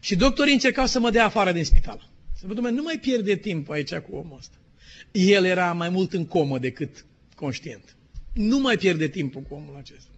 Și 0.00 0.16
doctorii 0.16 0.52
încercau 0.52 0.86
să 0.86 1.00
mă 1.00 1.10
dea 1.10 1.24
afară 1.24 1.52
din 1.52 1.64
spital. 1.64 2.08
Să 2.38 2.44
vă 2.46 2.68
nu 2.68 2.82
mai 2.82 2.98
pierde 3.00 3.36
timp 3.36 3.70
aici 3.70 3.94
cu 3.94 4.16
omul 4.16 4.36
ăsta. 4.38 4.54
El 5.12 5.44
era 5.44 5.72
mai 5.72 5.88
mult 5.88 6.12
în 6.12 6.26
comă 6.26 6.58
decât 6.58 7.04
conștient. 7.34 7.96
Nu 8.32 8.58
mai 8.58 8.76
pierde 8.76 9.08
timpul 9.08 9.40
cu 9.40 9.54
omul 9.54 9.76
acesta. 9.78 10.10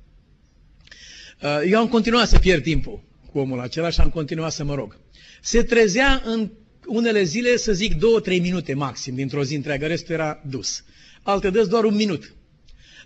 Uh, 1.43 1.70
eu 1.70 1.79
am 1.79 1.89
continuat 1.89 2.29
să 2.29 2.39
pierd 2.39 2.62
timpul 2.62 3.03
cu 3.33 3.39
omul 3.39 3.61
acela 3.61 3.91
și 3.91 4.01
am 4.01 4.11
continuat 4.11 4.53
să 4.53 4.64
mă 4.64 4.75
rog. 4.75 4.99
Se 5.41 5.62
trezea 5.62 6.23
în 6.25 6.51
unele 6.87 7.22
zile, 7.22 7.57
să 7.57 7.72
zic, 7.72 7.99
două, 7.99 8.20
trei 8.20 8.41
minute 8.41 8.74
maxim 8.74 9.14
dintr-o 9.14 9.45
zi 9.45 9.55
întreagă, 9.55 9.87
restul 9.87 10.14
era 10.14 10.43
dus. 10.49 10.85
Alte 11.22 11.51
dăți 11.51 11.68
doar 11.68 11.85
un 11.85 11.95
minut. 11.95 12.35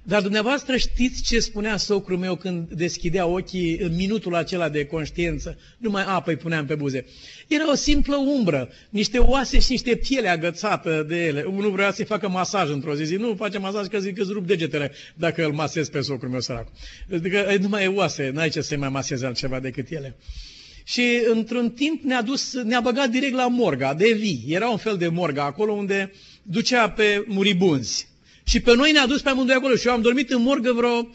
Dar 0.09 0.23
dumneavoastră 0.23 0.77
știți 0.77 1.23
ce 1.23 1.39
spunea 1.39 1.77
socrul 1.77 2.19
meu 2.19 2.37
când 2.37 2.69
deschidea 2.69 3.27
ochii 3.27 3.79
în 3.79 3.95
minutul 3.95 4.35
acela 4.35 4.69
de 4.69 4.85
conștiință? 4.85 5.59
Numai 5.79 6.05
apă 6.07 6.31
îi 6.31 6.37
puneam 6.37 6.67
pe 6.67 6.75
buze. 6.75 7.05
Era 7.49 7.71
o 7.71 7.75
simplă 7.75 8.17
umbră, 8.17 8.69
niște 8.91 9.19
oase 9.19 9.59
și 9.59 9.71
niște 9.71 9.97
piele 9.97 10.29
agățată 10.29 11.05
de 11.09 11.25
ele. 11.27 11.43
Unul 11.43 11.71
vrea 11.71 11.93
să-i 11.93 12.05
facă 12.05 12.29
masaj 12.29 12.71
într-o 12.71 12.95
zi. 12.95 13.05
Zic, 13.05 13.19
nu 13.19 13.35
face 13.35 13.59
masaj 13.59 13.87
că 13.87 13.99
zic 13.99 14.15
că 14.15 14.23
îți 14.23 14.33
rup 14.33 14.47
degetele 14.47 14.93
dacă 15.15 15.45
îl 15.45 15.53
masez 15.53 15.89
pe 15.89 16.01
socrul 16.01 16.31
meu 16.31 16.41
sărac. 16.41 16.69
Adică 17.13 17.57
nu 17.61 17.69
mai 17.69 17.85
e 17.85 17.89
oase, 17.89 18.31
n-ai 18.31 18.49
ce 18.49 18.61
să-i 18.61 18.77
mai 18.77 18.89
maseze 18.89 19.27
altceva 19.27 19.61
decât 19.61 19.91
ele. 19.91 20.17
Și 20.89 21.21
într-un 21.33 21.71
timp 21.71 22.03
ne-a 22.03 22.23
dus, 22.23 22.63
ne-a 22.63 22.81
băgat 22.81 23.11
direct 23.11 23.35
la 23.35 23.49
morga 23.49 23.95
de 23.95 24.13
vii. 24.13 24.45
Era 24.49 24.69
un 24.69 24.77
fel 24.77 24.97
de 24.97 25.09
morga 25.09 25.45
acolo 25.45 25.73
unde 25.73 26.13
ducea 26.43 26.91
pe 26.91 27.25
muribunzi. 27.27 28.09
Și 28.45 28.61
pe 28.61 28.75
noi 28.75 28.93
ne-a 28.93 29.07
dus 29.07 29.21
pe 29.21 29.29
amândoi 29.29 29.55
acolo 29.55 29.75
și 29.75 29.87
eu 29.87 29.93
am 29.93 30.01
dormit 30.01 30.31
în 30.31 30.43
morgă 30.43 30.73
vreo 30.73 31.09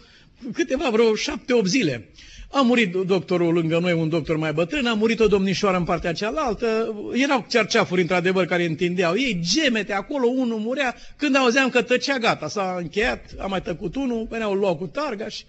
câteva, 0.53 0.89
vreo 0.89 1.15
șapte-opt 1.15 1.67
zile. 1.67 2.09
A 2.51 2.61
murit 2.61 2.91
doctorul 2.91 3.53
lângă 3.53 3.79
noi, 3.79 3.93
un 3.93 4.09
doctor 4.09 4.37
mai 4.37 4.53
bătrân, 4.53 4.85
a 4.85 4.93
murit 4.93 5.19
o 5.19 5.27
domnișoară 5.27 5.77
în 5.77 5.83
partea 5.83 6.13
cealaltă, 6.13 6.95
erau 7.13 7.45
cerceafuri 7.49 8.01
într-adevăr 8.01 8.45
care 8.45 8.65
întindeau 8.65 9.15
ei, 9.15 9.39
gemete 9.41 9.93
acolo, 9.93 10.27
unul 10.27 10.59
murea, 10.59 10.95
când 11.17 11.35
auzeam 11.35 11.69
că 11.69 11.81
tăcea, 11.81 12.17
gata, 12.17 12.47
s-a 12.47 12.75
încheiat, 12.79 13.25
a 13.37 13.45
mai 13.45 13.61
tăcut 13.61 13.95
unul, 13.95 14.27
veneau 14.29 14.53
lua 14.53 14.75
cu 14.75 14.85
targaș 14.85 15.35
și 15.35 15.43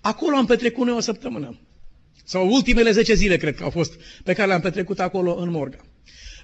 acolo 0.00 0.36
am 0.36 0.46
petrecut 0.46 0.86
noi 0.86 0.96
o 0.96 1.00
săptămână. 1.00 1.58
Sau 2.28 2.52
ultimele 2.52 2.90
10 2.90 3.14
zile, 3.14 3.36
cred 3.36 3.54
că 3.56 3.62
au 3.62 3.70
fost, 3.70 4.00
pe 4.24 4.32
care 4.32 4.48
le-am 4.48 4.60
petrecut 4.60 5.00
acolo 5.00 5.34
în 5.36 5.50
morgă. 5.50 5.84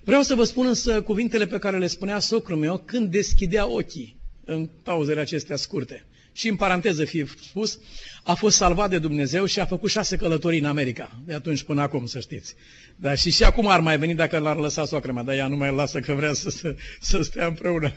Vreau 0.05 0.23
să 0.23 0.35
vă 0.35 0.45
spun 0.45 0.67
însă 0.67 1.03
cuvintele 1.03 1.47
pe 1.47 1.59
care 1.59 1.79
le 1.79 1.87
spunea 1.87 2.19
socrul 2.19 2.57
meu 2.57 2.79
când 2.79 3.11
deschidea 3.11 3.67
ochii 3.67 4.17
în 4.45 4.69
pauzele 4.83 5.21
acestea 5.21 5.57
scurte. 5.57 6.07
Și 6.33 6.49
în 6.49 6.57
paranteză 6.57 7.05
fi 7.05 7.27
spus, 7.27 7.79
a 8.23 8.35
fost 8.35 8.57
salvat 8.57 8.91
de 8.91 8.99
Dumnezeu 8.99 9.45
și 9.45 9.61
a 9.61 9.65
făcut 9.65 9.91
șase 9.91 10.17
călătorii 10.17 10.59
în 10.59 10.65
America. 10.65 11.21
De 11.25 11.35
atunci 11.35 11.63
până 11.63 11.81
acum, 11.81 12.07
să 12.07 12.21
știți. 12.21 12.55
Dar 12.97 13.19
și 13.19 13.31
și 13.31 13.45
acum 13.45 13.67
ar 13.67 13.81
mai 13.81 13.99
veni 13.99 14.15
dacă 14.15 14.39
l-ar 14.39 14.57
lăsa 14.57 14.85
soacră 14.85 15.13
mea, 15.13 15.23
dar 15.23 15.35
ea 15.35 15.47
nu 15.47 15.57
mai 15.57 15.75
lasă 15.75 16.01
că 16.01 16.13
vrea 16.13 16.33
să, 16.33 16.51
să, 16.51 16.75
să 17.01 17.23
stea 17.23 17.47
împreună. 17.47 17.95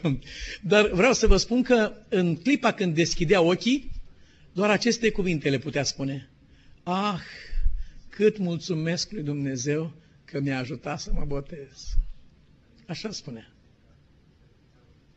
Dar 0.62 0.90
vreau 0.92 1.12
să 1.12 1.26
vă 1.26 1.36
spun 1.36 1.62
că 1.62 1.92
în 2.08 2.36
clipa 2.36 2.72
când 2.72 2.94
deschidea 2.94 3.40
ochii, 3.40 3.90
doar 4.52 4.70
aceste 4.70 5.10
cuvinte 5.10 5.50
le 5.50 5.58
putea 5.58 5.82
spune. 5.84 6.30
Ah, 6.82 7.20
cât 8.16 8.38
mulțumesc 8.38 9.10
lui 9.10 9.22
Dumnezeu 9.22 9.92
că 10.24 10.40
mi-a 10.40 10.58
ajutat 10.58 11.00
să 11.00 11.10
mă 11.14 11.24
botez. 11.24 11.96
Așa 12.86 13.10
spunea. 13.10 13.52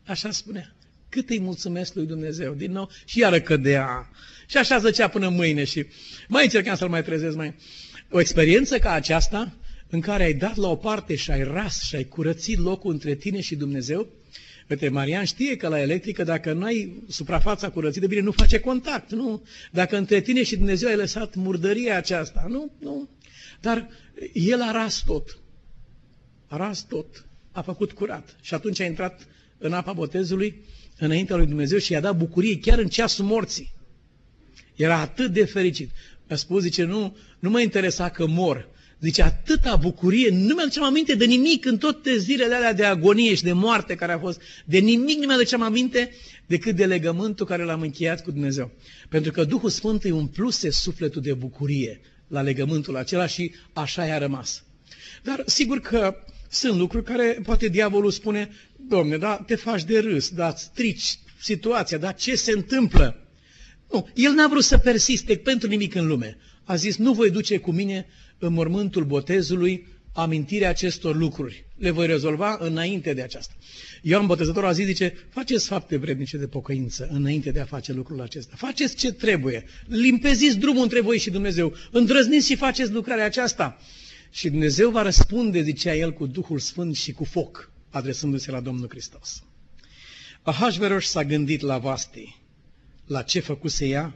Așa 0.06 0.30
spunea. 0.30 0.74
Cât 1.08 1.30
îi 1.30 1.40
mulțumesc 1.40 1.94
lui 1.94 2.06
Dumnezeu. 2.06 2.54
Din 2.54 2.72
nou, 2.72 2.90
și 3.04 3.18
iară 3.18 3.40
cădea. 3.40 4.10
Și 4.46 4.56
așa 4.56 4.78
zăcea 4.78 5.08
până 5.08 5.28
mâine 5.28 5.64
și 5.64 5.86
mai 6.28 6.44
încercam 6.44 6.76
să-l 6.76 6.88
mai 6.88 7.02
trezesc 7.02 7.36
mai. 7.36 7.54
O 8.10 8.20
experiență 8.20 8.78
ca 8.78 8.92
aceasta, 8.92 9.56
în 9.88 10.00
care 10.00 10.22
ai 10.22 10.34
dat 10.34 10.56
la 10.56 10.68
o 10.68 10.76
parte 10.76 11.14
și 11.14 11.30
ai 11.30 11.42
ras 11.42 11.82
și 11.82 11.96
ai 11.96 12.04
curățit 12.04 12.58
locul 12.58 12.92
între 12.92 13.14
tine 13.14 13.40
și 13.40 13.56
Dumnezeu, 13.56 14.08
Uite, 14.70 14.88
Marian 14.88 15.24
știe 15.24 15.56
că 15.56 15.68
la 15.68 15.80
electrică, 15.80 16.24
dacă 16.24 16.52
nu 16.52 16.64
ai 16.64 17.02
suprafața 17.08 17.70
curățită, 17.70 18.06
bine, 18.06 18.20
nu 18.20 18.30
face 18.30 18.60
contact, 18.60 19.10
nu? 19.10 19.42
Dacă 19.72 19.96
între 19.96 20.20
tine 20.20 20.42
și 20.42 20.56
Dumnezeu 20.56 20.88
ai 20.88 20.96
lăsat 20.96 21.34
murdăria 21.34 21.96
aceasta, 21.96 22.46
nu? 22.48 22.72
Nu. 22.78 23.08
Dar 23.60 23.88
el 24.32 24.62
a 24.62 24.70
ras 24.70 25.02
tot. 25.06 25.38
A 26.46 26.56
ras 26.56 26.86
tot. 26.86 27.26
A 27.52 27.62
făcut 27.62 27.92
curat. 27.92 28.36
Și 28.40 28.54
atunci 28.54 28.80
a 28.80 28.84
intrat 28.84 29.26
în 29.58 29.72
apa 29.72 29.92
botezului 29.92 30.62
înaintea 30.98 31.36
lui 31.36 31.46
Dumnezeu 31.46 31.78
și 31.78 31.92
i-a 31.92 32.00
dat 32.00 32.16
bucurie 32.16 32.58
chiar 32.58 32.78
în 32.78 32.88
ceasul 32.88 33.24
morții. 33.24 33.72
Era 34.74 34.98
atât 34.98 35.32
de 35.32 35.44
fericit. 35.44 35.90
Mi-a 36.26 36.36
spus, 36.36 36.62
zice, 36.62 36.84
nu, 36.84 37.16
nu 37.38 37.50
mă 37.50 37.60
interesa 37.60 38.10
că 38.10 38.26
mor. 38.26 38.68
Zice, 39.00 39.22
atâta 39.22 39.76
bucurie, 39.76 40.30
nu 40.30 40.54
mi-aduceam 40.54 40.84
aminte 40.84 41.14
de 41.14 41.24
nimic 41.24 41.64
în 41.64 41.78
toate 41.78 42.16
zilele 42.16 42.54
alea 42.54 42.72
de 42.72 42.84
agonie 42.84 43.34
și 43.34 43.42
de 43.42 43.52
moarte 43.52 43.94
care 43.94 44.12
a 44.12 44.18
fost. 44.18 44.40
De 44.64 44.78
nimic 44.78 45.18
nu 45.18 45.26
mi-aduceam 45.26 45.62
aminte 45.62 46.10
decât 46.46 46.76
de 46.76 46.86
legământul 46.86 47.46
care 47.46 47.62
l-am 47.62 47.80
încheiat 47.80 48.22
cu 48.22 48.30
Dumnezeu. 48.30 48.70
Pentru 49.08 49.32
că 49.32 49.44
Duhul 49.44 49.70
Sfânt 49.70 50.04
îi 50.04 50.10
umpluse 50.10 50.70
sufletul 50.70 51.22
de 51.22 51.34
bucurie 51.34 52.00
la 52.28 52.40
legământul 52.40 52.96
acela 52.96 53.26
și 53.26 53.54
așa 53.72 54.04
i-a 54.04 54.18
rămas. 54.18 54.64
Dar 55.22 55.42
sigur 55.46 55.80
că 55.80 56.14
sunt 56.48 56.78
lucruri 56.78 57.04
care 57.04 57.40
poate 57.42 57.68
diavolul 57.68 58.10
spune, 58.10 58.50
domne, 58.88 59.16
da, 59.16 59.42
te 59.46 59.54
faci 59.54 59.84
de 59.84 59.98
râs, 59.98 60.28
da, 60.28 60.54
strici 60.56 61.18
situația, 61.40 61.98
dar 61.98 62.14
ce 62.14 62.34
se 62.34 62.52
întâmplă? 62.52 63.26
Nu, 63.92 64.08
el 64.14 64.32
n-a 64.32 64.48
vrut 64.48 64.64
să 64.64 64.78
persiste 64.78 65.36
pentru 65.36 65.68
nimic 65.68 65.94
în 65.94 66.06
lume. 66.06 66.36
A 66.64 66.74
zis, 66.74 66.96
nu 66.96 67.12
voi 67.12 67.30
duce 67.30 67.58
cu 67.58 67.72
mine 67.72 68.06
în 68.40 68.52
mormântul 68.52 69.04
botezului 69.04 69.86
amintirea 70.12 70.68
acestor 70.68 71.16
lucruri. 71.16 71.64
Le 71.76 71.90
voi 71.90 72.06
rezolva 72.06 72.56
înainte 72.60 73.12
de 73.12 73.22
aceasta. 73.22 73.54
Ioan 74.02 74.26
Botezătorul 74.26 74.68
a 74.68 74.72
zis, 74.72 74.86
zice, 74.86 75.14
faceți 75.30 75.66
fapte 75.66 75.96
vrednice 75.96 76.36
de 76.36 76.46
pocăință 76.46 77.08
înainte 77.12 77.50
de 77.50 77.60
a 77.60 77.64
face 77.64 77.92
lucrul 77.92 78.20
acesta. 78.20 78.54
Faceți 78.56 78.96
ce 78.96 79.12
trebuie. 79.12 79.64
Limpeziți 79.86 80.58
drumul 80.58 80.82
între 80.82 81.00
voi 81.00 81.18
și 81.18 81.30
Dumnezeu. 81.30 81.74
Îndrăzniți 81.90 82.46
și 82.46 82.56
faceți 82.56 82.92
lucrarea 82.92 83.24
aceasta. 83.24 83.78
Și 84.30 84.48
Dumnezeu 84.48 84.90
va 84.90 85.02
răspunde, 85.02 85.62
zicea 85.62 85.94
el, 85.94 86.12
cu 86.12 86.26
Duhul 86.26 86.58
Sfânt 86.58 86.96
și 86.96 87.12
cu 87.12 87.24
foc, 87.24 87.72
adresându-se 87.90 88.50
la 88.50 88.60
Domnul 88.60 88.88
Hristos. 88.88 89.42
Ahasveros 90.42 91.06
s-a 91.08 91.24
gândit 91.24 91.60
la 91.60 91.78
Vasti, 91.78 92.36
la 93.06 93.22
ce 93.22 93.40
făcuse 93.40 93.86
ea 93.86 94.14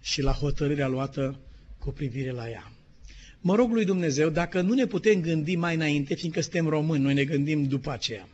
și 0.00 0.22
la 0.22 0.32
hotărârea 0.32 0.88
luată 0.88 1.40
cu 1.78 1.90
privire 1.90 2.30
la 2.30 2.50
ea. 2.50 2.73
Mă 3.46 3.54
rog 3.54 3.72
lui 3.72 3.84
Dumnezeu, 3.84 4.28
dacă 4.28 4.60
nu 4.60 4.74
ne 4.74 4.86
putem 4.86 5.20
gândi 5.20 5.56
mai 5.56 5.74
înainte, 5.74 6.14
fiindcă 6.14 6.40
suntem 6.40 6.68
români, 6.68 7.02
noi 7.02 7.14
ne 7.14 7.24
gândim 7.24 7.64
după 7.64 7.90
aceea. 7.90 8.28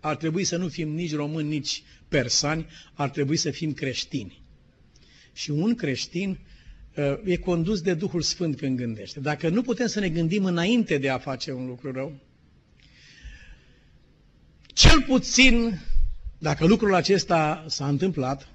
Ar 0.00 0.16
trebui 0.16 0.44
să 0.44 0.56
nu 0.56 0.68
fim 0.68 0.88
nici 0.88 1.14
români, 1.14 1.48
nici 1.48 1.82
persani, 2.08 2.66
ar 2.94 3.10
trebui 3.10 3.36
să 3.36 3.50
fim 3.50 3.72
creștini. 3.72 4.42
Și 5.32 5.50
un 5.50 5.74
creștin 5.74 6.38
uh, 6.96 7.18
e 7.24 7.36
condus 7.36 7.80
de 7.80 7.94
Duhul 7.94 8.22
Sfânt 8.22 8.56
când 8.56 8.76
gândește. 8.76 9.20
Dacă 9.20 9.48
nu 9.48 9.62
putem 9.62 9.86
să 9.86 10.00
ne 10.00 10.08
gândim 10.08 10.44
înainte 10.44 10.98
de 10.98 11.08
a 11.08 11.18
face 11.18 11.52
un 11.52 11.66
lucru 11.66 11.92
rău, 11.92 12.20
cel 14.66 15.02
puțin, 15.02 15.80
dacă 16.38 16.66
lucrul 16.66 16.94
acesta 16.94 17.64
s-a 17.68 17.88
întâmplat, 17.88 18.48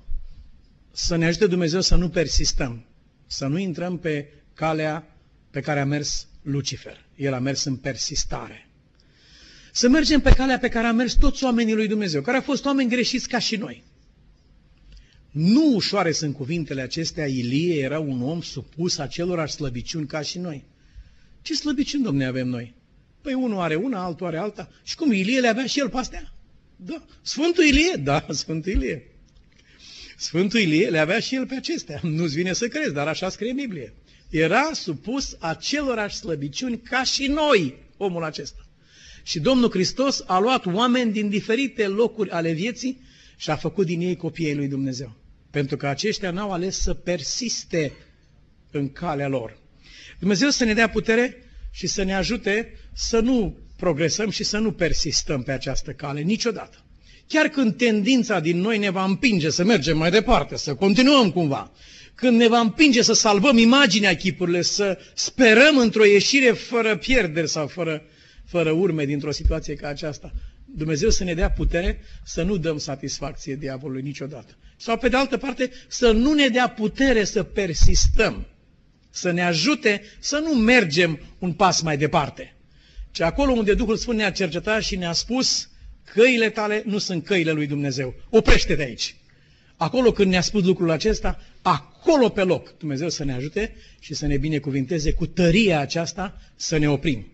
să 0.92 1.16
ne 1.16 1.26
ajute 1.26 1.48
Dumnezeu 1.48 1.82
să 1.82 1.96
nu 1.96 2.10
persistăm, 2.10 2.86
să 3.28 3.48
nu 3.48 3.58
intrăm 3.58 3.98
pe 3.98 4.28
calea 4.54 5.14
pe 5.50 5.62
care 5.62 5.80
a 5.80 5.86
mers 5.86 6.28
Lucifer. 6.42 7.06
El 7.16 7.34
a 7.34 7.40
mers 7.40 7.64
în 7.64 7.76
persistare. 7.76 8.70
Să 9.72 9.90
mergem 9.90 10.22
pe 10.22 10.34
calea 10.34 10.60
pe 10.60 10.70
care 10.70 10.88
a 10.88 10.92
mers 10.92 11.14
toți 11.14 11.44
oamenii 11.44 11.74
lui 11.74 11.88
Dumnezeu, 11.88 12.22
care 12.22 12.38
au 12.38 12.44
fost 12.44 12.66
oameni 12.66 12.90
greșiți 12.90 13.28
ca 13.28 13.40
și 13.40 13.56
noi. 13.56 13.84
Nu 15.32 15.74
ușoare 15.74 16.12
sunt 16.12 16.36
cuvintele 16.36 16.82
acestea, 16.82 17.28
Ilie 17.28 17.82
era 17.82 18.00
un 18.00 18.22
om 18.22 18.42
supus 18.42 18.98
acelorași 18.98 19.54
slăbiciuni 19.54 20.08
ca 20.08 20.22
și 20.22 20.38
noi. 20.38 20.64
Ce 21.42 21.54
slăbiciuni, 21.54 22.04
domne, 22.04 22.26
avem 22.26 22.48
noi? 22.48 22.76
Păi 23.22 23.34
unul 23.34 23.60
are 23.60 23.76
una, 23.76 24.04
altul 24.04 24.26
are 24.26 24.38
alta. 24.38 24.70
Și 24.84 24.96
cum, 24.96 25.12
Ilie 25.12 25.40
le 25.40 25.48
avea 25.48 25.66
și 25.66 25.80
el 25.80 25.90
pe 25.90 25.98
astea? 25.98 26.34
Da. 26.76 27.06
Sfântul 27.22 27.64
Ilie? 27.64 27.96
Da, 28.04 28.26
Sfântul 28.42 28.72
Ilie. 28.72 29.04
Sfântul 30.18 30.60
Ilie 30.60 30.90
le 30.90 31.00
avea 31.00 31.20
și 31.20 31.36
el 31.36 31.46
pe 31.46 31.56
acestea. 31.56 32.00
Nu-ți 32.04 32.36
vine 32.36 32.54
să 32.54 32.68
crezi, 32.68 32.94
dar 32.94 33.08
așa 33.08 33.30
scrie 33.30 33.50
în 33.50 33.56
Biblie. 33.56 33.94
Era 34.30 34.70
supus 34.74 35.36
acelorași 35.40 36.16
slăbiciuni 36.16 36.80
ca 36.80 37.04
și 37.04 37.28
noi, 37.28 37.76
omul 37.98 38.24
acesta. 38.24 38.68
Și 39.24 39.40
Domnul 39.40 39.70
Hristos 39.70 40.24
a 40.26 40.40
luat 40.40 40.66
oameni 40.66 41.12
din 41.12 41.30
diferite 41.30 41.88
locuri 41.88 42.30
ale 42.30 42.52
vieții 42.52 43.02
și 43.38 43.50
a 43.50 43.56
făcut 43.56 43.86
din 43.86 44.02
ei 44.02 44.16
copiii 44.16 44.56
lui 44.56 44.68
Dumnezeu. 44.68 45.16
Pentru 45.52 45.78
că 45.78 45.88
aceștia 45.88 46.32
n-au 46.32 46.52
ales 46.52 46.80
să 46.80 46.94
persiste 46.94 47.94
în 48.72 48.92
calea 48.92 49.28
lor. 49.28 49.58
Dumnezeu 50.20 50.50
să 50.50 50.64
ne 50.64 50.74
dea 50.74 50.90
putere 50.90 51.44
și 51.72 51.88
să 51.88 52.04
ne 52.04 52.16
ajute 52.16 52.74
să 52.94 53.20
nu 53.20 53.58
progresăm 53.78 54.30
și 54.30 54.44
să 54.44 54.58
nu 54.58 54.72
persistăm 54.72 55.44
pe 55.44 55.52
această 55.52 55.92
cale 55.92 56.22
niciodată. 56.22 56.84
Chiar 57.28 57.48
când 57.48 57.78
tendința 57.78 58.40
din 58.40 58.58
noi 58.58 58.78
ne 58.78 58.90
va 58.90 59.04
împinge 59.04 59.50
să 59.50 59.64
mergem 59.64 59.98
mai 59.98 60.12
departe, 60.12 60.58
să 60.58 60.76
continuăm 60.76 61.32
cumva, 61.32 61.72
când 62.20 62.38
ne 62.38 62.48
va 62.48 62.60
împinge 62.60 63.02
să 63.02 63.14
salvăm 63.14 63.58
imaginea 63.58 64.16
chipurile, 64.16 64.62
să 64.62 64.98
sperăm 65.14 65.78
într-o 65.78 66.06
ieșire 66.06 66.52
fără 66.52 66.98
pierderi 66.98 67.50
sau 67.50 67.68
fără, 67.68 68.04
fără 68.46 68.72
urme 68.72 69.06
dintr-o 69.06 69.32
situație 69.32 69.74
ca 69.74 69.88
aceasta, 69.88 70.34
Dumnezeu 70.66 71.10
să 71.10 71.24
ne 71.24 71.34
dea 71.34 71.52
putere 71.52 72.02
să 72.24 72.44
nu 72.44 72.58
dăm 72.58 72.78
satisfacție 72.78 73.56
diavolului 73.56 74.02
niciodată. 74.02 74.58
Sau 74.78 74.98
pe 74.98 75.10
de 75.10 75.18
altă 75.18 75.38
parte, 75.38 75.72
să 75.88 76.12
nu 76.12 76.34
ne 76.34 76.48
dea 76.48 76.70
putere 76.70 77.24
să 77.24 77.44
persistăm, 77.44 78.48
să 79.10 79.32
ne 79.32 79.42
ajute 79.42 80.02
să 80.20 80.38
nu 80.38 80.54
mergem 80.54 81.20
un 81.40 81.54
pas 81.54 81.82
mai 81.82 81.98
departe. 81.98 82.56
Ci 83.12 83.22
acolo 83.22 83.52
unde 83.52 83.74
Duhul 83.74 83.98
Sfânt 83.98 84.18
ne-a 84.18 84.32
cercetat 84.32 84.84
și 84.84 84.96
ne-a 84.96 85.14
spus, 85.14 85.70
căile 86.14 86.50
tale 86.50 86.84
nu 86.86 86.98
sunt 86.98 87.26
căile 87.26 87.52
lui 87.52 87.68
Dumnezeu. 87.68 88.14
Oprește-te 88.30 88.82
aici. 88.82 89.16
Acolo 89.80 90.12
când 90.12 90.32
ne-a 90.32 90.42
spus 90.42 90.64
lucrul 90.64 90.90
acesta, 90.90 91.40
acolo 91.62 92.30
pe 92.30 92.44
loc, 92.44 92.78
Dumnezeu 92.78 93.10
să 93.10 93.24
ne 93.24 93.34
ajute 93.34 93.76
și 94.00 94.14
să 94.14 94.26
ne 94.26 94.38
binecuvinteze 94.38 95.12
cu 95.12 95.26
tăria 95.26 95.80
aceasta 95.80 96.42
să 96.56 96.78
ne 96.78 96.90
oprim. 96.90 97.28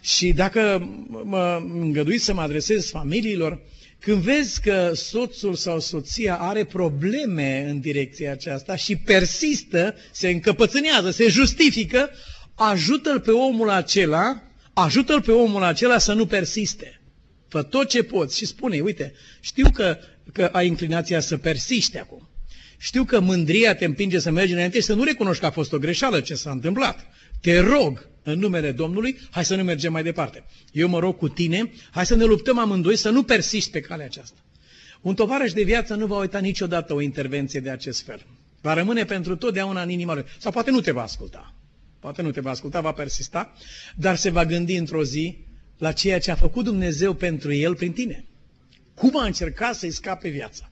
Și 0.00 0.32
dacă 0.32 0.88
mă 1.24 1.62
îngăduiți 1.74 2.24
să 2.24 2.34
mă 2.34 2.40
adresez 2.40 2.90
familiilor, 2.90 3.60
când 3.98 4.22
vezi 4.22 4.60
că 4.60 4.90
soțul 4.94 5.54
sau 5.54 5.80
soția 5.80 6.36
are 6.36 6.64
probleme 6.64 7.66
în 7.68 7.80
direcția 7.80 8.32
aceasta 8.32 8.76
și 8.76 8.96
persistă, 8.96 9.94
se 10.12 10.28
încăpățânează, 10.28 11.10
se 11.10 11.28
justifică, 11.28 12.10
ajută-l 12.54 13.20
pe 13.20 13.30
omul 13.30 13.70
acela, 13.70 14.42
ajută-l 14.72 15.22
pe 15.22 15.32
omul 15.32 15.62
acela 15.62 15.98
să 15.98 16.12
nu 16.12 16.26
persiste. 16.26 17.00
Fă 17.48 17.62
tot 17.62 17.88
ce 17.88 18.02
poți 18.02 18.36
și 18.36 18.46
spune 18.46 18.80
uite, 18.80 19.12
știu 19.40 19.70
că, 19.70 19.98
că 20.32 20.48
ai 20.52 20.66
inclinația 20.66 21.20
să 21.20 21.36
persiști 21.36 21.98
acum. 21.98 22.28
Știu 22.78 23.04
că 23.04 23.20
mândria 23.20 23.74
te 23.74 23.84
împinge 23.84 24.18
să 24.18 24.30
mergi 24.30 24.52
înainte 24.52 24.78
și 24.78 24.84
să 24.84 24.94
nu 24.94 25.02
recunoști 25.02 25.40
că 25.40 25.46
a 25.46 25.50
fost 25.50 25.72
o 25.72 25.78
greșeală 25.78 26.20
ce 26.20 26.34
s-a 26.34 26.50
întâmplat. 26.50 27.06
Te 27.40 27.58
rog, 27.58 28.08
în 28.22 28.38
numele 28.38 28.72
Domnului, 28.72 29.18
hai 29.30 29.44
să 29.44 29.56
nu 29.56 29.62
mergem 29.62 29.92
mai 29.92 30.02
departe. 30.02 30.44
Eu 30.72 30.88
mă 30.88 30.98
rog 30.98 31.16
cu 31.16 31.28
tine, 31.28 31.70
hai 31.90 32.06
să 32.06 32.14
ne 32.14 32.24
luptăm 32.24 32.58
amândoi 32.58 32.96
să 32.96 33.10
nu 33.10 33.22
persiști 33.22 33.70
pe 33.70 33.80
calea 33.80 34.06
aceasta. 34.06 34.38
Un 35.00 35.14
tovarăș 35.14 35.52
de 35.52 35.62
viață 35.62 35.94
nu 35.94 36.06
va 36.06 36.18
uita 36.18 36.38
niciodată 36.38 36.94
o 36.94 37.00
intervenție 37.00 37.60
de 37.60 37.70
acest 37.70 38.02
fel. 38.02 38.26
Va 38.60 38.74
rămâne 38.74 39.04
pentru 39.04 39.36
totdeauna 39.36 39.82
în 39.82 39.90
inima 39.90 40.14
lui. 40.14 40.24
Sau 40.38 40.52
poate 40.52 40.70
nu 40.70 40.80
te 40.80 40.90
va 40.90 41.02
asculta. 41.02 41.54
Poate 42.00 42.22
nu 42.22 42.30
te 42.30 42.40
va 42.40 42.50
asculta, 42.50 42.80
va 42.80 42.92
persista, 42.92 43.52
dar 43.96 44.16
se 44.16 44.30
va 44.30 44.44
gândi 44.44 44.76
într-o 44.76 45.04
zi 45.04 45.38
la 45.78 45.92
ceea 45.92 46.18
ce 46.18 46.30
a 46.30 46.34
făcut 46.34 46.64
Dumnezeu 46.64 47.14
pentru 47.14 47.52
el 47.52 47.74
prin 47.74 47.92
tine. 47.92 48.24
Cum 48.96 49.18
a 49.18 49.24
încercat 49.24 49.74
să-i 49.74 49.90
scape 49.90 50.28
viața. 50.28 50.70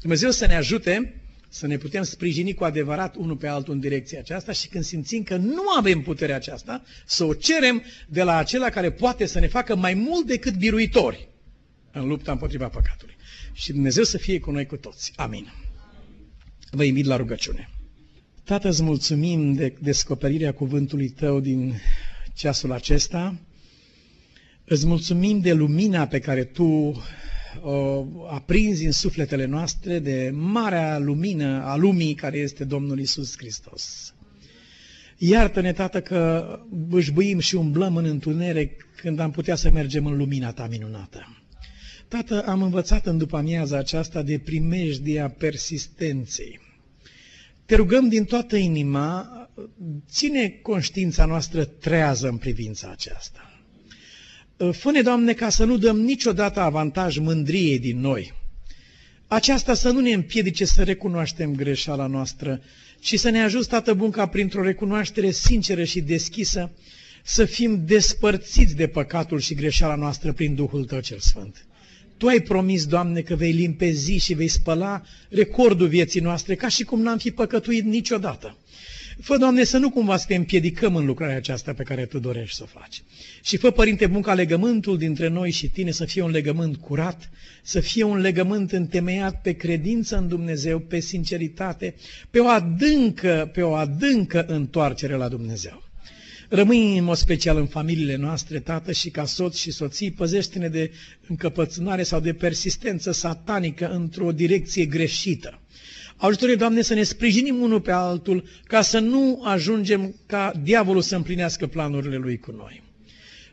Dumnezeu 0.00 0.30
să 0.30 0.46
ne 0.46 0.54
ajute 0.54 1.22
să 1.48 1.66
ne 1.66 1.76
putem 1.76 2.02
sprijini 2.02 2.54
cu 2.54 2.64
adevărat 2.64 3.16
unul 3.16 3.36
pe 3.36 3.46
altul 3.46 3.74
în 3.74 3.80
direcția 3.80 4.18
aceasta 4.18 4.52
și 4.52 4.68
când 4.68 4.84
simțim 4.84 5.22
că 5.22 5.36
nu 5.36 5.62
avem 5.78 6.00
puterea 6.02 6.36
aceasta, 6.36 6.82
să 7.06 7.24
o 7.24 7.34
cerem 7.34 7.82
de 8.08 8.22
la 8.22 8.36
acela 8.36 8.68
care 8.68 8.92
poate 8.92 9.26
să 9.26 9.38
ne 9.38 9.46
facă 9.46 9.76
mai 9.76 9.94
mult 9.94 10.26
decât 10.26 10.54
biruitori 10.54 11.28
în 11.92 12.06
lupta 12.06 12.32
împotriva 12.32 12.68
păcatului. 12.68 13.16
Și 13.52 13.72
Dumnezeu 13.72 14.04
să 14.04 14.18
fie 14.18 14.40
cu 14.40 14.50
noi 14.50 14.66
cu 14.66 14.76
toți. 14.76 15.12
Amin. 15.16 15.52
Vă 16.70 16.84
invit 16.84 17.04
la 17.04 17.16
rugăciune. 17.16 17.70
Tată, 18.44 18.68
îți 18.68 18.82
mulțumim 18.82 19.52
de 19.52 19.74
descoperirea 19.80 20.52
cuvântului 20.52 21.08
Tău 21.08 21.40
din 21.40 21.80
ceasul 22.34 22.72
acesta. 22.72 23.38
Îți 24.64 24.86
mulțumim 24.86 25.40
de 25.40 25.52
lumina 25.52 26.06
pe 26.06 26.18
care 26.18 26.44
Tu 26.44 27.02
o 27.62 28.06
aprinzi 28.30 28.84
în 28.84 28.92
sufletele 28.92 29.44
noastre 29.44 29.98
de 29.98 30.30
marea 30.34 30.98
lumină 30.98 31.62
a 31.64 31.76
lumii 31.76 32.14
care 32.14 32.38
este 32.38 32.64
Domnul 32.64 32.98
Isus 32.98 33.36
Hristos. 33.36 34.14
Iartă-ne, 35.18 35.72
Tată, 35.72 36.00
că 36.00 36.46
bâșbuim 36.70 37.38
și 37.38 37.54
umblăm 37.54 37.96
în 37.96 38.04
întuneric 38.04 38.86
când 38.96 39.18
am 39.18 39.30
putea 39.30 39.54
să 39.54 39.70
mergem 39.70 40.06
în 40.06 40.16
lumina 40.16 40.52
Ta 40.52 40.66
minunată. 40.70 41.42
Tată, 42.08 42.42
am 42.46 42.62
învățat 42.62 43.06
în 43.06 43.18
după 43.18 43.36
amiaza 43.36 43.78
aceasta 43.78 44.22
de 44.22 44.38
primejdia 44.38 45.28
persistenței. 45.28 46.60
Te 47.66 47.74
rugăm 47.74 48.08
din 48.08 48.24
toată 48.24 48.56
inima, 48.56 49.28
ține 50.10 50.48
conștiința 50.48 51.24
noastră 51.24 51.64
trează 51.64 52.28
în 52.28 52.36
privința 52.36 52.90
aceasta. 52.90 53.57
Fă-ne, 54.72 55.02
Doamne, 55.02 55.32
ca 55.32 55.48
să 55.48 55.64
nu 55.64 55.76
dăm 55.76 56.00
niciodată 56.00 56.60
avantaj 56.60 57.16
mândriei 57.16 57.78
din 57.78 58.00
noi. 58.00 58.32
Aceasta 59.26 59.74
să 59.74 59.90
nu 59.90 60.00
ne 60.00 60.12
împiedice 60.12 60.64
să 60.64 60.82
recunoaștem 60.82 61.54
greșeala 61.54 62.06
noastră, 62.06 62.60
ci 63.00 63.18
să 63.18 63.30
ne 63.30 63.42
ajut, 63.42 63.66
Tată 63.66 63.94
Bun, 63.94 64.10
ca 64.10 64.26
printr-o 64.26 64.62
recunoaștere 64.62 65.30
sinceră 65.30 65.84
și 65.84 66.00
deschisă, 66.00 66.70
să 67.24 67.44
fim 67.44 67.84
despărțiți 67.84 68.76
de 68.76 68.86
păcatul 68.86 69.40
și 69.40 69.54
greșeala 69.54 69.94
noastră 69.94 70.32
prin 70.32 70.54
Duhul 70.54 70.84
Tău 70.84 71.00
cel 71.00 71.18
Sfânt. 71.18 71.66
Tu 72.16 72.26
ai 72.26 72.40
promis, 72.40 72.86
Doamne, 72.86 73.20
că 73.20 73.34
vei 73.34 73.52
limpezi 73.52 74.12
și 74.12 74.34
vei 74.34 74.48
spăla 74.48 75.02
recordul 75.28 75.88
vieții 75.88 76.20
noastre, 76.20 76.54
ca 76.54 76.68
și 76.68 76.84
cum 76.84 77.00
n-am 77.00 77.18
fi 77.18 77.30
păcătuit 77.30 77.84
niciodată. 77.84 78.56
Fă, 79.20 79.36
Doamne, 79.36 79.64
să 79.64 79.78
nu 79.78 79.90
cumva 79.90 80.16
să 80.16 80.24
te 80.28 80.34
împiedicăm 80.34 80.96
în 80.96 81.04
lucrarea 81.04 81.36
aceasta 81.36 81.72
pe 81.72 81.82
care 81.82 82.06
Tu 82.06 82.18
dorești 82.18 82.56
să 82.56 82.62
o 82.62 82.78
faci. 82.78 83.02
Și 83.42 83.56
fă, 83.56 83.70
Părinte 83.70 84.06
Bun, 84.06 84.20
ca 84.20 84.34
legământul 84.34 84.98
dintre 84.98 85.28
noi 85.28 85.50
și 85.50 85.68
Tine 85.68 85.90
să 85.90 86.04
fie 86.04 86.22
un 86.22 86.30
legământ 86.30 86.76
curat, 86.76 87.30
să 87.62 87.80
fie 87.80 88.02
un 88.02 88.18
legământ 88.18 88.72
întemeiat 88.72 89.42
pe 89.42 89.52
credință 89.52 90.16
în 90.16 90.28
Dumnezeu, 90.28 90.78
pe 90.78 91.00
sinceritate, 91.00 91.94
pe 92.30 92.38
o 92.38 92.46
adâncă, 92.46 93.50
pe 93.52 93.62
o 93.62 93.74
adâncă 93.74 94.46
întoarcere 94.46 95.14
la 95.14 95.28
Dumnezeu. 95.28 95.82
Rămâi 96.48 96.98
în 96.98 97.04
mod 97.04 97.16
special 97.16 97.56
în 97.56 97.66
familiile 97.66 98.16
noastre, 98.16 98.58
tată, 98.58 98.92
și 98.92 99.10
ca 99.10 99.24
soț 99.24 99.56
și 99.56 99.70
soții, 99.70 100.10
păzește-ne 100.10 100.68
de 100.68 100.90
încăpățânare 101.26 102.02
sau 102.02 102.20
de 102.20 102.32
persistență 102.32 103.12
satanică 103.12 103.90
într-o 103.90 104.32
direcție 104.32 104.84
greșită. 104.84 105.60
Ajută-ne, 106.20 106.54
Doamne, 106.54 106.82
să 106.82 106.94
ne 106.94 107.02
sprijinim 107.02 107.60
unul 107.60 107.80
pe 107.80 107.92
altul 107.92 108.44
ca 108.64 108.82
să 108.82 108.98
nu 108.98 109.40
ajungem 109.44 110.14
ca 110.26 110.52
diavolul 110.62 111.02
să 111.02 111.16
împlinească 111.16 111.66
planurile 111.66 112.16
lui 112.16 112.38
cu 112.38 112.50
noi. 112.50 112.82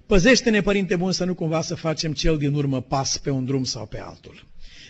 Păzește-ne, 0.05 0.61
Părinte 0.61 0.95
Bun, 0.95 1.11
să 1.11 1.25
nu 1.25 1.33
cumva 1.33 1.61
să 1.61 1.75
facem 1.75 2.13
cel 2.13 2.37
din 2.37 2.53
urmă 2.53 2.81
pas 2.81 3.17
pe 3.17 3.29
un 3.29 3.45
drum 3.45 3.63
sau 3.63 3.85
pe 3.85 3.99
altul. 3.99 4.45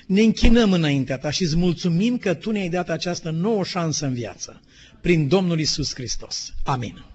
Ne 0.08 0.22
închinăm 0.22 0.72
înaintea 0.72 1.18
Ta 1.18 1.30
și 1.30 1.44
îți 1.44 1.56
mulțumim 1.56 2.18
că 2.18 2.34
Tu 2.34 2.52
ne-ai 2.52 2.70
dat 2.70 2.90
această 2.90 3.30
nouă 3.30 3.64
șansă 3.64 4.06
în 4.06 4.14
viață, 4.14 4.62
prin 5.02 5.28
Domnul 5.28 5.60
Isus 5.60 5.94
Hristos. 5.94 6.54
Amin. 6.64 7.15